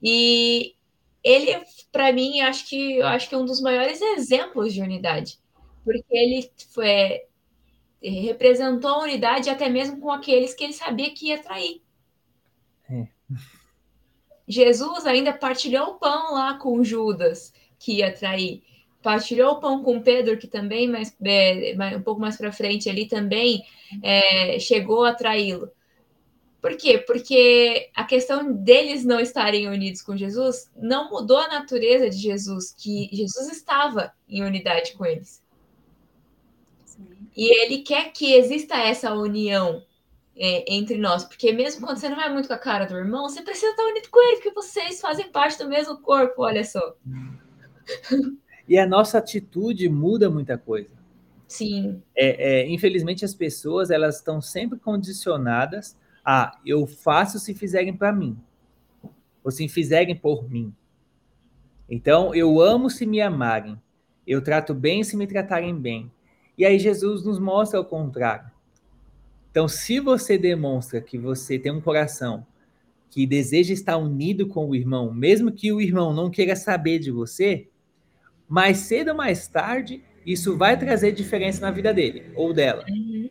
E 0.03 0.75
ele, 1.25 1.59
para 1.91 2.13
mim, 2.13 2.43
acho 2.43 2.69
que 2.69 3.01
acho 3.01 3.31
que 3.31 3.35
é 3.35 3.39
um 3.39 3.47
dos 3.47 3.63
maiores 3.63 4.03
exemplos 4.03 4.75
de 4.75 4.83
unidade, 4.83 5.39
porque 5.83 6.05
ele 6.11 6.51
foi 6.75 7.23
representou 8.09 8.91
a 8.91 9.03
unidade 9.03 9.51
até 9.51 9.69
mesmo 9.69 10.01
com 10.01 10.11
aqueles 10.11 10.55
que 10.55 10.65
ele 10.65 10.73
sabia 10.73 11.13
que 11.13 11.29
ia 11.29 11.43
trair. 11.43 11.83
É. 12.91 13.07
Jesus 14.49 15.07
ainda 15.07 15.33
partilhou 15.33 15.89
o 15.89 15.95
pão 15.95 16.35
lá 16.35 16.55
com 16.55 16.85
Judas, 16.85 17.53
que 17.79 17.99
ia 17.99 18.13
trair. 18.13 18.63
Partilhou 19.03 19.53
o 19.53 19.61
pão 19.61 19.83
com 19.83 20.01
Pedro, 20.01 20.39
que 20.39 20.47
também, 20.47 20.89
mais, 20.89 21.17
é, 21.25 21.75
um 21.97 22.03
pouco 22.03 22.21
mais 22.21 22.37
para 22.37 22.53
frente 22.53 22.89
ali, 22.89 23.07
também 23.07 23.65
é, 24.03 24.59
chegou 24.59 25.05
a 25.05 25.15
traí-lo. 25.15 25.71
Por 26.61 26.77
quê? 26.77 26.99
Porque 26.99 27.91
a 27.95 28.03
questão 28.03 28.53
deles 28.53 29.05
não 29.05 29.21
estarem 29.21 29.69
unidos 29.69 30.03
com 30.03 30.17
Jesus 30.17 30.69
não 30.77 31.11
mudou 31.11 31.39
a 31.39 31.49
natureza 31.49 32.11
de 32.11 32.17
Jesus, 32.17 32.75
que 32.77 33.09
Jesus 33.13 33.53
estava 33.53 34.13
em 34.29 34.43
unidade 34.43 34.95
com 34.95 35.07
eles. 35.07 35.46
E 37.37 37.63
ele 37.63 37.83
quer 37.83 38.13
que 38.13 38.35
exista 38.35 38.77
essa 38.77 39.13
união 39.13 39.85
é, 40.37 40.75
entre 40.75 40.97
nós, 40.97 41.25
porque 41.25 41.53
mesmo 41.53 41.87
quando 41.87 41.99
você 41.99 42.09
não 42.09 42.17
vai 42.17 42.33
muito 42.33 42.49
com 42.49 42.55
a 42.55 42.59
cara 42.59 42.87
do 42.87 42.97
irmão, 42.97 43.29
você 43.29 43.43
precisa 43.43 43.71
estar 43.71 43.85
unido 43.85 44.09
com 44.11 44.21
ele, 44.21 44.37
porque 44.37 44.55
vocês 44.55 45.01
fazem 45.01 45.31
parte 45.31 45.59
do 45.59 45.69
mesmo 45.69 45.99
corpo, 45.99 46.43
olha 46.43 46.65
só. 46.65 46.97
E 48.69 48.79
a 48.79 48.87
nossa 48.87 49.19
atitude 49.19 49.89
muda 49.89 50.29
muita 50.29 50.59
coisa. 50.59 50.97
Sim. 51.47 52.03
É, 52.17 52.63
é, 52.63 52.69
infelizmente, 52.69 53.25
as 53.25 53.35
pessoas 53.35 53.91
elas 53.91 54.17
estão 54.17 54.41
sempre 54.41 54.79
condicionadas 54.79 55.97
a 56.25 56.59
eu 56.67 56.87
faço 56.87 57.39
se 57.39 57.55
fizerem 57.55 57.97
para 57.97 58.13
mim, 58.13 58.37
ou 59.45 59.51
se 59.51 59.69
fizerem 59.69 60.17
por 60.17 60.51
mim. 60.51 60.75
Então, 61.89 62.35
eu 62.35 62.61
amo 62.61 62.91
se 62.91 63.07
me 63.07 63.21
amarem, 63.21 63.81
eu 64.27 64.43
trato 64.43 64.75
bem 64.75 65.05
se 65.05 65.17
me 65.17 65.27
tratarem 65.27 65.79
bem. 65.79 66.11
E 66.57 66.65
aí 66.65 66.79
Jesus 66.79 67.25
nos 67.25 67.39
mostra 67.39 67.81
o 67.81 67.85
contrário. 67.85 68.51
Então, 69.51 69.69
se 69.69 70.01
você 70.01 70.37
demonstra 70.37 71.01
que 71.01 71.17
você 71.17 71.59
tem 71.59 71.73
um 71.73 71.81
coração 71.81 72.47
que 73.11 73.27
deseja 73.27 73.73
estar 73.73 73.97
unido 73.97 74.47
com 74.47 74.69
o 74.69 74.75
irmão, 74.75 75.13
mesmo 75.13 75.51
que 75.51 75.73
o 75.73 75.81
irmão 75.81 76.13
não 76.13 76.31
queira 76.31 76.55
saber 76.55 76.99
de 76.99 77.11
você, 77.11 77.69
mais 78.49 78.79
cedo 78.79 79.09
ou 79.09 79.17
mais 79.17 79.49
tarde, 79.49 80.03
isso 80.25 80.57
vai 80.57 80.79
trazer 80.79 81.13
diferença 81.13 81.61
na 81.61 81.71
vida 81.71 81.95
dele 81.95 82.31
ou 82.35 82.53
dela. 82.53 82.85
Uhum. 82.89 83.31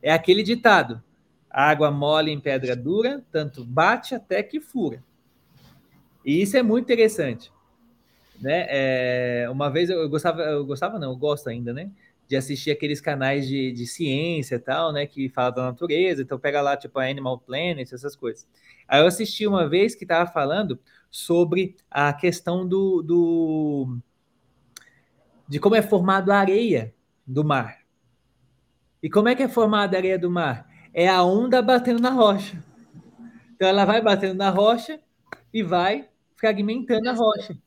É 0.00 0.12
aquele 0.12 0.42
ditado: 0.42 1.02
água 1.50 1.90
mole 1.90 2.30
em 2.30 2.40
pedra 2.40 2.76
dura, 2.76 3.24
tanto 3.32 3.64
bate 3.64 4.14
até 4.14 4.42
que 4.42 4.60
fura. 4.60 5.02
E 6.24 6.40
isso 6.40 6.56
é 6.56 6.62
muito 6.62 6.84
interessante. 6.84 7.52
Né? 8.40 8.66
É, 8.68 9.48
uma 9.50 9.70
vez 9.70 9.90
eu 9.90 10.08
gostava, 10.08 10.42
eu 10.42 10.64
gostava, 10.64 10.98
não, 10.98 11.10
eu 11.10 11.16
gosto 11.16 11.48
ainda, 11.48 11.72
né? 11.72 11.90
De 12.32 12.36
assistir 12.36 12.70
aqueles 12.70 12.98
canais 12.98 13.46
de, 13.46 13.72
de 13.72 13.86
ciência 13.86 14.54
e 14.54 14.58
tal, 14.58 14.90
né? 14.90 15.04
Que 15.06 15.28
fala 15.28 15.50
da 15.50 15.64
natureza, 15.64 16.22
então 16.22 16.38
pega 16.38 16.62
lá, 16.62 16.74
tipo, 16.74 16.98
Animal 16.98 17.38
Planet, 17.38 17.92
essas 17.92 18.16
coisas. 18.16 18.48
Aí 18.88 19.02
eu 19.02 19.06
assisti 19.06 19.46
uma 19.46 19.68
vez 19.68 19.94
que 19.94 20.04
estava 20.04 20.30
falando 20.32 20.80
sobre 21.10 21.76
a 21.90 22.10
questão 22.10 22.66
do, 22.66 23.02
do 23.02 23.98
de 25.46 25.60
como 25.60 25.76
é 25.76 25.82
formado 25.82 26.32
a 26.32 26.38
areia 26.38 26.94
do 27.26 27.44
mar. 27.44 27.80
E 29.02 29.10
como 29.10 29.28
é 29.28 29.34
que 29.34 29.42
é 29.42 29.48
formada 29.48 29.94
a 29.94 30.00
areia 30.00 30.18
do 30.18 30.30
mar? 30.30 30.66
É 30.94 31.06
a 31.06 31.22
onda 31.22 31.60
batendo 31.60 32.00
na 32.00 32.12
rocha. 32.12 32.64
Então 33.54 33.68
ela 33.68 33.84
vai 33.84 34.00
batendo 34.00 34.32
na 34.38 34.48
rocha 34.48 34.98
e 35.52 35.62
vai 35.62 36.08
fragmentando 36.34 37.10
a 37.10 37.12
rocha. 37.12 37.58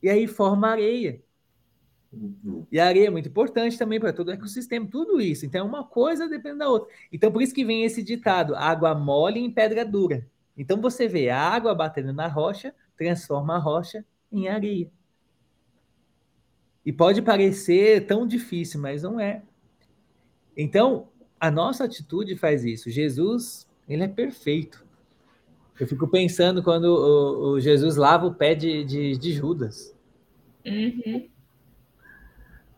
E 0.00 0.08
aí 0.08 0.28
forma 0.28 0.68
areia. 0.68 1.20
E 2.72 2.80
a 2.80 2.86
areia 2.86 3.06
é 3.06 3.10
muito 3.10 3.28
importante 3.28 3.78
também 3.78 4.00
para 4.00 4.12
todo 4.12 4.28
o 4.28 4.32
ecossistema, 4.32 4.86
tudo 4.90 5.20
isso. 5.20 5.46
Então, 5.46 5.66
uma 5.66 5.84
coisa 5.84 6.28
depende 6.28 6.58
da 6.58 6.68
outra. 6.68 6.88
Então, 7.12 7.30
por 7.30 7.40
isso 7.40 7.54
que 7.54 7.64
vem 7.64 7.84
esse 7.84 8.02
ditado: 8.02 8.56
água 8.56 8.94
mole 8.94 9.38
em 9.38 9.50
pedra 9.50 9.84
dura. 9.84 10.26
Então, 10.56 10.80
você 10.80 11.06
vê 11.06 11.30
a 11.30 11.38
água 11.38 11.74
batendo 11.74 12.12
na 12.12 12.26
rocha, 12.26 12.74
transforma 12.96 13.54
a 13.54 13.58
rocha 13.58 14.04
em 14.32 14.48
areia. 14.48 14.90
E 16.84 16.92
pode 16.92 17.22
parecer 17.22 18.06
tão 18.06 18.26
difícil, 18.26 18.80
mas 18.80 19.02
não 19.02 19.20
é. 19.20 19.42
Então, 20.56 21.08
a 21.38 21.50
nossa 21.50 21.84
atitude 21.84 22.36
faz 22.36 22.64
isso. 22.64 22.90
Jesus, 22.90 23.68
ele 23.88 24.02
é 24.02 24.08
perfeito. 24.08 24.84
Eu 25.78 25.86
fico 25.86 26.08
pensando 26.08 26.62
quando 26.62 26.84
o, 26.84 27.52
o 27.52 27.60
Jesus 27.60 27.96
lava 27.96 28.26
o 28.26 28.34
pé 28.34 28.54
de, 28.54 28.84
de, 28.84 29.16
de 29.16 29.32
Judas. 29.32 29.94
Uhum. 30.66 31.28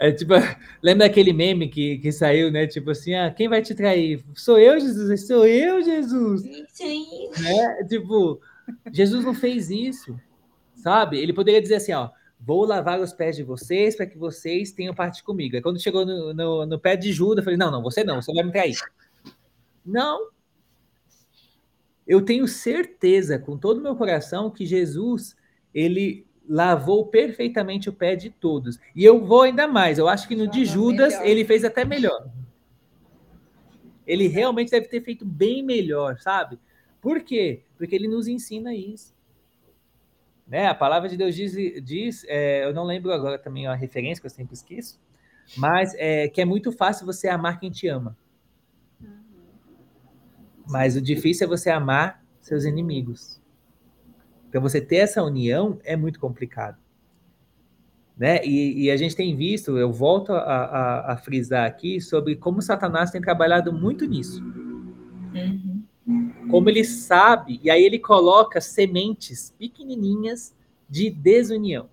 É 0.03 0.11
tipo, 0.11 0.33
lembra 0.83 1.07
aquele 1.07 1.33
meme 1.33 1.69
que, 1.69 1.99
que 1.99 2.11
saiu, 2.11 2.51
né? 2.51 2.67
Tipo 2.67 2.91
assim, 2.91 3.15
ah, 3.15 3.31
quem 3.31 3.49
vai 3.49 3.63
te 3.63 3.73
trair? 3.73 4.21
Sou 4.35 4.59
eu, 4.59 4.81
Jesus? 4.81 5.29
Sou 5.29 5.47
eu, 5.47 5.81
Jesus? 5.81 6.43
Sim. 6.73 7.31
Né? 7.41 7.85
Tipo, 7.89 8.41
Jesus 8.93 9.25
não 9.25 9.33
fez 9.33 9.71
isso, 9.71 10.19
sabe? 10.75 11.21
Ele 11.21 11.33
poderia 11.33 11.63
dizer 11.63 11.77
assim, 11.77 11.93
ó, 11.93 12.11
vou 12.41 12.65
lavar 12.65 12.99
os 12.99 13.13
pés 13.13 13.37
de 13.37 13.45
vocês 13.45 13.95
para 13.95 14.05
que 14.05 14.19
vocês 14.19 14.73
tenham 14.73 14.93
parte 14.93 15.23
comigo. 15.23 15.55
Aí 15.55 15.63
quando 15.63 15.81
chegou 15.81 16.05
no, 16.05 16.35
no, 16.35 16.67
no, 16.67 16.81
pé 16.81 16.97
de 16.97 17.13
Judas, 17.13 17.39
eu 17.39 17.45
falei, 17.45 17.57
não, 17.57 17.71
não, 17.71 17.81
você 17.81 18.03
não, 18.03 18.21
você 18.21 18.35
vai 18.35 18.43
me 18.43 18.51
trair. 18.51 18.77
Não. 19.87 20.31
Eu 22.05 22.23
tenho 22.23 22.49
certeza, 22.49 23.39
com 23.39 23.57
todo 23.57 23.79
o 23.79 23.83
meu 23.83 23.95
coração, 23.95 24.51
que 24.51 24.67
Jesus, 24.67 25.37
ele 25.73 26.27
lavou 26.49 27.07
perfeitamente 27.07 27.89
o 27.89 27.93
pé 27.93 28.17
de 28.17 28.31
todos. 28.31 28.79
E 28.95 29.05
eu 29.05 29.25
vou 29.25 29.43
ainda 29.43 29.67
mais, 29.67 29.99
eu 29.99 30.09
acho 30.09 30.27
que 30.27 30.37
no 30.37 30.47
de 30.47 30.65
Judas, 30.65 31.15
ele 31.21 31.45
fez 31.45 31.65
até 31.65 31.85
melhor. 31.85 32.29
Ele 34.07 34.27
realmente 34.27 34.71
deve 34.71 34.89
ter 34.89 35.01
feito 35.01 35.25
bem 35.25 35.63
melhor, 35.63 36.19
sabe? 36.19 36.59
Por 37.01 37.21
quê? 37.21 37.63
Porque 37.77 37.95
ele 37.95 38.09
nos 38.09 38.29
ensina 38.29 38.75
isso. 38.75 39.15
Né? 40.47 40.67
A 40.67 40.75
palavra 40.75 41.09
de 41.09 41.17
Deus 41.17 41.35
diz, 41.35 41.55
diz 41.83 42.25
é, 42.29 42.65
eu 42.65 42.75
não 42.75 42.85
lembro 42.85 43.13
agora 43.13 43.39
também 43.39 43.67
a 43.67 43.75
referência, 43.75 44.21
que 44.21 44.27
eu 44.27 44.31
sempre 44.31 44.55
esqueço, 44.55 45.01
mas 45.57 45.95
é, 45.97 46.29
que 46.29 46.41
é 46.41 46.45
muito 46.45 46.71
fácil 46.71 47.07
você 47.07 47.29
amar 47.29 47.59
quem 47.59 47.71
te 47.71 47.89
ama. 47.89 48.17
Mas 50.69 50.97
o 50.97 51.01
difícil 51.01 51.47
é 51.47 51.49
você 51.49 51.71
amar 51.71 52.25
seus 52.41 52.65
inimigos. 52.65 53.42
Então, 54.53 54.61
você 54.61 54.83
ter 54.83 54.97
essa 54.97 55.23
união 55.23 55.79
é 55.83 55.97
muito 55.97 56.21
complicado. 56.21 56.77
Né? 58.15 58.45
E, 58.45 58.83
e 58.83 58.91
a 58.91 58.97
gente 58.99 59.17
tem 59.17 59.35
visto, 59.35 59.79
eu 59.79 59.91
volto 59.91 60.35
a, 60.35 60.41
a, 60.41 61.13
a, 61.13 61.17
frisar 61.17 61.65
aqui, 61.65 61.99
sobre 62.03 62.37
como 62.37 62.61
Satanás 62.61 63.11
tem 63.11 63.23
trabalhado 63.23 63.73
muito 63.73 64.05
nisso. 64.05 64.45
Uhum 64.45 65.83
como 66.51 66.69
ele 66.69 66.85
sabe, 66.85 67.61
e 67.63 67.71
aí 67.71 67.83
ele 67.83 67.99
coloca 67.99 68.61
sementes 68.61 69.55
pequenininhas 69.59 70.55
de 70.89 71.09
desunião. 71.11 71.89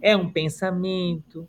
É 0.00 0.16
um 0.16 0.30
pensamento, 0.30 1.48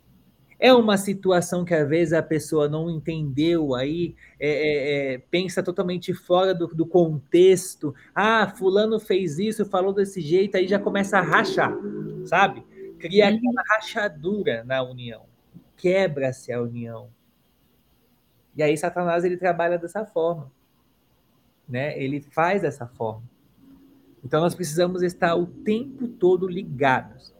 é 0.58 0.72
uma 0.72 0.96
situação 0.96 1.64
que 1.64 1.74
às 1.74 1.88
vezes 1.88 2.12
a 2.12 2.22
pessoa 2.22 2.68
não 2.68 2.90
entendeu 2.90 3.74
aí, 3.74 4.14
é, 4.38 4.48
é, 4.48 5.14
é, 5.14 5.18
pensa 5.18 5.62
totalmente 5.62 6.12
fora 6.14 6.54
do, 6.54 6.66
do, 6.68 6.86
contexto. 6.86 7.94
Ah, 8.14 8.52
fulano 8.56 8.98
fez 8.98 9.38
isso, 9.38 9.66
falou 9.66 9.92
desse 9.92 10.20
jeito, 10.20 10.56
aí 10.56 10.66
já 10.66 10.78
começa 10.78 11.18
a 11.18 11.22
rachar, 11.22 11.76
sabe? 12.24 12.64
Cria 12.98 13.28
uhum. 13.28 13.36
aquela 13.36 13.62
rachadura 13.68 14.64
na 14.64 14.82
união, 14.82 15.22
quebra-se 15.76 16.52
a 16.52 16.62
união. 16.62 17.08
E 18.56 18.62
aí 18.62 18.76
Satanás 18.76 19.24
ele 19.24 19.36
trabalha 19.36 19.78
dessa 19.78 20.04
forma 20.06 20.50
né? 21.68 21.98
Ele 22.00 22.20
faz 22.20 22.62
dessa 22.62 22.86
forma. 22.86 23.22
Então 24.24 24.40
nós 24.40 24.54
precisamos 24.54 25.02
estar 25.02 25.34
o 25.34 25.46
tempo 25.46 26.08
todo 26.08 26.48
ligados. 26.48 27.33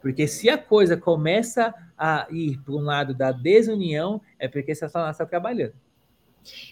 Porque 0.00 0.26
se 0.26 0.48
a 0.48 0.56
coisa 0.56 0.96
começa 0.96 1.74
a 1.96 2.26
ir 2.30 2.58
para 2.58 2.74
um 2.74 2.80
lado 2.80 3.14
da 3.14 3.32
desunião, 3.32 4.20
é 4.38 4.46
porque 4.46 4.74
Satanás 4.74 5.16
está 5.16 5.26
trabalhando. 5.26 5.74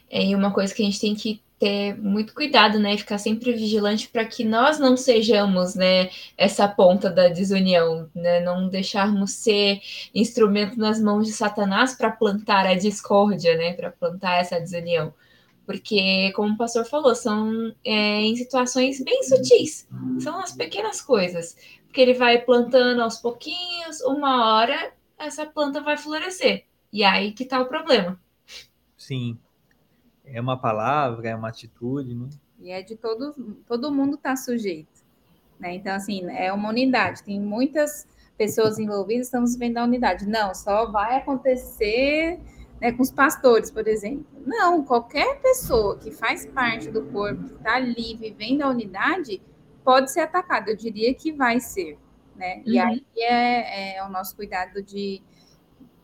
É, 0.09 0.25
e 0.25 0.35
uma 0.35 0.53
coisa 0.53 0.75
que 0.75 0.83
a 0.83 0.85
gente 0.85 1.01
tem 1.01 1.15
que 1.15 1.43
ter 1.59 1.97
muito 1.97 2.35
cuidado, 2.35 2.79
né? 2.79 2.97
Ficar 2.97 3.19
sempre 3.19 3.53
vigilante 3.53 4.09
para 4.09 4.25
que 4.25 4.45
nós 4.45 4.79
não 4.79 4.97
sejamos, 4.97 5.75
né, 5.75 6.11
essa 6.37 6.69
ponta 6.69 7.11
da 7.11 7.29
desunião, 7.29 8.09
né? 8.15 8.41
Não 8.41 8.69
deixarmos 8.69 9.33
ser 9.33 9.81
instrumento 10.15 10.79
nas 10.79 11.01
mãos 11.01 11.27
de 11.27 11.33
Satanás 11.33 11.95
para 11.95 12.11
plantar 12.11 12.67
a 12.67 12.75
discórdia, 12.75 13.57
né? 13.57 13.73
Para 13.73 13.91
plantar 13.91 14.37
essa 14.41 14.61
desunião. 14.61 15.13
Porque, 15.67 16.33
como 16.37 16.55
o 16.55 16.57
pastor 16.57 16.85
falou, 16.87 17.15
são 17.15 17.75
é, 17.85 18.21
em 18.21 18.37
situações 18.37 19.03
bem 19.03 19.23
sutis. 19.25 19.89
São 20.21 20.39
as 20.39 20.53
pequenas 20.53 21.03
coisas. 21.03 21.57
Porque 21.87 22.01
ele 22.01 22.15
vai 22.15 22.39
plantando 22.39 23.03
aos 23.03 23.19
pouquinhos, 23.19 24.01
uma 24.03 24.55
hora 24.55 24.93
essa 25.19 25.45
planta 25.45 25.81
vai 25.81 25.97
florescer. 25.97 26.65
E 26.93 27.03
aí 27.03 27.33
que 27.33 27.43
está 27.43 27.61
o 27.61 27.67
problema. 27.67 28.19
Sim. 28.97 29.37
É 30.25 30.41
uma 30.41 30.57
palavra, 30.57 31.29
é 31.29 31.35
uma 31.35 31.49
atitude, 31.49 32.15
né? 32.15 32.29
E 32.61 32.71
é 32.71 32.83
de 32.83 32.97
todo, 32.97 33.35
todo 33.67 33.93
mundo 33.93 34.15
está 34.15 34.37
sujeito. 34.37 35.05
Né? 35.59 35.75
Então, 35.75 35.95
assim, 35.95 36.25
é 36.31 36.53
uma 36.53 36.69
unidade. 36.69 37.23
Tem 37.23 37.41
muitas 37.41 38.07
pessoas 38.37 38.79
envolvidas, 38.79 39.27
estamos 39.27 39.57
vendo 39.57 39.79
a 39.79 39.85
unidade. 39.85 40.27
Não, 40.27 40.55
só 40.55 40.91
vai 40.91 41.17
acontecer 41.17 42.41
né, 42.81 42.93
com 42.93 43.03
os 43.03 43.11
pastores, 43.11 43.71
por 43.71 43.87
exemplo. 43.87 44.27
Não, 44.45 44.85
qualquer 44.85 45.41
pessoa 45.41 45.99
que 45.99 46.11
faz 46.11 46.47
parte 46.47 46.91
do 46.91 47.03
corpo, 47.07 47.45
que 47.45 47.55
está 47.55 47.77
ali 47.77 48.17
vivendo 48.17 48.63
a 48.63 48.69
unidade, 48.69 49.43
pode 49.85 50.11
ser 50.11 50.21
atacada. 50.21 50.71
Eu 50.71 50.77
diria 50.77 51.15
que 51.15 51.33
vai 51.33 51.61
ser. 51.61 51.99
Né? 52.35 52.57
Uhum. 52.57 52.63
E 52.67 52.79
aí 52.79 53.07
é, 53.17 53.97
é, 53.97 54.05
o 54.05 54.09
nosso 54.09 54.37
cuidado 54.37 54.83
de 54.83 55.23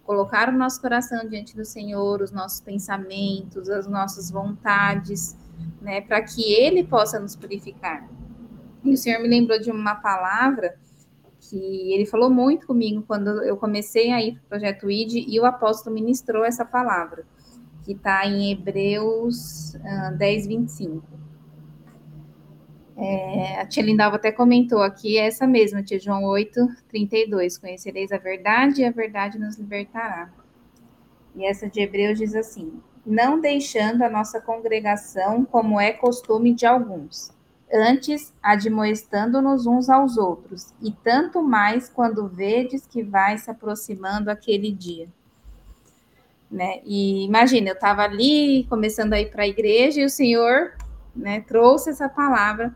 colocar 0.04 0.48
o 0.48 0.52
nosso 0.52 0.80
coração 0.80 1.28
diante 1.28 1.56
do 1.56 1.64
Senhor, 1.64 2.22
os 2.22 2.32
nossos 2.32 2.60
pensamentos, 2.60 3.68
as 3.68 3.86
nossas 3.86 4.30
vontades, 4.30 5.36
né, 5.80 6.00
para 6.00 6.20
que 6.22 6.52
Ele 6.52 6.82
possa 6.82 7.20
nos 7.20 7.36
purificar. 7.36 8.08
E 8.82 8.92
o 8.92 8.96
Senhor 8.96 9.20
me 9.20 9.28
lembrou 9.28 9.60
de 9.60 9.70
uma 9.70 9.94
palavra 9.94 10.74
que 11.42 11.92
ele 11.92 12.06
falou 12.06 12.30
muito 12.30 12.66
comigo 12.66 13.02
quando 13.06 13.42
eu 13.42 13.56
comecei 13.56 14.12
a 14.12 14.22
ir 14.22 14.34
para 14.34 14.42
o 14.42 14.48
projeto 14.48 14.90
ID 14.90 15.26
e 15.28 15.40
o 15.40 15.44
apóstolo 15.44 15.94
ministrou 15.94 16.44
essa 16.44 16.64
palavra, 16.64 17.24
que 17.84 17.92
está 17.92 18.24
em 18.26 18.52
Hebreus 18.52 19.74
uh, 19.74 20.16
10, 20.16 20.46
25. 20.46 21.02
É, 22.96 23.60
a 23.60 23.66
tia 23.66 23.82
Lindalva 23.82 24.16
até 24.16 24.30
comentou 24.30 24.82
aqui, 24.82 25.18
é 25.18 25.26
essa 25.26 25.46
mesma, 25.46 25.82
tia 25.82 25.98
João 25.98 26.24
8, 26.24 26.60
32. 26.88 27.58
Conhecereis 27.58 28.12
a 28.12 28.18
verdade 28.18 28.82
e 28.82 28.84
a 28.84 28.90
verdade 28.90 29.38
nos 29.38 29.56
libertará. 29.56 30.30
E 31.34 31.44
essa 31.44 31.68
de 31.68 31.80
Hebreus 31.80 32.18
diz 32.18 32.34
assim: 32.36 32.80
Não 33.04 33.40
deixando 33.40 34.02
a 34.02 34.10
nossa 34.10 34.40
congregação 34.40 35.44
como 35.44 35.80
é 35.80 35.92
costume 35.92 36.54
de 36.54 36.66
alguns, 36.66 37.32
antes 37.72 38.32
admoestando-nos 38.42 39.66
uns 39.66 39.88
aos 39.88 40.16
outros, 40.16 40.72
e 40.82 40.92
tanto 40.92 41.42
mais 41.42 41.88
quando 41.88 42.28
vedes 42.28 42.86
que 42.86 43.02
vai 43.02 43.38
se 43.38 43.50
aproximando 43.50 44.30
aquele 44.30 44.70
dia. 44.70 45.08
Né? 46.50 46.80
E 46.84 47.24
imagina, 47.24 47.70
eu 47.70 47.74
estava 47.74 48.02
ali 48.02 48.64
começando 48.68 49.14
a 49.14 49.20
ir 49.20 49.30
para 49.30 49.44
a 49.44 49.48
igreja 49.48 50.02
e 50.02 50.04
o 50.04 50.10
Senhor 50.10 50.72
né, 51.16 51.40
trouxe 51.40 51.88
essa 51.88 52.08
palavra 52.08 52.74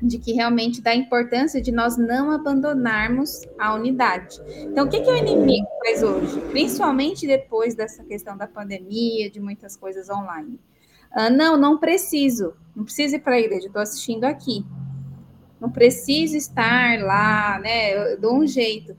de 0.00 0.18
que 0.18 0.32
realmente 0.32 0.80
dá 0.80 0.94
importância 0.94 1.60
de 1.60 1.72
nós 1.72 1.96
não 1.96 2.30
abandonarmos 2.30 3.42
a 3.58 3.74
unidade. 3.74 4.40
Então, 4.58 4.86
o 4.86 4.88
que, 4.88 5.00
que 5.00 5.10
o 5.10 5.16
inimigo 5.16 5.66
faz 5.84 6.02
hoje? 6.02 6.40
Principalmente 6.50 7.26
depois 7.26 7.74
dessa 7.74 8.04
questão 8.04 8.36
da 8.36 8.46
pandemia, 8.46 9.28
de 9.28 9.40
muitas 9.40 9.76
coisas 9.76 10.08
online. 10.08 10.60
Ah, 11.10 11.30
não, 11.30 11.56
não 11.56 11.78
preciso, 11.78 12.54
não 12.74 12.84
preciso 12.84 13.16
ir 13.16 13.20
para 13.20 13.34
a 13.34 13.40
igreja, 13.40 13.66
estou 13.66 13.82
assistindo 13.82 14.24
aqui. 14.24 14.64
Não 15.60 15.70
preciso 15.70 16.36
estar 16.36 17.00
lá, 17.00 17.58
né? 17.58 18.12
Eu 18.12 18.20
dou 18.20 18.38
um 18.38 18.46
jeito. 18.46 18.96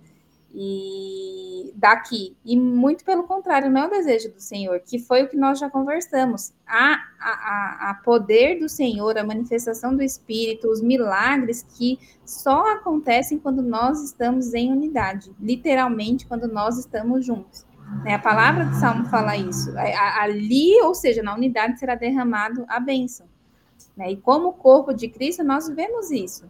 E 0.53 1.39
daqui. 1.79 2.35
E 2.43 2.57
muito 2.57 3.05
pelo 3.05 3.23
contrário, 3.23 3.71
não 3.71 3.83
é 3.83 3.87
o 3.87 3.89
desejo 3.89 4.31
do 4.31 4.41
Senhor, 4.41 4.79
que 4.81 4.99
foi 4.99 5.23
o 5.23 5.29
que 5.29 5.37
nós 5.37 5.57
já 5.57 5.69
conversamos. 5.69 6.51
A, 6.67 6.99
a, 7.19 7.89
a 7.89 7.93
poder 8.03 8.59
do 8.59 8.67
Senhor, 8.67 9.17
a 9.17 9.23
manifestação 9.23 9.95
do 9.95 10.03
Espírito, 10.03 10.69
os 10.69 10.81
milagres 10.81 11.63
que 11.63 11.97
só 12.25 12.73
acontecem 12.73 13.39
quando 13.39 13.61
nós 13.61 14.03
estamos 14.03 14.53
em 14.53 14.71
unidade, 14.71 15.31
literalmente 15.39 16.27
quando 16.27 16.47
nós 16.47 16.77
estamos 16.77 17.25
juntos. 17.25 17.65
Né? 18.03 18.13
A 18.13 18.19
palavra 18.19 18.65
do 18.65 18.75
Salmo 18.75 19.05
fala 19.05 19.35
isso. 19.35 19.73
Ali, 20.19 20.81
ou 20.81 20.93
seja, 20.93 21.21
na 21.23 21.33
unidade 21.33 21.79
será 21.79 21.95
derramado 21.95 22.65
a 22.67 22.79
bênção. 22.79 23.27
Né? 23.95 24.11
E 24.11 24.17
como 24.17 24.53
corpo 24.53 24.93
de 24.93 25.09
Cristo, 25.09 25.43
nós 25.43 25.67
vivemos 25.67 26.11
isso. 26.11 26.49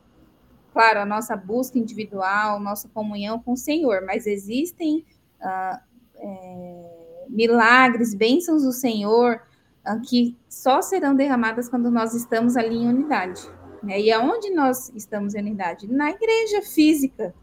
Claro, 0.72 1.00
a 1.00 1.06
nossa 1.06 1.36
busca 1.36 1.80
individual, 1.80 2.60
nossa 2.60 2.88
comunhão 2.90 3.40
com 3.40 3.54
o 3.54 3.58
Senhor, 3.58 4.04
mas 4.06 4.28
existem 4.28 5.04
ah, 5.42 5.82
é, 6.16 7.26
milagres, 7.28 8.14
bênçãos 8.14 8.64
do 8.64 8.72
Senhor 8.72 9.42
ah, 9.84 9.98
que 9.98 10.38
só 10.48 10.82
serão 10.82 11.16
derramadas 11.16 11.68
quando 11.68 11.90
nós 11.90 12.14
estamos 12.14 12.56
ali 12.56 12.76
em 12.76 12.88
unidade. 12.88 13.42
Né? 13.82 14.00
E 14.00 14.12
aonde 14.12 14.52
nós 14.52 14.92
estamos 14.96 15.34
em 15.34 15.40
unidade? 15.40 15.92
Na 15.92 16.12
igreja 16.12 16.62
física, 16.62 17.34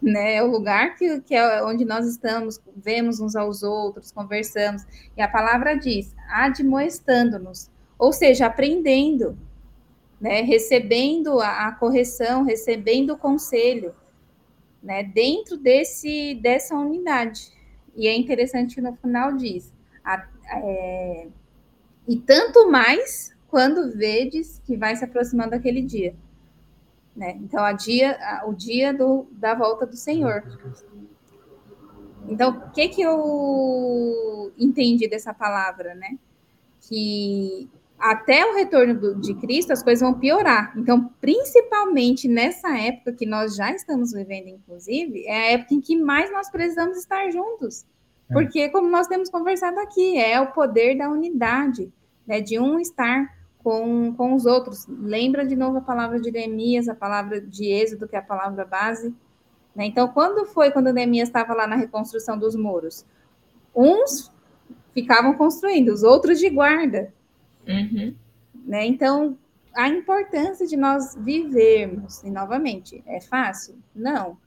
né? 0.00 0.36
É 0.36 0.42
o 0.42 0.46
lugar 0.46 0.94
que, 0.96 1.20
que 1.20 1.34
é 1.34 1.62
onde 1.64 1.84
nós 1.84 2.06
estamos, 2.06 2.60
vemos 2.76 3.20
uns 3.20 3.34
aos 3.34 3.62
outros, 3.62 4.12
conversamos. 4.12 4.84
E 5.16 5.22
a 5.22 5.28
palavra 5.28 5.74
diz, 5.74 6.14
admoestando-nos, 6.28 7.70
ou 7.98 8.12
seja, 8.12 8.46
aprendendo, 8.46 9.38
né? 10.20 10.42
Recebendo 10.42 11.40
a, 11.40 11.68
a 11.68 11.72
correção, 11.72 12.44
recebendo 12.44 13.14
o 13.14 13.18
conselho, 13.18 13.94
né? 14.82 15.02
Dentro 15.02 15.56
desse 15.56 16.34
dessa 16.36 16.74
unidade. 16.74 17.52
E 17.94 18.06
é 18.06 18.14
interessante 18.14 18.74
que 18.74 18.80
no 18.80 18.94
final 18.96 19.36
diz, 19.36 19.72
a, 20.04 20.26
é, 20.50 21.28
e 22.06 22.16
tanto 22.18 22.70
mais 22.70 23.34
quando 23.48 23.96
vedes 23.96 24.60
que 24.66 24.76
vai 24.76 24.94
se 24.94 25.04
aproximando 25.04 25.54
aquele 25.54 25.80
dia. 25.80 26.14
Né? 27.16 27.38
Então, 27.42 27.64
a 27.64 27.72
dia, 27.72 28.18
a, 28.20 28.46
o 28.46 28.52
dia 28.52 28.92
do, 28.92 29.26
da 29.32 29.54
volta 29.54 29.86
do 29.86 29.96
Senhor. 29.96 30.44
Então, 32.28 32.50
o 32.50 32.70
que, 32.72 32.88
que 32.88 33.00
eu 33.00 34.52
entendi 34.58 35.08
dessa 35.08 35.32
palavra, 35.32 35.94
né? 35.94 36.18
Que 36.82 37.70
até 37.98 38.44
o 38.44 38.54
retorno 38.54 38.94
do, 38.94 39.14
de 39.14 39.34
Cristo 39.34 39.72
as 39.72 39.82
coisas 39.82 40.06
vão 40.06 40.18
piorar. 40.18 40.74
Então, 40.76 41.10
principalmente 41.20 42.28
nessa 42.28 42.76
época 42.76 43.14
que 43.14 43.24
nós 43.24 43.56
já 43.56 43.72
estamos 43.72 44.12
vivendo, 44.12 44.48
inclusive, 44.48 45.24
é 45.26 45.36
a 45.36 45.52
época 45.52 45.74
em 45.74 45.80
que 45.80 45.96
mais 45.96 46.30
nós 46.30 46.50
precisamos 46.50 46.98
estar 46.98 47.30
juntos. 47.30 47.86
É. 48.28 48.34
Porque, 48.34 48.68
como 48.68 48.90
nós 48.90 49.06
temos 49.06 49.30
conversado 49.30 49.78
aqui, 49.80 50.18
é 50.18 50.38
o 50.38 50.52
poder 50.52 50.98
da 50.98 51.08
unidade, 51.08 51.90
né? 52.26 52.42
De 52.42 52.58
um 52.58 52.78
estar 52.78 53.35
com, 53.66 54.14
com 54.14 54.32
os 54.32 54.46
outros. 54.46 54.86
Lembra 54.86 55.44
de 55.44 55.56
novo 55.56 55.78
a 55.78 55.80
palavra 55.80 56.20
de 56.20 56.30
Neemias, 56.30 56.88
a 56.88 56.94
palavra 56.94 57.40
de 57.40 57.64
Êxodo, 57.64 58.06
que 58.06 58.14
é 58.14 58.20
a 58.20 58.22
palavra 58.22 58.64
base. 58.64 59.12
Né? 59.74 59.86
Então, 59.86 60.06
quando 60.06 60.46
foi 60.46 60.70
quando 60.70 60.92
Neemias 60.92 61.28
estava 61.28 61.52
lá 61.52 61.66
na 61.66 61.74
reconstrução 61.74 62.38
dos 62.38 62.54
muros? 62.54 63.04
Uns 63.74 64.32
ficavam 64.94 65.34
construindo, 65.34 65.88
os 65.88 66.04
outros 66.04 66.38
de 66.38 66.48
guarda. 66.48 67.12
Uhum. 67.66 68.14
Né? 68.54 68.86
Então, 68.86 69.36
a 69.74 69.88
importância 69.88 70.64
de 70.64 70.76
nós 70.76 71.16
vivermos, 71.18 72.22
e 72.22 72.30
novamente, 72.30 73.02
é 73.04 73.20
fácil? 73.20 73.74
Não. 73.92 74.38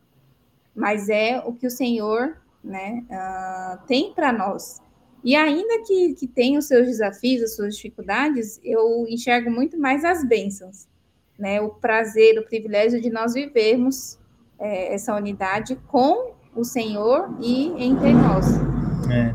Mas 0.74 1.10
é 1.10 1.44
o 1.46 1.52
que 1.52 1.68
o 1.68 1.72
Senhor 1.72 2.38
né, 2.64 3.04
uh, 3.12 3.86
tem 3.86 4.14
para 4.14 4.32
nós. 4.32 4.82
E 5.24 5.36
ainda 5.36 5.84
que, 5.86 6.14
que 6.14 6.28
tenha 6.28 6.60
os 6.60 6.66
seus 6.66 6.88
desafios, 6.88 7.44
as 7.44 7.56
suas 7.56 7.76
dificuldades, 7.76 8.60
eu 8.64 9.06
enxergo 9.08 9.52
muito 9.52 9.78
mais 9.78 10.06
as 10.06 10.26
bênçãos, 10.28 10.88
né? 11.38 11.60
O 11.62 11.70
prazer, 11.70 12.40
o 12.40 12.46
privilégio 12.46 13.02
de 13.02 13.10
nós 13.10 13.34
vivermos 13.34 14.18
é, 14.58 14.94
essa 14.94 15.16
unidade 15.16 15.76
com 15.88 16.34
o 16.56 16.64
Senhor 16.64 17.36
e 17.42 17.68
entre 17.84 18.14
nós. 18.14 18.46
É. 19.12 19.34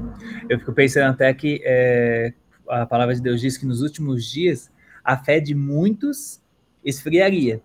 Eu 0.49 0.59
fico 0.59 0.73
pensando 0.73 1.13
até 1.13 1.33
que 1.33 1.61
é, 1.65 2.33
a 2.69 2.87
palavra 2.87 3.15
de 3.15 3.21
Deus 3.21 3.41
diz 3.41 3.57
que 3.57 3.67
nos 3.67 3.83
últimos 3.83 4.25
dias 4.25 4.71
a 5.03 5.17
fé 5.17 5.41
de 5.41 5.55
muitos 5.55 6.43
esfriaria. 6.85 7.63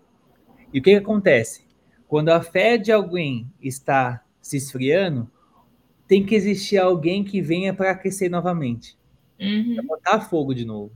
E 0.72 0.78
o 0.78 0.82
que, 0.82 0.90
que 0.90 0.96
acontece? 0.96 1.62
Quando 2.06 2.30
a 2.30 2.42
fé 2.42 2.76
de 2.76 2.92
alguém 2.92 3.50
está 3.60 4.22
se 4.40 4.56
esfriando, 4.56 5.30
tem 6.10 6.26
que 6.26 6.34
existir 6.34 6.76
alguém 6.76 7.22
que 7.22 7.40
venha 7.40 7.72
para 7.72 7.92
aquecer 7.92 8.28
novamente. 8.28 8.98
Uhum. 9.40 9.76
Pra 9.76 9.84
botar 9.84 10.20
fogo 10.22 10.52
de 10.52 10.64
novo. 10.64 10.90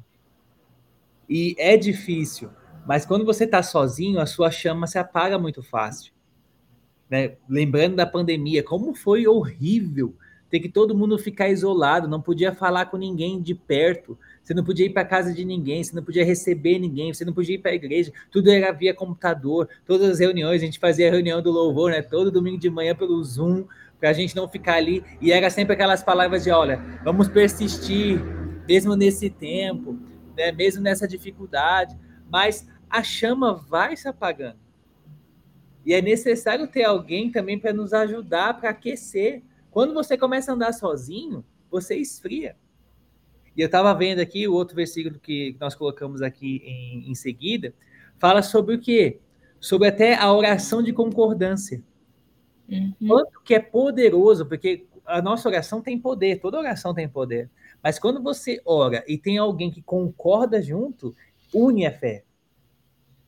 E 1.30 1.54
é 1.56 1.76
difícil, 1.76 2.50
mas 2.84 3.06
quando 3.06 3.24
você 3.24 3.44
está 3.44 3.62
sozinho, 3.62 4.18
a 4.18 4.26
sua 4.26 4.50
chama 4.50 4.88
se 4.88 4.98
apaga 4.98 5.38
muito 5.38 5.62
fácil. 5.62 6.12
Né? 7.08 7.36
Lembrando 7.48 7.94
da 7.94 8.04
pandemia, 8.04 8.64
como 8.64 8.92
foi 8.92 9.24
horrível 9.24 10.16
ter 10.50 10.58
que 10.58 10.68
todo 10.68 10.96
mundo 10.96 11.16
ficar 11.16 11.48
isolado, 11.48 12.08
não 12.08 12.20
podia 12.20 12.52
falar 12.52 12.86
com 12.86 12.96
ninguém 12.96 13.40
de 13.40 13.54
perto, 13.54 14.18
você 14.42 14.52
não 14.52 14.64
podia 14.64 14.86
ir 14.86 14.90
para 14.90 15.04
casa 15.04 15.32
de 15.32 15.44
ninguém, 15.44 15.82
você 15.82 15.94
não 15.94 16.02
podia 16.02 16.24
receber 16.24 16.78
ninguém, 16.78 17.14
você 17.14 17.24
não 17.24 17.32
podia 17.32 17.54
ir 17.54 17.58
para 17.58 17.70
a 17.70 17.74
igreja, 17.74 18.12
tudo 18.30 18.50
era 18.50 18.72
via 18.72 18.92
computador, 18.92 19.68
todas 19.86 20.10
as 20.10 20.18
reuniões, 20.18 20.60
a 20.60 20.64
gente 20.64 20.78
fazia 20.78 21.08
a 21.08 21.10
reunião 21.10 21.40
do 21.40 21.50
louvor, 21.50 21.92
né? 21.92 22.02
Todo 22.02 22.30
domingo 22.30 22.58
de 22.58 22.68
manhã 22.68 22.94
pelo 22.94 23.22
Zoom, 23.22 23.64
para 23.99 24.11
a 24.11 24.12
gente 24.12 24.36
não 24.36 24.49
ficar 24.49 24.74
ali. 24.74 25.05
E 25.20 25.32
era 25.32 25.51
sempre 25.51 25.74
aquelas 25.74 26.03
palavras 26.03 26.45
de: 26.45 26.51
olha, 26.51 26.80
vamos 27.03 27.28
persistir, 27.28 28.20
mesmo 28.68 28.95
nesse 28.97 29.30
tempo, 29.30 29.99
né, 30.36 30.53
mesmo 30.53 30.82
nessa 30.82 31.07
dificuldade, 31.07 31.99
mas 32.30 32.66
a 32.88 33.03
chama 33.03 33.55
vai 33.55 33.97
se 33.97 34.09
apagando. 34.09 34.59
E 35.84 35.92
é 35.92 36.01
necessário 36.01 36.66
ter 36.66 36.84
alguém 36.84 37.30
também 37.30 37.59
para 37.59 37.72
nos 37.72 37.92
ajudar, 37.92 38.59
para 38.59 38.70
aquecer. 38.70 39.42
Quando 39.70 39.92
você 39.92 40.16
começa 40.16 40.51
a 40.51 40.55
andar 40.55 40.72
sozinho, 40.72 41.45
você 41.70 41.97
esfria. 41.97 42.57
E 43.57 43.61
eu 43.61 43.66
estava 43.66 43.92
vendo 43.95 44.20
aqui 44.20 44.49
o 44.49 44.55
outro 44.55 44.74
versículo 44.74 45.18
que 45.20 45.57
nós 45.61 45.74
colocamos 45.74 46.22
aqui 46.22 46.62
em, 46.64 47.11
em 47.11 47.14
seguida, 47.14 47.74
fala 48.18 48.42
sobre 48.42 48.74
o 48.74 48.80
quê? 48.80 49.20
Sobre 49.61 49.88
até 49.88 50.14
a 50.14 50.32
oração 50.32 50.82
de 50.82 50.92
concordância. 50.92 51.82
Uhum. 52.68 52.94
Quanto 53.06 53.40
que 53.42 53.54
é 53.54 53.60
poderoso, 53.60 54.46
porque 54.46 54.86
a 55.04 55.20
nossa 55.20 55.48
oração 55.48 55.80
tem 55.80 55.98
poder, 55.98 56.40
toda 56.40 56.58
oração 56.58 56.94
tem 56.94 57.08
poder. 57.08 57.50
Mas 57.82 57.98
quando 57.98 58.22
você 58.22 58.60
ora 58.64 59.04
e 59.06 59.18
tem 59.18 59.36
alguém 59.36 59.70
que 59.70 59.82
concorda 59.82 60.62
junto, 60.62 61.14
une 61.52 61.86
a 61.86 61.92
fé. 61.92 62.24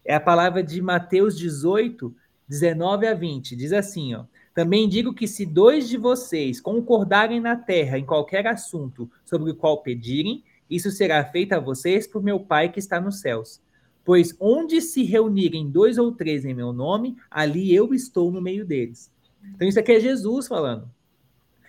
É 0.04 0.14
a 0.14 0.20
palavra 0.20 0.62
de 0.62 0.80
Mateus 0.80 1.36
18, 1.36 2.14
19 2.48 3.06
a 3.06 3.14
20. 3.14 3.56
Diz 3.56 3.72
assim, 3.72 4.14
ó. 4.14 4.24
Também 4.54 4.88
digo 4.88 5.12
que 5.12 5.28
se 5.28 5.44
dois 5.44 5.86
de 5.86 5.98
vocês 5.98 6.60
concordarem 6.60 7.40
na 7.40 7.56
terra 7.56 7.98
em 7.98 8.06
qualquer 8.06 8.46
assunto 8.46 9.10
sobre 9.22 9.50
o 9.50 9.54
qual 9.54 9.82
pedirem, 9.82 10.42
isso 10.70 10.90
será 10.90 11.22
feito 11.24 11.52
a 11.52 11.60
vocês 11.60 12.06
por 12.06 12.22
meu 12.22 12.40
Pai 12.40 12.72
que 12.72 12.78
está 12.78 12.98
nos 12.98 13.20
céus. 13.20 13.60
Pois 14.02 14.34
onde 14.40 14.80
se 14.80 15.02
reunirem 15.02 15.68
dois 15.68 15.98
ou 15.98 16.10
três 16.10 16.44
em 16.44 16.54
meu 16.54 16.72
nome, 16.72 17.16
ali 17.30 17.74
eu 17.74 17.92
estou 17.92 18.30
no 18.30 18.40
meio 18.40 18.64
deles. 18.64 19.10
Então, 19.54 19.66
isso 19.66 19.78
aqui 19.78 19.92
é 19.92 20.00
Jesus 20.00 20.46
falando. 20.46 20.90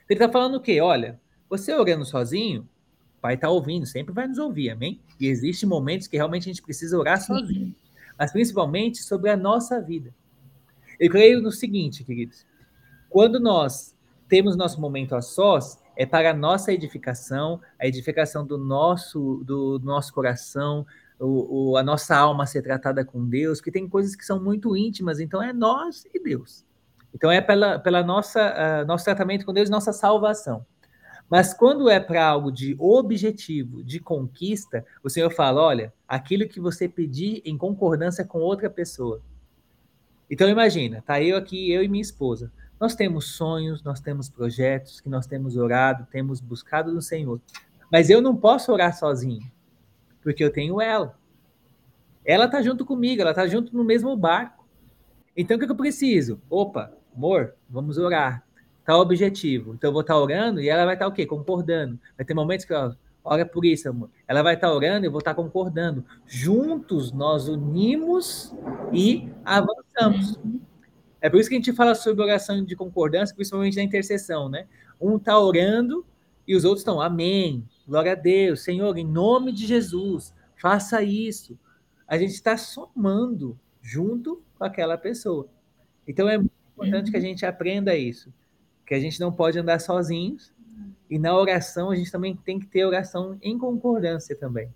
Ele 0.10 0.20
está 0.20 0.32
falando 0.32 0.56
o 0.56 0.62
quê? 0.62 0.80
Olha, 0.82 1.20
você 1.50 1.74
orando 1.74 2.06
sozinho, 2.06 2.68
o 3.18 3.22
Pai 3.22 3.36
está 3.36 3.50
ouvindo, 3.50 3.86
sempre 3.86 4.14
vai 4.14 4.28
nos 4.28 4.38
ouvir, 4.38 4.70
amém? 4.70 5.02
E 5.20 5.28
existem 5.28 5.68
momentos 5.68 6.08
que 6.08 6.18
realmente 6.18 6.44
a 6.44 6.54
gente 6.54 6.62
precisa 6.62 6.98
orar 6.98 7.22
sozinho. 7.22 7.76
Mas 8.18 8.32
principalmente 8.32 9.02
sobre 9.04 9.30
a 9.30 9.38
nossa 9.38 9.82
vida. 9.82 10.14
Eu 11.00 11.10
creio 11.10 11.42
no 11.42 11.52
seguinte, 11.52 12.04
queridos. 12.04 12.46
Quando 13.10 13.40
nós 13.40 13.96
temos 14.28 14.56
nosso 14.56 14.82
momento 14.82 15.16
a 15.16 15.22
sós, 15.22 15.80
é 15.96 16.06
para 16.06 16.32
a 16.32 16.34
nossa 16.34 16.72
edificação, 16.72 17.62
a 17.80 17.88
edificação 17.88 18.46
do 18.46 18.58
nosso, 18.58 19.44
do 19.46 19.80
nosso 19.80 20.14
coração, 20.14 20.86
o, 21.20 21.72
o, 21.72 21.78
a 21.78 21.84
nossa 21.84 22.16
alma 22.16 22.46
ser 22.46 22.62
tratada 22.62 23.04
com 23.04 23.28
Deus, 23.28 23.60
que 23.60 23.72
tem 23.72 23.88
coisas 23.88 24.16
que 24.16 24.26
são 24.26 24.42
muito 24.42 24.76
íntimas, 24.76 25.20
então 25.20 25.42
é 25.42 25.52
nós 25.52 26.06
e 26.14 26.20
Deus. 26.20 26.66
Então 27.14 27.32
é 27.32 27.42
pela, 27.42 27.80
pela 27.80 28.04
nossa 28.04 28.84
uh, 28.84 28.88
nosso 28.88 29.06
tratamento 29.06 29.46
com 29.46 29.54
Deus, 29.54 29.70
nossa 29.70 29.92
salvação. 29.92 30.66
Mas 31.30 31.54
quando 31.54 31.90
é 31.90 32.00
para 32.00 32.26
algo 32.26 32.52
de 32.52 32.76
objetivo, 32.80 33.84
de 33.84 34.00
conquista, 34.00 34.86
o 35.04 35.10
Senhor 35.10 35.30
fala: 35.32 35.62
olha, 35.62 35.94
aquilo 36.08 36.48
que 36.48 36.60
você 36.60 36.88
pedir 36.88 37.42
em 37.44 37.58
concordância 37.58 38.24
com 38.24 38.40
outra 38.40 38.70
pessoa. 38.70 39.22
Então 40.30 40.50
imagina, 40.50 41.02
tá 41.06 41.22
eu 41.22 41.38
aqui, 41.38 41.72
eu 41.72 41.84
e 41.84 41.88
minha 41.88 42.02
esposa. 42.02 42.52
Nós 42.80 42.96
temos 42.96 43.36
sonhos, 43.36 43.84
nós 43.84 44.00
temos 44.00 44.30
projetos 44.30 45.02
que 45.02 45.10
nós 45.10 45.26
temos 45.26 45.58
orado, 45.58 46.06
temos 46.12 46.40
buscado 46.40 46.94
no 46.94 47.02
Senhor. 47.02 47.42
Mas 47.92 48.10
eu 48.10 48.22
não 48.22 48.36
posso 48.36 48.72
orar 48.72 48.96
sozinho, 48.96 49.50
porque 50.22 50.44
eu 50.44 50.52
tenho 50.52 50.80
ela. 50.80 51.18
Ela 52.24 52.46
está 52.46 52.62
junto 52.62 52.86
comigo, 52.86 53.22
ela 53.22 53.32
está 53.32 53.48
junto 53.48 53.76
no 53.76 53.84
mesmo 53.84 54.16
barco. 54.16 54.68
Então 55.36 55.56
o 55.56 55.60
que 55.60 55.70
eu 55.70 55.76
preciso? 55.76 56.42
Opa, 56.50 56.92
amor, 57.18 57.56
vamos 57.68 57.98
orar. 57.98 58.44
Tá 58.86 58.96
o 58.96 59.02
objetivo. 59.02 59.74
Então 59.74 59.90
eu 59.90 59.94
vou 59.94 60.02
estar 60.02 60.14
tá 60.14 60.20
orando 60.20 60.62
e 60.62 60.70
ela 60.70 60.86
vai 60.86 60.94
estar 60.94 61.06
tá, 61.06 61.10
o 61.10 61.14
quê? 61.14 61.26
Concordando. 61.26 62.00
Vai 62.16 62.26
ter 62.26 62.34
momentos 62.34 62.66
que 62.66 62.72
ela 62.72 62.98
ora 63.24 63.46
por 63.46 63.66
isso, 63.66 63.90
amor. 63.90 64.10
Ela 64.28 64.42
vai 64.42 64.54
estar 64.54 64.68
tá 64.68 64.74
orando 64.74 65.06
e 65.06 65.08
eu 65.08 65.12
vou 65.12 65.20
estar 65.20 65.34
tá 65.34 65.42
concordando. 65.42 66.06
Juntos 66.26 67.12
nós 67.12 67.50
unimos 67.50 68.56
e 68.94 69.28
avançamos. 69.44 70.38
Uhum. 70.38 70.62
É 71.20 71.30
por 71.30 71.40
isso 71.40 71.50
que 71.50 71.56
a 71.56 71.58
gente 71.58 71.74
fala 71.74 71.96
sobre 71.96 72.24
oração 72.24 72.64
de 72.64 72.76
concordância, 72.76 73.36
principalmente 73.36 73.76
na 73.76 73.84
intercessão, 73.84 74.48
né? 74.48 74.68
Um 75.02 75.18
está 75.18 75.38
orando 75.38 76.06
e 76.48 76.56
os 76.56 76.64
outros 76.64 76.82
estão, 76.82 77.02
amém, 77.02 77.68
glória 77.86 78.14
a 78.14 78.16
Deus, 78.16 78.62
Senhor, 78.62 78.98
em 78.98 79.06
nome 79.06 79.52
de 79.52 79.66
Jesus, 79.66 80.34
faça 80.56 81.02
isso. 81.02 81.60
A 82.08 82.18
gente 82.18 82.32
está 82.32 82.56
somando 82.56 83.60
junto 83.82 84.42
com 84.58 84.64
aquela 84.64 84.98
pessoa. 84.98 85.48
Então 86.08 86.30
é 86.30 86.38
muito 86.38 86.57
importante 86.78 87.12
que 87.12 87.18
a 87.18 87.22
gente 87.22 87.46
aprenda 87.46 87.96
isso, 87.96 88.32
que 88.86 88.94
a 88.94 89.00
gente 89.00 89.20
não 89.20 89.32
pode 89.32 89.58
andar 89.58 89.80
sozinhos, 89.80 90.54
e 91.10 91.18
na 91.18 91.36
oração 91.36 91.90
a 91.90 91.96
gente 91.96 92.12
também 92.12 92.36
tem 92.36 92.60
que 92.60 92.68
ter 92.68 92.86
oração 92.86 93.38
em 93.42 93.58
concordância 93.58 94.36
também. 94.36 94.70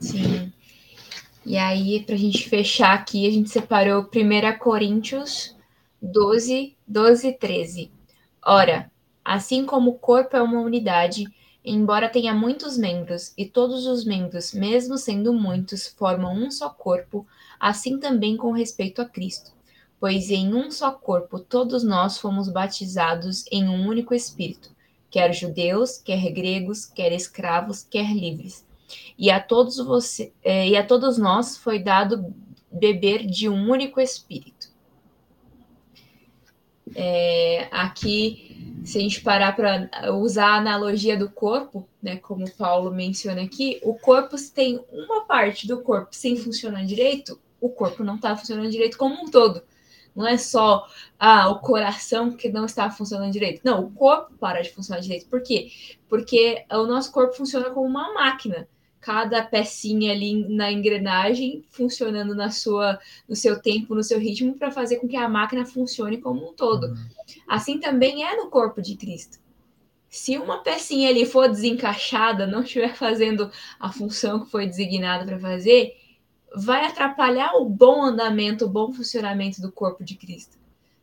Sim. 0.00 0.52
E 1.44 1.58
aí, 1.58 2.02
para 2.02 2.14
a 2.14 2.18
gente 2.18 2.48
fechar 2.48 2.94
aqui, 2.94 3.26
a 3.28 3.30
gente 3.30 3.50
separou 3.50 4.02
1 4.02 4.58
Coríntios 4.58 5.54
12, 6.00 6.74
12 6.86 7.28
e 7.28 7.32
13. 7.32 7.90
Ora, 8.42 8.90
assim 9.22 9.66
como 9.66 9.90
o 9.90 9.98
corpo 9.98 10.36
é 10.36 10.42
uma 10.42 10.60
unidade, 10.60 11.26
embora 11.62 12.08
tenha 12.08 12.32
muitos 12.32 12.78
membros, 12.78 13.34
e 13.36 13.44
todos 13.44 13.86
os 13.86 14.06
membros, 14.06 14.54
mesmo 14.54 14.96
sendo 14.96 15.34
muitos, 15.34 15.86
formam 15.86 16.34
um 16.34 16.50
só 16.50 16.70
corpo, 16.70 17.26
assim 17.58 17.98
também 17.98 18.36
com 18.36 18.52
respeito 18.52 19.00
a 19.02 19.04
Cristo. 19.04 19.52
Pois 20.00 20.30
em 20.30 20.54
um 20.54 20.70
só 20.70 20.90
corpo 20.92 21.38
todos 21.38 21.82
nós 21.82 22.18
fomos 22.18 22.48
batizados 22.48 23.44
em 23.50 23.68
um 23.68 23.86
único 23.86 24.14
Espírito, 24.14 24.70
quer 25.10 25.32
judeus, 25.32 25.98
quer 25.98 26.30
gregos, 26.30 26.84
quer 26.84 27.12
escravos, 27.12 27.82
quer 27.82 28.12
livres 28.12 28.64
e 29.18 29.30
a 29.30 29.40
todos 29.40 29.76
você 29.78 30.32
é, 30.42 30.68
e 30.68 30.76
a 30.76 30.84
todos 30.84 31.18
nós 31.18 31.56
foi 31.56 31.78
dado 31.78 32.34
beber 32.70 33.26
de 33.26 33.48
um 33.48 33.70
único 33.70 34.00
espírito. 34.00 34.72
É, 36.96 37.68
aqui, 37.70 38.82
se 38.84 38.98
a 38.98 39.00
gente 39.00 39.20
parar 39.20 39.54
para 39.56 40.12
usar 40.12 40.48
a 40.48 40.56
analogia 40.56 41.16
do 41.16 41.30
corpo, 41.30 41.88
né, 42.02 42.16
como 42.16 42.50
Paulo 42.52 42.92
menciona 42.92 43.42
aqui, 43.42 43.80
o 43.82 43.94
corpo 43.94 44.36
se 44.36 44.52
tem 44.52 44.84
uma 44.92 45.24
parte 45.24 45.66
do 45.66 45.80
corpo 45.82 46.14
sem 46.14 46.36
funcionar 46.36 46.84
direito, 46.84 47.40
o 47.64 47.70
corpo 47.70 48.04
não 48.04 48.16
está 48.16 48.36
funcionando 48.36 48.70
direito 48.70 48.98
como 48.98 49.14
um 49.14 49.30
todo. 49.30 49.62
Não 50.14 50.26
é 50.26 50.36
só 50.36 50.86
ah, 51.18 51.48
o 51.48 51.60
coração 51.60 52.30
que 52.30 52.48
não 52.48 52.66
está 52.66 52.90
funcionando 52.90 53.32
direito. 53.32 53.62
Não, 53.64 53.84
o 53.84 53.90
corpo 53.90 54.34
para 54.38 54.62
de 54.62 54.70
funcionar 54.70 55.00
direito. 55.00 55.26
Por 55.26 55.42
quê? 55.42 55.70
Porque 56.08 56.64
o 56.70 56.86
nosso 56.86 57.10
corpo 57.10 57.34
funciona 57.34 57.70
como 57.70 57.86
uma 57.86 58.12
máquina 58.12 58.68
cada 59.00 59.42
pecinha 59.42 60.12
ali 60.12 60.48
na 60.48 60.72
engrenagem 60.72 61.62
funcionando 61.68 62.34
na 62.34 62.50
sua, 62.50 62.98
no 63.28 63.36
seu 63.36 63.60
tempo, 63.60 63.94
no 63.94 64.02
seu 64.02 64.18
ritmo, 64.18 64.54
para 64.54 64.70
fazer 64.70 64.96
com 64.96 65.08
que 65.08 65.16
a 65.16 65.28
máquina 65.28 65.66
funcione 65.66 66.18
como 66.18 66.48
um 66.48 66.54
todo. 66.54 66.94
Assim 67.46 67.78
também 67.78 68.24
é 68.24 68.36
no 68.36 68.48
corpo 68.48 68.80
de 68.80 68.96
Cristo. 68.96 69.38
Se 70.08 70.38
uma 70.38 70.62
pecinha 70.62 71.10
ali 71.10 71.26
for 71.26 71.48
desencaixada, 71.48 72.46
não 72.46 72.62
estiver 72.62 72.94
fazendo 72.94 73.50
a 73.80 73.92
função 73.92 74.44
que 74.44 74.50
foi 74.50 74.66
designada 74.66 75.26
para 75.26 75.38
fazer, 75.38 75.96
vai 76.56 76.86
atrapalhar 76.86 77.54
o 77.54 77.68
bom 77.68 78.02
andamento, 78.02 78.64
o 78.64 78.70
bom 78.70 78.92
funcionamento 78.92 79.60
do 79.60 79.72
corpo 79.72 80.04
de 80.04 80.14
Cristo. 80.14 80.58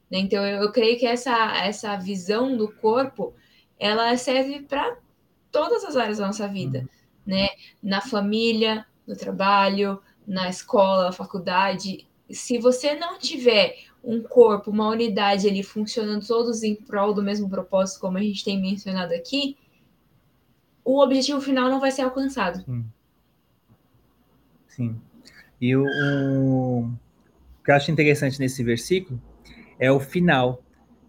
Né? 0.10 0.20
Então, 0.20 0.45
eu, 0.45 0.64
eu 0.64 0.72
creio 0.72 0.99
que 0.99 1.06
essa, 1.06 1.58
essa 1.58 1.95
visão 1.97 2.56
do 2.56 2.72
corpo, 2.72 3.34
ela 3.80 4.16
serve 4.18 4.62
para 4.62 4.97
todas 5.52 5.84
as 5.84 5.95
áreas 5.95 6.18
da 6.18 6.28
nossa 6.28 6.47
vida. 6.47 6.80
Uhum 6.80 7.02
né? 7.26 7.49
Na 7.82 8.02
família, 8.02 8.86
no 9.08 9.16
trabalho, 9.16 10.02
na 10.26 10.49
escola, 10.49 11.06
na 11.06 11.12
faculdade. 11.12 12.08
Se 12.30 12.58
você 12.58 12.95
não 12.95 13.18
tiver 13.18 13.86
um 14.04 14.22
corpo, 14.22 14.72
uma 14.72 14.88
unidade 14.89 15.47
ali 15.47 15.64
funcionando 15.64 16.26
todos 16.26 16.64
em 16.64 16.76
prol 16.76 17.14
do 17.14 17.24
mesmo 17.24 17.49
propósito, 17.49 17.99
como 17.99 18.18
a 18.18 18.22
gente 18.22 18.43
tem 18.43 18.60
mencionado 18.60 19.14
aqui, 19.14 19.58
o 20.84 20.99
objetivo 21.02 21.39
final 21.39 21.70
não 21.70 21.80
vai 21.80 21.91
ser 21.91 22.02
alcançado. 22.02 22.64
Sim. 22.64 22.86
Sim. 24.68 25.02
E 25.62 25.76
o, 25.76 25.86
o, 25.86 26.80
o 26.82 27.64
que 27.64 27.72
eu 27.72 27.76
acho 27.76 27.91
interessante 27.91 28.39
nesse 28.39 28.64
versículo 28.64 29.22
é 29.80 29.91
o 29.91 29.99
final, 29.99 30.64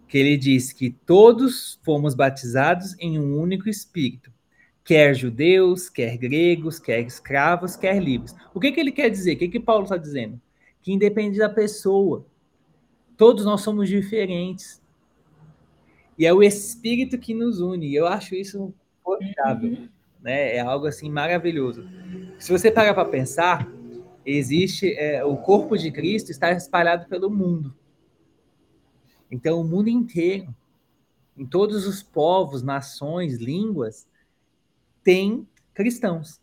que 0.07 0.17
ele 0.17 0.37
diz 0.37 0.71
que 0.71 0.91
todos 0.91 1.79
fomos 1.83 2.13
batizados 2.13 2.95
em 2.99 3.19
um 3.19 3.37
único 3.39 3.67
espírito 3.67 4.31
quer 4.83 5.15
judeus, 5.15 5.89
quer 5.89 6.17
gregos, 6.17 6.79
quer 6.79 6.99
escravos, 7.01 7.75
quer 7.75 8.01
livres. 8.01 8.35
O 8.53 8.59
que, 8.59 8.71
que 8.71 8.79
ele 8.79 8.91
quer 8.91 9.09
dizer? 9.09 9.33
O 9.33 9.37
que, 9.37 9.47
que 9.47 9.59
Paulo 9.59 9.83
está 9.83 9.97
dizendo? 9.97 10.39
Que 10.81 10.91
independe 10.91 11.39
da 11.39 11.49
pessoa, 11.49 12.25
todos 13.15 13.45
nós 13.45 13.61
somos 13.61 13.87
diferentes. 13.87 14.81
E 16.17 16.25
é 16.25 16.33
o 16.33 16.43
Espírito 16.43 17.17
que 17.17 17.33
nos 17.33 17.59
une. 17.59 17.93
Eu 17.95 18.05
acho 18.05 18.35
isso 18.35 18.73
formidável. 19.03 19.71
Uhum. 19.71 19.89
Né? 20.21 20.57
É 20.57 20.59
algo 20.59 20.85
assim 20.85 21.09
maravilhoso. 21.09 21.87
Se 22.37 22.51
você 22.51 22.69
parar 22.69 22.93
para 22.93 23.05
pensar, 23.05 23.71
existe 24.25 24.93
é, 24.93 25.23
o 25.23 25.37
corpo 25.37 25.77
de 25.77 25.91
Cristo 25.91 26.31
está 26.31 26.51
espalhado 26.51 27.07
pelo 27.07 27.29
mundo. 27.29 27.73
Então, 29.29 29.59
o 29.59 29.63
mundo 29.63 29.89
inteiro, 29.89 30.53
em 31.37 31.45
todos 31.45 31.87
os 31.87 32.03
povos, 32.03 32.61
nações, 32.61 33.37
línguas, 33.37 34.07
tem 35.03 35.47
cristãos. 35.73 36.39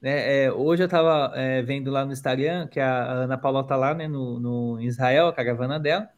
Né? 0.00 0.44
É, 0.44 0.52
hoje 0.52 0.82
eu 0.82 0.86
estava 0.86 1.32
é, 1.34 1.62
vendo 1.62 1.90
lá 1.90 2.04
no 2.04 2.12
Instagram 2.12 2.66
que 2.66 2.80
a 2.80 3.10
Ana 3.10 3.38
Paula 3.38 3.60
está 3.60 3.76
lá 3.76 3.94
né, 3.94 4.08
no, 4.08 4.40
no 4.40 4.80
Israel, 4.80 5.28
a 5.28 5.32
caravana 5.32 5.78
dela. 5.78 6.08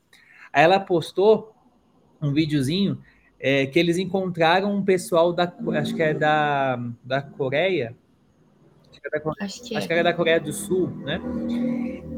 Aí 0.53 0.65
ela 0.65 0.81
postou 0.81 1.55
um 2.21 2.33
videozinho 2.33 2.99
é, 3.39 3.67
que 3.67 3.79
eles 3.79 3.99
encontraram 3.99 4.75
um 4.75 4.85
pessoal 4.85 5.33
da 5.33 5.53
acho 5.75 5.95
que 5.95 6.03
é 6.03 6.15
da, 6.15 6.77
da 7.05 7.23
Coreia. 7.23 7.95
Acho 9.41 9.63
que, 9.63 9.75
é 9.75 9.79
acho, 9.79 9.87
que 9.89 9.93
é. 9.93 9.97
que 9.97 10.01
era 10.01 10.11
da 10.11 10.15
Coreia 10.15 10.41
do 10.41 10.53
Sul, 10.53 10.89
né? 10.89 11.21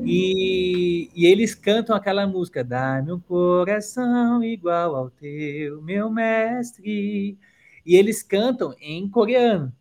E, 0.04 1.10
e 1.14 1.26
eles 1.26 1.54
cantam 1.54 1.94
aquela 1.94 2.26
música: 2.26 2.64
Dá-me 2.64 3.12
um 3.12 3.20
coração 3.20 4.42
igual 4.42 4.96
ao 4.96 5.10
teu, 5.10 5.82
meu 5.82 6.10
mestre. 6.10 7.38
E 7.84 7.96
eles 7.96 8.22
cantam 8.22 8.74
em 8.80 9.08
coreano. 9.08 9.72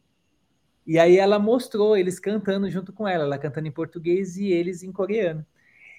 E 0.85 0.97
aí 0.97 1.17
ela 1.17 1.37
mostrou 1.37 1.97
eles 1.97 2.19
cantando 2.19 2.69
junto 2.69 2.93
com 2.93 3.05
ela, 3.05 3.25
ela 3.25 3.37
cantando 3.37 3.67
em 3.67 3.71
português 3.71 4.37
e 4.37 4.47
eles 4.47 4.83
em 4.83 4.91
coreano. 4.91 5.45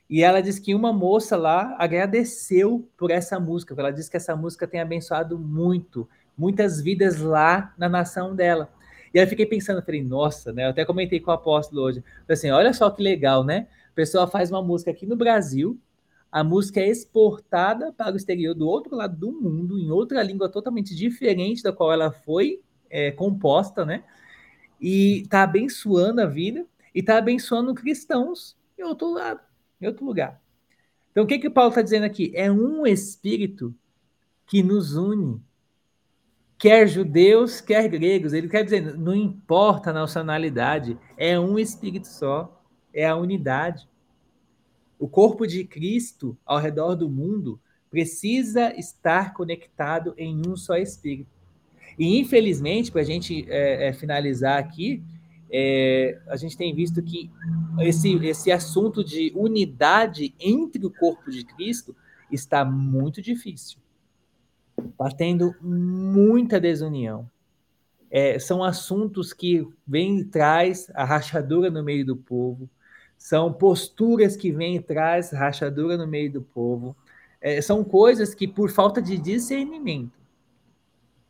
E 0.09 0.22
ela 0.22 0.40
diz 0.40 0.59
que 0.59 0.74
uma 0.74 0.90
moça 0.92 1.36
lá 1.36 1.76
agradeceu 1.78 2.88
por 2.96 3.11
essa 3.11 3.38
música, 3.38 3.74
ela 3.78 3.90
diz 3.90 4.09
que 4.09 4.16
essa 4.16 4.34
música 4.34 4.66
tem 4.66 4.80
abençoado 4.80 5.38
muito, 5.38 6.09
muitas 6.36 6.80
vidas 6.80 7.18
lá 7.18 7.74
na 7.76 7.88
nação 7.90 8.34
dela. 8.34 8.70
E 9.13 9.19
aí 9.19 9.25
eu 9.25 9.29
fiquei 9.29 9.47
pensando, 9.47 9.83
falei, 9.83 10.03
nossa, 10.03 10.53
né? 10.53 10.67
Eu 10.67 10.71
até 10.71 10.85
comentei 10.85 11.21
com 11.21 11.31
o 11.31 11.35
apóstolo 11.35 11.83
hoje. 11.83 12.01
Falei 12.01 12.35
assim, 12.35 12.51
olha 12.51 12.73
só 12.73 12.91
que 12.91 13.03
legal, 13.03 13.45
né? 13.45 13.67
A 13.91 13.95
pessoa 13.95 14.27
faz 14.27 14.51
uma 14.51 14.63
música 14.63 14.91
aqui 14.91 15.07
no 15.07 15.17
Brasil, 15.17 15.79
a 16.31 16.45
música 16.45 16.81
é 16.81 16.89
exportada 16.89 17.93
para 17.93 18.13
o 18.13 18.17
exterior, 18.17 18.55
do 18.55 18.69
outro 18.69 18.95
lado 18.95 19.17
do 19.17 19.33
mundo, 19.33 19.79
em 19.79 19.91
outra 19.91 20.23
língua 20.23 20.49
totalmente 20.49 20.95
diferente 20.95 21.63
da 21.63 21.73
qual 21.73 21.93
ela 21.93 22.13
foi 22.13 22.61
é, 22.91 23.11
composta, 23.11 23.85
né? 23.85 24.05
E 24.81 25.23
está 25.23 25.43
abençoando 25.43 26.21
a 26.21 26.27
vida 26.27 26.67
e 26.95 27.01
está 27.01 27.19
abençoando 27.19 27.75
cristãos 27.75 28.57
em 28.79 28.83
outro 28.83 29.13
lado, 29.13 29.41
em 29.81 29.87
outro 29.87 30.05
lugar. 30.05 30.41
Então, 31.11 31.25
o 31.25 31.27
que 31.27 31.39
que 31.39 31.51
Paulo 31.51 31.71
está 31.71 31.83
dizendo 31.83 32.05
aqui? 32.05 32.31
É 32.35 32.53
um 32.53 32.87
espírito 32.87 33.75
que 34.47 34.63
nos 34.63 34.95
une, 34.95 35.43
quer 36.59 36.89
judeus, 36.89 37.61
quer 37.61 37.89
gregos. 37.89 38.33
Ele 38.33 38.49
quer 38.49 38.65
dizer, 38.65 38.99
não 38.99 39.15
importa 39.15 39.91
a 39.91 39.93
nacionalidade, 39.93 40.99
é 41.17 41.39
um 41.39 41.59
espírito 41.59 42.09
só, 42.09 42.61
é 42.93 43.07
a 43.07 43.17
unidade. 43.17 43.89
O 44.99 45.09
corpo 45.09 45.47
de 45.47 45.65
Cristo 45.65 46.37
ao 46.45 46.59
redor 46.59 46.97
do 46.97 47.09
mundo 47.09 47.61
precisa 47.89 48.75
estar 48.79 49.33
conectado 49.33 50.13
em 50.19 50.43
um 50.47 50.57
só 50.57 50.77
espírito. 50.77 51.31
E, 51.99 52.19
infelizmente, 52.19 52.91
para 52.91 53.01
a 53.01 53.05
gente 53.05 53.47
é, 53.49 53.89
é, 53.89 53.93
finalizar 53.93 54.59
aqui, 54.59 55.03
é, 55.51 56.21
a 56.27 56.37
gente 56.37 56.57
tem 56.57 56.75
visto 56.75 57.03
que 57.03 57.31
esse, 57.81 58.15
esse 58.27 58.53
assunto 58.53 59.03
de 59.03 59.33
unidade 59.35 60.35
entre 60.39 60.85
o 60.85 60.91
corpo 60.91 61.31
de 61.31 61.45
Cristo 61.45 61.97
está 62.31 62.65
muito 62.65 63.23
difícil. 63.23 63.79
Está 64.79 65.11
tendo 65.11 65.55
muita 65.61 66.61
desunião. 66.61 67.29
É, 68.11 68.39
são 68.39 68.64
assuntos 68.64 69.33
que 69.33 69.66
vêm 69.87 70.20
e 70.20 70.24
traz 70.24 70.91
a 70.95 71.05
rachadura 71.05 71.70
no 71.70 71.83
meio 71.83 72.07
do 72.07 72.16
povo, 72.16 72.68
são 73.18 73.53
posturas 73.53 74.37
que 74.37 74.51
vêm 74.51 74.76
e 74.76 74.81
traz 74.81 75.31
rachadura 75.31 75.97
no 75.97 76.07
meio 76.07 76.33
do 76.33 76.41
povo, 76.41 76.97
é, 77.41 77.61
são 77.61 77.85
coisas 77.85 78.35
que, 78.35 78.49
por 78.49 78.70
falta 78.70 79.03
de 79.03 79.18
discernimento, 79.18 80.18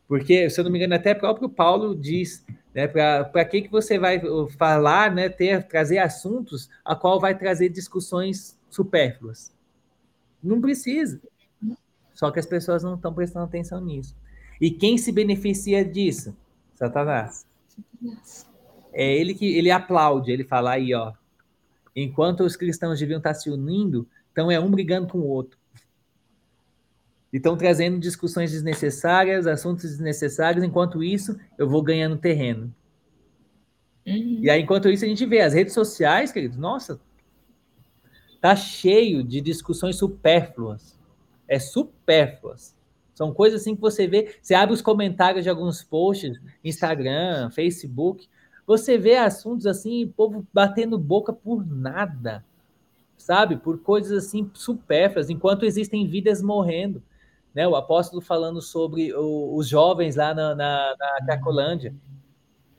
porque, 0.09 0.49
se 0.49 0.59
eu 0.59 0.65
não 0.65 0.71
me 0.71 0.79
engano, 0.79 0.95
até 0.95 1.15
próprio 1.15 1.51
Paulo 1.51 1.95
diz, 1.95 2.43
né, 2.75 2.89
para 2.89 3.45
que, 3.45 3.63
que 3.63 3.71
você 3.71 3.99
vai 3.99 4.19
falar, 4.57 5.15
né, 5.15 5.29
ter, 5.29 5.63
trazer 5.69 5.99
assuntos 5.99 6.71
a 6.83 6.97
qual 6.97 7.21
vai 7.21 7.37
trazer 7.37 7.69
discussões 7.69 8.59
supérfluas? 8.71 9.53
Não 10.43 10.63
precisa. 10.63 11.21
Só 12.19 12.33
que 12.33 12.41
as 12.41 12.47
pessoas 12.47 12.83
não 12.83 12.97
estão 12.97 13.15
prestando 13.15 13.45
atenção 13.45 13.81
nisso. 13.81 14.17
E 14.61 14.73
quem 14.73 14.99
se 14.99 15.13
beneficia 15.13 15.85
disso? 15.85 16.37
Satanás. 16.75 17.47
É 18.93 19.17
ele 19.17 19.35
que 19.35 19.47
ele 19.57 19.71
aplaude, 19.71 20.33
ele 20.33 20.43
fala 20.43 20.73
aí, 20.73 20.93
ó. 20.93 21.13
Enquanto 21.95 22.41
os 22.41 22.57
cristãos 22.57 22.99
deviam 22.99 23.19
estar 23.19 23.35
se 23.35 23.49
unindo, 23.49 24.05
então 24.33 24.51
é 24.51 24.59
um 24.59 24.69
brigando 24.69 25.07
com 25.07 25.19
o 25.19 25.29
outro. 25.29 25.57
Estão 27.33 27.57
trazendo 27.57 28.01
discussões 28.01 28.51
desnecessárias, 28.51 29.47
assuntos 29.47 29.85
desnecessários, 29.85 30.65
enquanto 30.65 31.05
isso 31.05 31.39
eu 31.57 31.69
vou 31.69 31.85
ganhando 31.85 32.19
terreno. 32.19 32.75
Uhum. 34.05 34.41
E 34.43 34.51
aí, 34.51 34.63
enquanto 34.63 34.89
isso, 34.89 35.05
a 35.05 35.09
gente 35.09 35.25
vê 35.25 35.41
as 35.41 35.55
redes 35.55 35.73
sociais, 35.73 36.33
queridos, 36.33 36.59
nossa, 36.59 37.01
tá 38.41 38.57
cheio 38.57 39.23
de 39.23 39.41
discussões 39.41 39.95
supérfluas. 39.95 40.98
É 41.49 41.59
supérfluas. 41.59 42.77
São 43.15 43.35
coisas 43.35 43.63
assim 43.63 43.75
que 43.75 43.81
você 43.81 44.07
vê, 44.07 44.37
você 44.41 44.55
abre 44.55 44.75
os 44.75 44.83
comentários 44.83 45.43
de 45.43 45.51
alguns 45.51 45.83
posts, 45.83 46.41
Instagram, 46.63 47.51
Facebook, 47.51 48.29
você 48.65 48.97
vê 48.97 49.17
assuntos 49.17 49.67
assim, 49.67 50.07
povo 50.17 50.47
batendo 50.53 50.99
boca 50.99 51.33
por 51.33 51.67
nada, 51.67 52.45
sabe? 53.17 53.57
Por 53.57 53.81
coisas 53.81 54.27
assim 54.27 54.49
supérfluas, 54.55 55.31
enquanto 55.31 55.65
existem 55.65 56.07
vidas 56.07 56.41
morrendo 56.41 57.03
né, 57.55 57.67
o 57.67 57.75
apóstolo 57.75 58.23
falando 58.23 58.63
sobre 58.63 59.13
o, 59.13 59.57
os 59.57 59.67
jovens 59.69 60.15
lá 60.15 60.33
na, 60.33 60.55
na, 60.55 60.95
na 60.99 61.27
Cracolândia. 61.27 61.95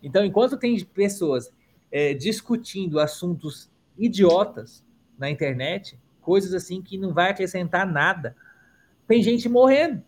Então, 0.02 0.24
enquanto 0.24 0.58
tem 0.58 0.80
pessoas 0.86 1.52
é, 1.92 2.14
discutindo 2.14 3.00
assuntos 3.00 3.70
idiotas 3.98 4.82
na 5.18 5.30
internet, 5.30 6.00
coisas 6.22 6.54
assim 6.54 6.82
que 6.82 6.98
não 6.98 7.14
vai 7.14 7.30
acrescentar 7.32 7.86
nada, 7.86 8.36
tem 9.10 9.24
gente 9.24 9.50
morrendo. 9.50 10.04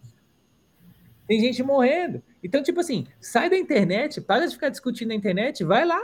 Tem 1.28 1.40
gente 1.40 1.64
morrendo. 1.64 2.22
Então, 2.44 2.62
tipo 2.62 2.82
assim, 2.82 3.08
sai 3.20 3.50
da 3.50 3.58
internet, 3.58 4.22
para 4.22 4.46
de 4.46 4.54
ficar 4.54 4.70
discutindo 4.70 5.08
na 5.08 5.16
internet, 5.16 5.64
vai 5.64 5.84
lá. 5.84 6.00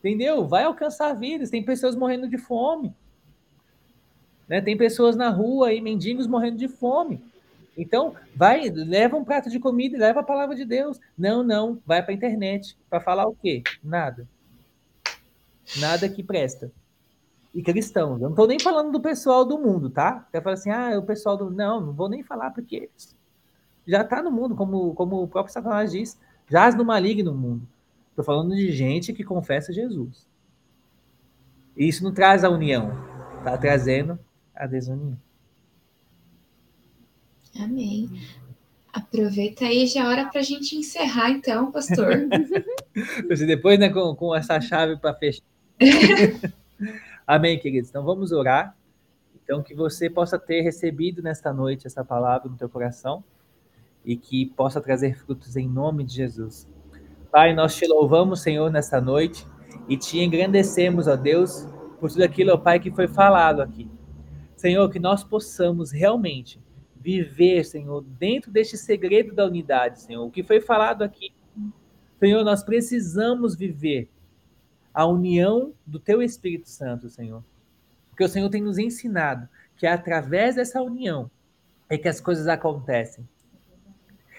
Entendeu? 0.00 0.46
Vai 0.46 0.64
alcançar 0.64 1.14
vidas. 1.14 1.48
Tem 1.48 1.64
pessoas 1.64 1.96
morrendo 1.96 2.28
de 2.28 2.36
fome. 2.36 2.94
Né? 4.46 4.60
Tem 4.60 4.76
pessoas 4.76 5.16
na 5.16 5.30
rua 5.30 5.68
aí, 5.68 5.80
mendigos 5.80 6.26
morrendo 6.26 6.58
de 6.58 6.68
fome. 6.68 7.24
Então, 7.74 8.14
vai, 8.36 8.68
leva 8.68 9.16
um 9.16 9.24
prato 9.24 9.48
de 9.48 9.58
comida 9.58 9.96
e 9.96 10.00
leva 10.00 10.20
a 10.20 10.24
palavra 10.24 10.54
de 10.54 10.66
Deus. 10.66 11.00
Não, 11.16 11.42
não, 11.42 11.80
vai 11.86 12.02
para 12.02 12.12
a 12.12 12.14
internet. 12.14 12.76
Para 12.90 13.00
falar 13.00 13.26
o 13.26 13.34
quê? 13.34 13.62
Nada. 13.82 14.28
Nada 15.78 16.06
que 16.06 16.22
presta. 16.22 16.70
E 17.52 17.62
cristãos. 17.62 18.20
Eu 18.20 18.28
não 18.28 18.30
estou 18.30 18.46
nem 18.46 18.60
falando 18.60 18.92
do 18.92 19.00
pessoal 19.00 19.44
do 19.44 19.58
mundo, 19.58 19.90
tá? 19.90 20.24
Até 20.28 20.40
fala 20.40 20.54
assim, 20.54 20.70
ah, 20.70 20.96
o 20.98 21.02
pessoal 21.02 21.36
do. 21.36 21.50
Não, 21.50 21.80
não 21.80 21.92
vou 21.92 22.08
nem 22.08 22.22
falar, 22.22 22.50
porque 22.50 22.88
já 23.86 24.02
está 24.02 24.22
no 24.22 24.30
mundo, 24.30 24.54
como, 24.54 24.94
como 24.94 25.22
o 25.22 25.28
próprio 25.28 25.52
Satanás 25.52 25.90
diz, 25.90 26.18
jaz 26.48 26.76
no 26.76 26.84
maligno 26.84 27.32
no 27.32 27.38
mundo. 27.38 27.68
Estou 28.10 28.24
falando 28.24 28.54
de 28.54 28.70
gente 28.70 29.12
que 29.12 29.24
confessa 29.24 29.72
Jesus. 29.72 30.28
E 31.76 31.88
isso 31.88 32.04
não 32.04 32.12
traz 32.12 32.44
a 32.44 32.50
união, 32.50 32.92
está 33.38 33.56
trazendo 33.58 34.18
a 34.54 34.66
desunião. 34.66 35.18
Amém. 37.58 38.10
Aproveita 38.92 39.64
aí, 39.64 39.86
já 39.86 40.02
é 40.02 40.06
hora 40.06 40.26
para 40.26 40.40
a 40.40 40.44
gente 40.44 40.76
encerrar, 40.76 41.30
então, 41.30 41.70
pastor. 41.70 42.28
Depois, 43.46 43.78
né, 43.78 43.88
com, 43.88 44.14
com 44.14 44.34
essa 44.34 44.60
chave 44.60 44.96
para 44.96 45.14
fechar. 45.14 45.44
Amém, 47.30 47.60
queridos. 47.60 47.90
Então, 47.90 48.02
vamos 48.02 48.32
orar. 48.32 48.76
Então, 49.36 49.62
que 49.62 49.72
você 49.72 50.10
possa 50.10 50.36
ter 50.36 50.62
recebido 50.62 51.22
nesta 51.22 51.52
noite 51.52 51.86
essa 51.86 52.04
palavra 52.04 52.50
no 52.50 52.56
teu 52.56 52.68
coração 52.68 53.22
e 54.04 54.16
que 54.16 54.46
possa 54.46 54.80
trazer 54.80 55.16
frutos 55.16 55.54
em 55.54 55.68
nome 55.68 56.02
de 56.02 56.12
Jesus. 56.12 56.68
Pai, 57.30 57.54
nós 57.54 57.76
te 57.76 57.86
louvamos, 57.86 58.40
Senhor, 58.40 58.68
nesta 58.68 59.00
noite 59.00 59.46
e 59.88 59.96
te 59.96 60.18
engrandecemos, 60.18 61.06
ó 61.06 61.14
Deus, 61.14 61.68
por 62.00 62.10
tudo 62.10 62.24
aquilo, 62.24 62.52
ó 62.52 62.56
Pai, 62.56 62.80
que 62.80 62.90
foi 62.90 63.06
falado 63.06 63.62
aqui. 63.62 63.88
Senhor, 64.56 64.90
que 64.90 64.98
nós 64.98 65.22
possamos 65.22 65.92
realmente 65.92 66.60
viver, 66.96 67.62
Senhor, 67.62 68.02
dentro 68.18 68.50
deste 68.50 68.76
segredo 68.76 69.32
da 69.32 69.46
unidade, 69.46 70.00
Senhor. 70.02 70.26
O 70.26 70.32
que 70.32 70.42
foi 70.42 70.60
falado 70.60 71.02
aqui, 71.02 71.32
Senhor, 72.18 72.42
nós 72.42 72.64
precisamos 72.64 73.54
viver 73.54 74.10
a 74.92 75.06
união 75.06 75.72
do 75.86 75.98
Teu 75.98 76.22
Espírito 76.22 76.68
Santo, 76.68 77.08
Senhor. 77.08 77.44
Porque 78.08 78.24
o 78.24 78.28
Senhor 78.28 78.48
tem 78.48 78.62
nos 78.62 78.78
ensinado 78.78 79.48
que 79.76 79.86
é 79.86 79.92
através 79.92 80.56
dessa 80.56 80.82
união 80.82 81.30
é 81.88 81.96
que 81.96 82.08
as 82.08 82.20
coisas 82.20 82.46
acontecem. 82.46 83.26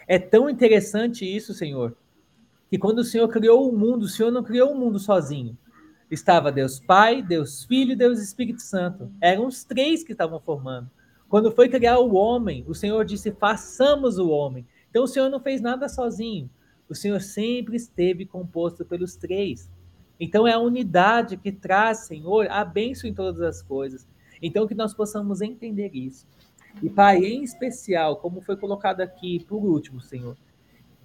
É 0.08 0.20
tão 0.20 0.49
interessante 0.49 1.26
isso, 1.26 1.54
Senhor, 1.54 1.97
que 2.70 2.78
quando 2.78 2.99
o 2.99 3.04
Senhor 3.04 3.28
criou 3.28 3.70
o 3.70 3.78
mundo, 3.78 4.04
o 4.04 4.08
Senhor 4.08 4.32
não 4.32 4.43
criou 4.43 4.72
o 4.72 4.78
mundo 4.78 4.99
sozinho 4.99 5.58
estava 6.14 6.52
Deus 6.52 6.80
Pai, 6.80 7.22
Deus 7.22 7.64
Filho 7.64 7.93
e 7.93 7.95
Deus 7.95 8.20
Espírito 8.20 8.62
Santo. 8.62 9.12
Eram 9.22 9.47
os 9.47 9.64
três 9.64 10.04
que 10.04 10.12
estavam 10.12 10.39
formando. 10.39 10.89
Quando 11.30 11.52
foi 11.52 11.70
criar 11.70 11.99
o 11.99 12.14
homem, 12.14 12.66
o 12.68 12.76
Senhor 12.76 13.06
disse: 13.06 13.32
façamos 13.32 14.18
o 14.18 14.30
homem. 14.30 14.68
Então 14.89 15.04
o 15.04 15.08
Senhor 15.08 15.30
não 15.30 15.39
fez 15.39 15.62
nada 15.62 15.88
sozinho. 15.88 16.49
O 16.89 16.93
Senhor 16.93 17.22
sempre 17.22 17.78
esteve 17.78 18.26
composto 18.26 18.84
pelos 18.84 19.16
três. 19.16 19.70
Então 20.24 20.47
é 20.47 20.53
a 20.53 20.59
unidade 20.59 21.36
que 21.36 21.51
traz, 21.51 22.05
Senhor, 22.05 22.47
a 22.51 22.63
bênção 22.63 23.09
em 23.09 23.13
todas 23.13 23.41
as 23.41 23.63
coisas. 23.63 24.07
Então 24.39 24.67
que 24.67 24.76
nós 24.76 24.93
possamos 24.93 25.41
entender 25.41 25.89
isso. 25.95 26.28
E 26.82 26.91
Pai, 26.91 27.17
em 27.26 27.43
especial, 27.43 28.17
como 28.17 28.39
foi 28.39 28.55
colocado 28.55 29.01
aqui 29.01 29.43
por 29.45 29.57
último, 29.57 29.99
Senhor, 29.99 30.38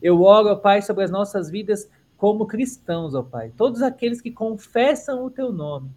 eu 0.03 0.21
oro, 0.21 0.55
Pai, 0.59 0.83
sobre 0.83 1.03
as 1.03 1.11
nossas 1.11 1.49
vidas 1.49 1.89
como 2.19 2.47
cristãos, 2.47 3.15
ó 3.15 3.23
Pai, 3.23 3.51
todos 3.57 3.81
aqueles 3.81 4.21
que 4.21 4.31
confessam 4.31 5.25
o 5.25 5.31
teu 5.31 5.51
nome. 5.51 5.91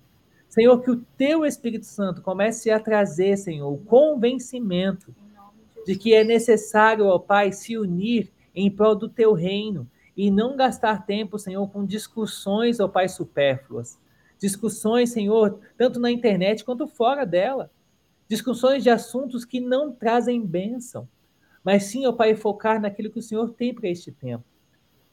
Senhor, 0.47 0.81
que 0.81 0.89
o 0.89 1.03
teu 1.17 1.45
Espírito 1.45 1.85
Santo 1.85 2.21
comece 2.21 2.71
a 2.71 2.79
trazer, 2.79 3.35
Senhor, 3.35 3.69
o 3.69 3.77
convencimento 3.77 5.13
de 5.85 5.97
que 5.97 6.13
é 6.13 6.23
necessário, 6.23 7.05
ó 7.05 7.19
Pai, 7.19 7.51
se 7.51 7.77
unir 7.77 8.31
em 8.55 8.71
prol 8.71 8.95
do 8.95 9.09
teu 9.09 9.33
reino 9.33 9.85
e 10.21 10.29
não 10.29 10.57
gastar 10.57 11.05
tempo, 11.05 11.39
Senhor, 11.39 11.65
com 11.69 11.85
discussões, 11.85 12.81
ó 12.81 12.89
Pai, 12.89 13.07
supérfluas. 13.07 13.97
discussões, 14.37 15.11
Senhor, 15.11 15.61
tanto 15.77 15.97
na 15.97 16.11
internet 16.11 16.65
quanto 16.65 16.89
fora 16.89 17.25
dela. 17.25 17.71
Discussões 18.27 18.83
de 18.83 18.89
assuntos 18.89 19.45
que 19.45 19.61
não 19.61 19.93
trazem 19.93 20.45
bênção, 20.45 21.07
mas 21.63 21.83
sim, 21.85 22.05
ó 22.05 22.11
Pai, 22.11 22.35
focar 22.35 22.81
naquilo 22.81 23.09
que 23.09 23.19
o 23.19 23.23
Senhor 23.23 23.49
tem 23.51 23.73
para 23.73 23.87
este 23.87 24.11
tempo. 24.11 24.43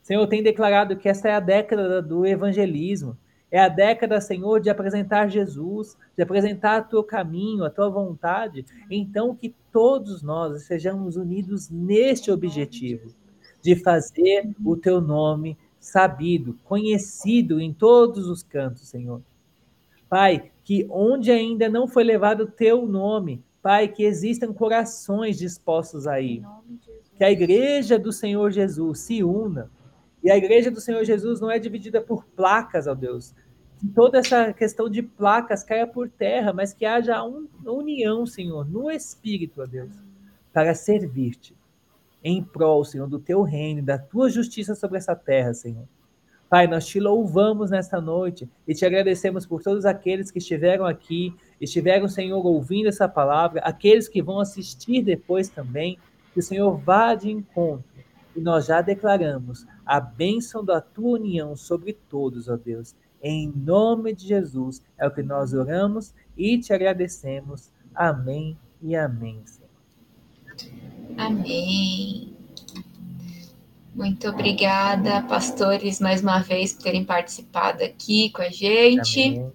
Senhor, 0.03 0.27
tem 0.27 0.43
declarado 0.43 0.97
que 0.97 1.09
esta 1.09 1.29
é 1.29 1.35
a 1.35 1.41
década 1.41 2.03
do 2.03 2.27
evangelismo, 2.27 3.17
é 3.49 3.61
a 3.61 3.69
década, 3.69 4.21
Senhor, 4.21 4.59
de 4.59 4.71
apresentar 4.71 5.29
Jesus, 5.29 5.97
de 6.17 6.23
apresentar 6.25 6.83
o 6.83 6.89
teu 6.89 7.05
caminho, 7.05 7.65
a 7.65 7.71
tua 7.71 7.89
vontade. 7.89 8.67
Então, 8.91 9.37
que 9.37 9.55
todos 9.71 10.21
nós 10.21 10.65
sejamos 10.65 11.17
unidos 11.17 11.71
neste 11.71 12.29
objetivo, 12.29 13.15
de 13.67 13.75
fazer 13.75 14.49
o 14.65 14.77
teu 14.77 15.01
nome 15.01 15.59
sabido, 15.81 16.57
conhecido 16.63 17.61
em 17.61 17.73
todos 17.73 18.29
os 18.29 18.41
cantos, 18.41 18.87
Senhor. 18.87 19.21
Pai, 20.09 20.53
que 20.63 20.87
onde 20.89 21.33
ainda 21.33 21.69
não 21.69 21.89
foi 21.89 22.05
levado 22.05 22.43
o 22.43 22.47
teu 22.47 22.87
nome, 22.87 23.43
Pai, 23.61 23.89
que 23.89 24.05
existam 24.05 24.53
corações 24.53 25.37
dispostos 25.37 26.07
aí. 26.07 26.45
Que 27.17 27.25
a 27.25 27.31
igreja 27.33 27.99
do 27.99 28.13
Senhor 28.13 28.53
Jesus 28.53 29.01
se 29.01 29.25
una. 29.25 29.69
E 30.23 30.31
a 30.31 30.37
igreja 30.37 30.71
do 30.71 30.81
Senhor 30.81 31.05
Jesus 31.05 31.41
não 31.41 31.51
é 31.51 31.59
dividida 31.59 32.01
por 32.01 32.25
placas, 32.25 32.87
ó 32.87 32.95
Deus. 32.95 33.35
Que 33.81 33.89
toda 33.89 34.19
essa 34.19 34.53
questão 34.53 34.89
de 34.89 35.03
placas 35.03 35.65
caia 35.65 35.89
por 35.89 36.09
terra, 36.09 36.53
mas 36.53 36.73
que 36.73 36.85
haja 36.87 37.21
uma 37.25 37.49
união, 37.65 38.27
Senhor, 38.27 38.65
no 38.71 38.89
Espírito, 38.89 39.61
ó 39.61 39.67
Deus, 39.67 39.91
para 40.53 40.73
servir-te 40.73 41.53
em 42.29 42.43
prol, 42.43 42.85
Senhor, 42.85 43.07
do 43.07 43.21
teu 43.21 43.43
reino, 43.43 43.81
da 43.81 43.97
tua 43.97 44.29
justiça 44.29 44.75
sobre 44.75 44.99
essa 44.99 45.15
terra, 45.15 45.55
Senhor. 45.55 45.87
Pai, 46.51 46.67
nós 46.67 46.85
te 46.85 46.99
louvamos 46.99 47.71
nesta 47.71 48.01
noite 48.01 48.51
e 48.67 48.75
te 48.75 48.85
agradecemos 48.85 49.47
por 49.47 49.63
todos 49.63 49.85
aqueles 49.85 50.29
que 50.33 50.39
estiveram 50.39 50.85
aqui, 50.85 51.33
estiveram, 51.61 52.09
Senhor, 52.09 52.45
ouvindo 52.45 52.89
essa 52.89 53.09
palavra, 53.09 53.61
aqueles 53.61 54.09
que 54.09 54.21
vão 54.21 54.41
assistir 54.41 55.05
depois 55.05 55.49
também, 55.49 56.01
que 56.33 56.41
o 56.41 56.43
Senhor 56.43 56.77
vá 56.77 57.15
de 57.15 57.31
encontro. 57.31 57.85
E 58.35 58.41
nós 58.41 58.67
já 58.67 58.81
declaramos 58.81 59.65
a 59.85 60.01
bênção 60.01 60.65
da 60.65 60.81
tua 60.81 61.21
união 61.21 61.55
sobre 61.55 61.93
todos, 61.93 62.49
ó 62.49 62.57
Deus. 62.57 62.97
Em 63.23 63.53
nome 63.55 64.13
de 64.13 64.27
Jesus 64.27 64.83
é 64.99 65.07
o 65.07 65.13
que 65.13 65.23
nós 65.23 65.55
oramos 65.55 66.13
e 66.37 66.59
te 66.59 66.73
agradecemos. 66.73 67.71
Amém 67.95 68.59
e 68.83 68.97
amém, 68.97 69.41
Senhor. 69.47 69.66
Amém. 71.17 72.35
Muito 73.95 74.29
obrigada, 74.29 75.23
pastores, 75.23 76.01
mais 76.01 76.21
uma 76.21 76.41
vez 76.41 76.75
por 76.75 76.83
terem 76.83 77.05
participado 77.05 77.83
aqui 77.83 78.31
com 78.31 78.43
a 78.43 78.51
gente. 78.51 79.23
Amém. 79.23 79.53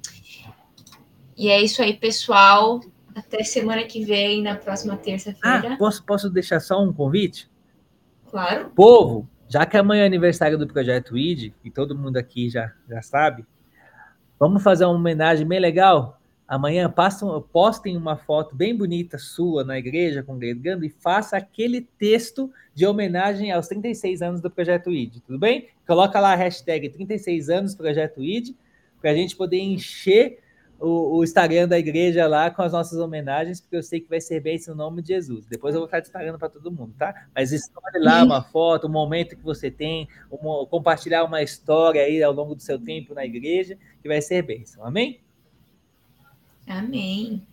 E 1.38 1.50
é 1.50 1.62
isso 1.62 1.82
aí, 1.82 1.94
pessoal. 1.94 2.82
Até 3.16 3.44
semana 3.44 3.84
que 3.84 4.06
vem, 4.06 4.42
na 4.42 4.56
próxima 4.56 4.96
terça-feira. 4.96 5.74
Ah, 5.74 5.78
posso, 5.78 6.04
posso 6.04 6.30
deixar 6.30 6.60
só 6.60 6.82
um 6.82 6.94
convite? 6.94 7.50
Claro. 8.30 8.72
Povo, 8.76 9.28
já 9.50 9.66
que 9.66 9.76
amanhã 9.76 10.04
é 10.04 10.06
aniversário 10.06 10.58
do 10.58 10.66
Projeto 10.66 11.18
ID, 11.18 11.52
e 11.64 11.70
todo 11.70 11.98
mundo 11.98 12.18
aqui 12.18 12.50
já, 12.50 12.72
já 12.88 13.02
sabe, 13.02 13.46
vamos 14.40 14.64
fazer 14.64 14.86
uma 14.86 14.94
homenagem 14.94 15.46
bem 15.46 15.60
legal? 15.60 16.21
Amanhã 16.52 16.90
passam, 16.90 17.42
postem 17.42 17.96
uma 17.96 18.18
foto 18.18 18.54
bem 18.54 18.76
bonita 18.76 19.18
sua 19.18 19.64
na 19.64 19.78
igreja 19.78 20.22
congregando 20.22 20.84
e 20.84 20.90
faça 20.90 21.38
aquele 21.38 21.80
texto 21.80 22.52
de 22.76 22.86
homenagem 22.86 23.54
aos 23.54 23.70
36 23.70 24.22
anos 24.22 24.42
do 24.42 24.52
Projeto 24.52 24.92
ID, 24.92 25.22
tudo 25.26 25.40
bem? 25.40 25.70
Coloca 25.88 26.20
lá 26.20 26.34
a 26.34 26.36
hashtag 26.36 26.90
36 26.90 27.50
anos 27.50 27.74
Projeto 27.74 28.22
ID 28.22 28.54
para 29.00 29.12
a 29.12 29.16
gente 29.16 29.34
poder 29.34 29.60
encher 29.60 30.40
o, 30.78 31.20
o, 31.20 31.24
Instagram 31.24 31.70
da 31.70 31.80
igreja 31.80 32.28
lá 32.28 32.52
com 32.52 32.62
as 32.64 32.74
nossas 32.74 33.00
homenagens, 33.00 33.62
porque 33.62 33.78
eu 33.78 33.84
sei 33.84 34.02
que 34.02 34.10
vai 34.10 34.20
ser 34.20 34.42
bem 34.42 34.60
no 34.68 34.76
nome 34.76 35.02
de 35.02 35.08
Jesus. 35.08 35.46
Depois 35.46 35.74
eu 35.74 35.80
vou 35.80 35.86
estar 35.86 36.02
disparando 36.02 36.38
para 36.38 36.50
todo 36.50 36.70
mundo, 36.70 36.94
tá? 37.00 37.28
Mas 37.34 37.54
escolhe 37.54 37.98
lá 37.98 38.26
uma 38.26 38.44
foto, 38.44 38.88
um 38.88 38.92
momento 38.92 39.38
que 39.38 39.44
você 39.44 39.72
tem, 39.72 40.06
uma, 40.30 40.66
compartilhar 40.66 41.24
uma 41.24 41.42
história 41.42 42.02
aí 42.02 42.22
ao 42.22 42.34
longo 42.34 42.56
do 42.56 42.62
seu 42.62 42.78
tempo 42.78 43.14
na 43.14 43.24
igreja, 43.24 43.78
que 44.02 44.10
vai 44.10 44.22
ser 44.22 44.42
bênção. 44.42 44.86
Amém? 44.86 45.22
Amém. 46.68 47.46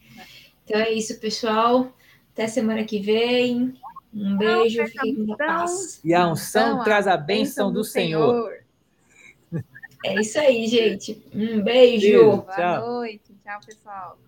Então 0.65 0.81
é 0.81 0.93
isso, 0.93 1.19
pessoal. 1.19 1.93
Até 2.33 2.47
semana 2.47 2.85
que 2.85 3.01
vem. 3.01 3.75
Um 4.13 4.37
beijo, 4.37 4.85
fiquem 4.87 5.27
com 5.27 5.37
paz. 5.37 6.01
E 6.05 6.15
a 6.15 6.27
unção 6.29 6.73
então, 6.73 6.85
traz 6.85 7.07
a 7.07 7.17
bênção 7.17 7.69
do, 7.69 7.81
do 7.81 7.85
Senhor. 7.85 8.51
Senhor. 9.51 9.65
É 10.05 10.21
isso 10.21 10.39
aí, 10.39 10.67
gente. 10.67 11.23
Um 11.35 11.61
beijo. 11.63 12.43
Boa 12.43 12.81
noite. 12.81 13.35
Tchau, 13.45 13.61
pessoal. 13.67 14.19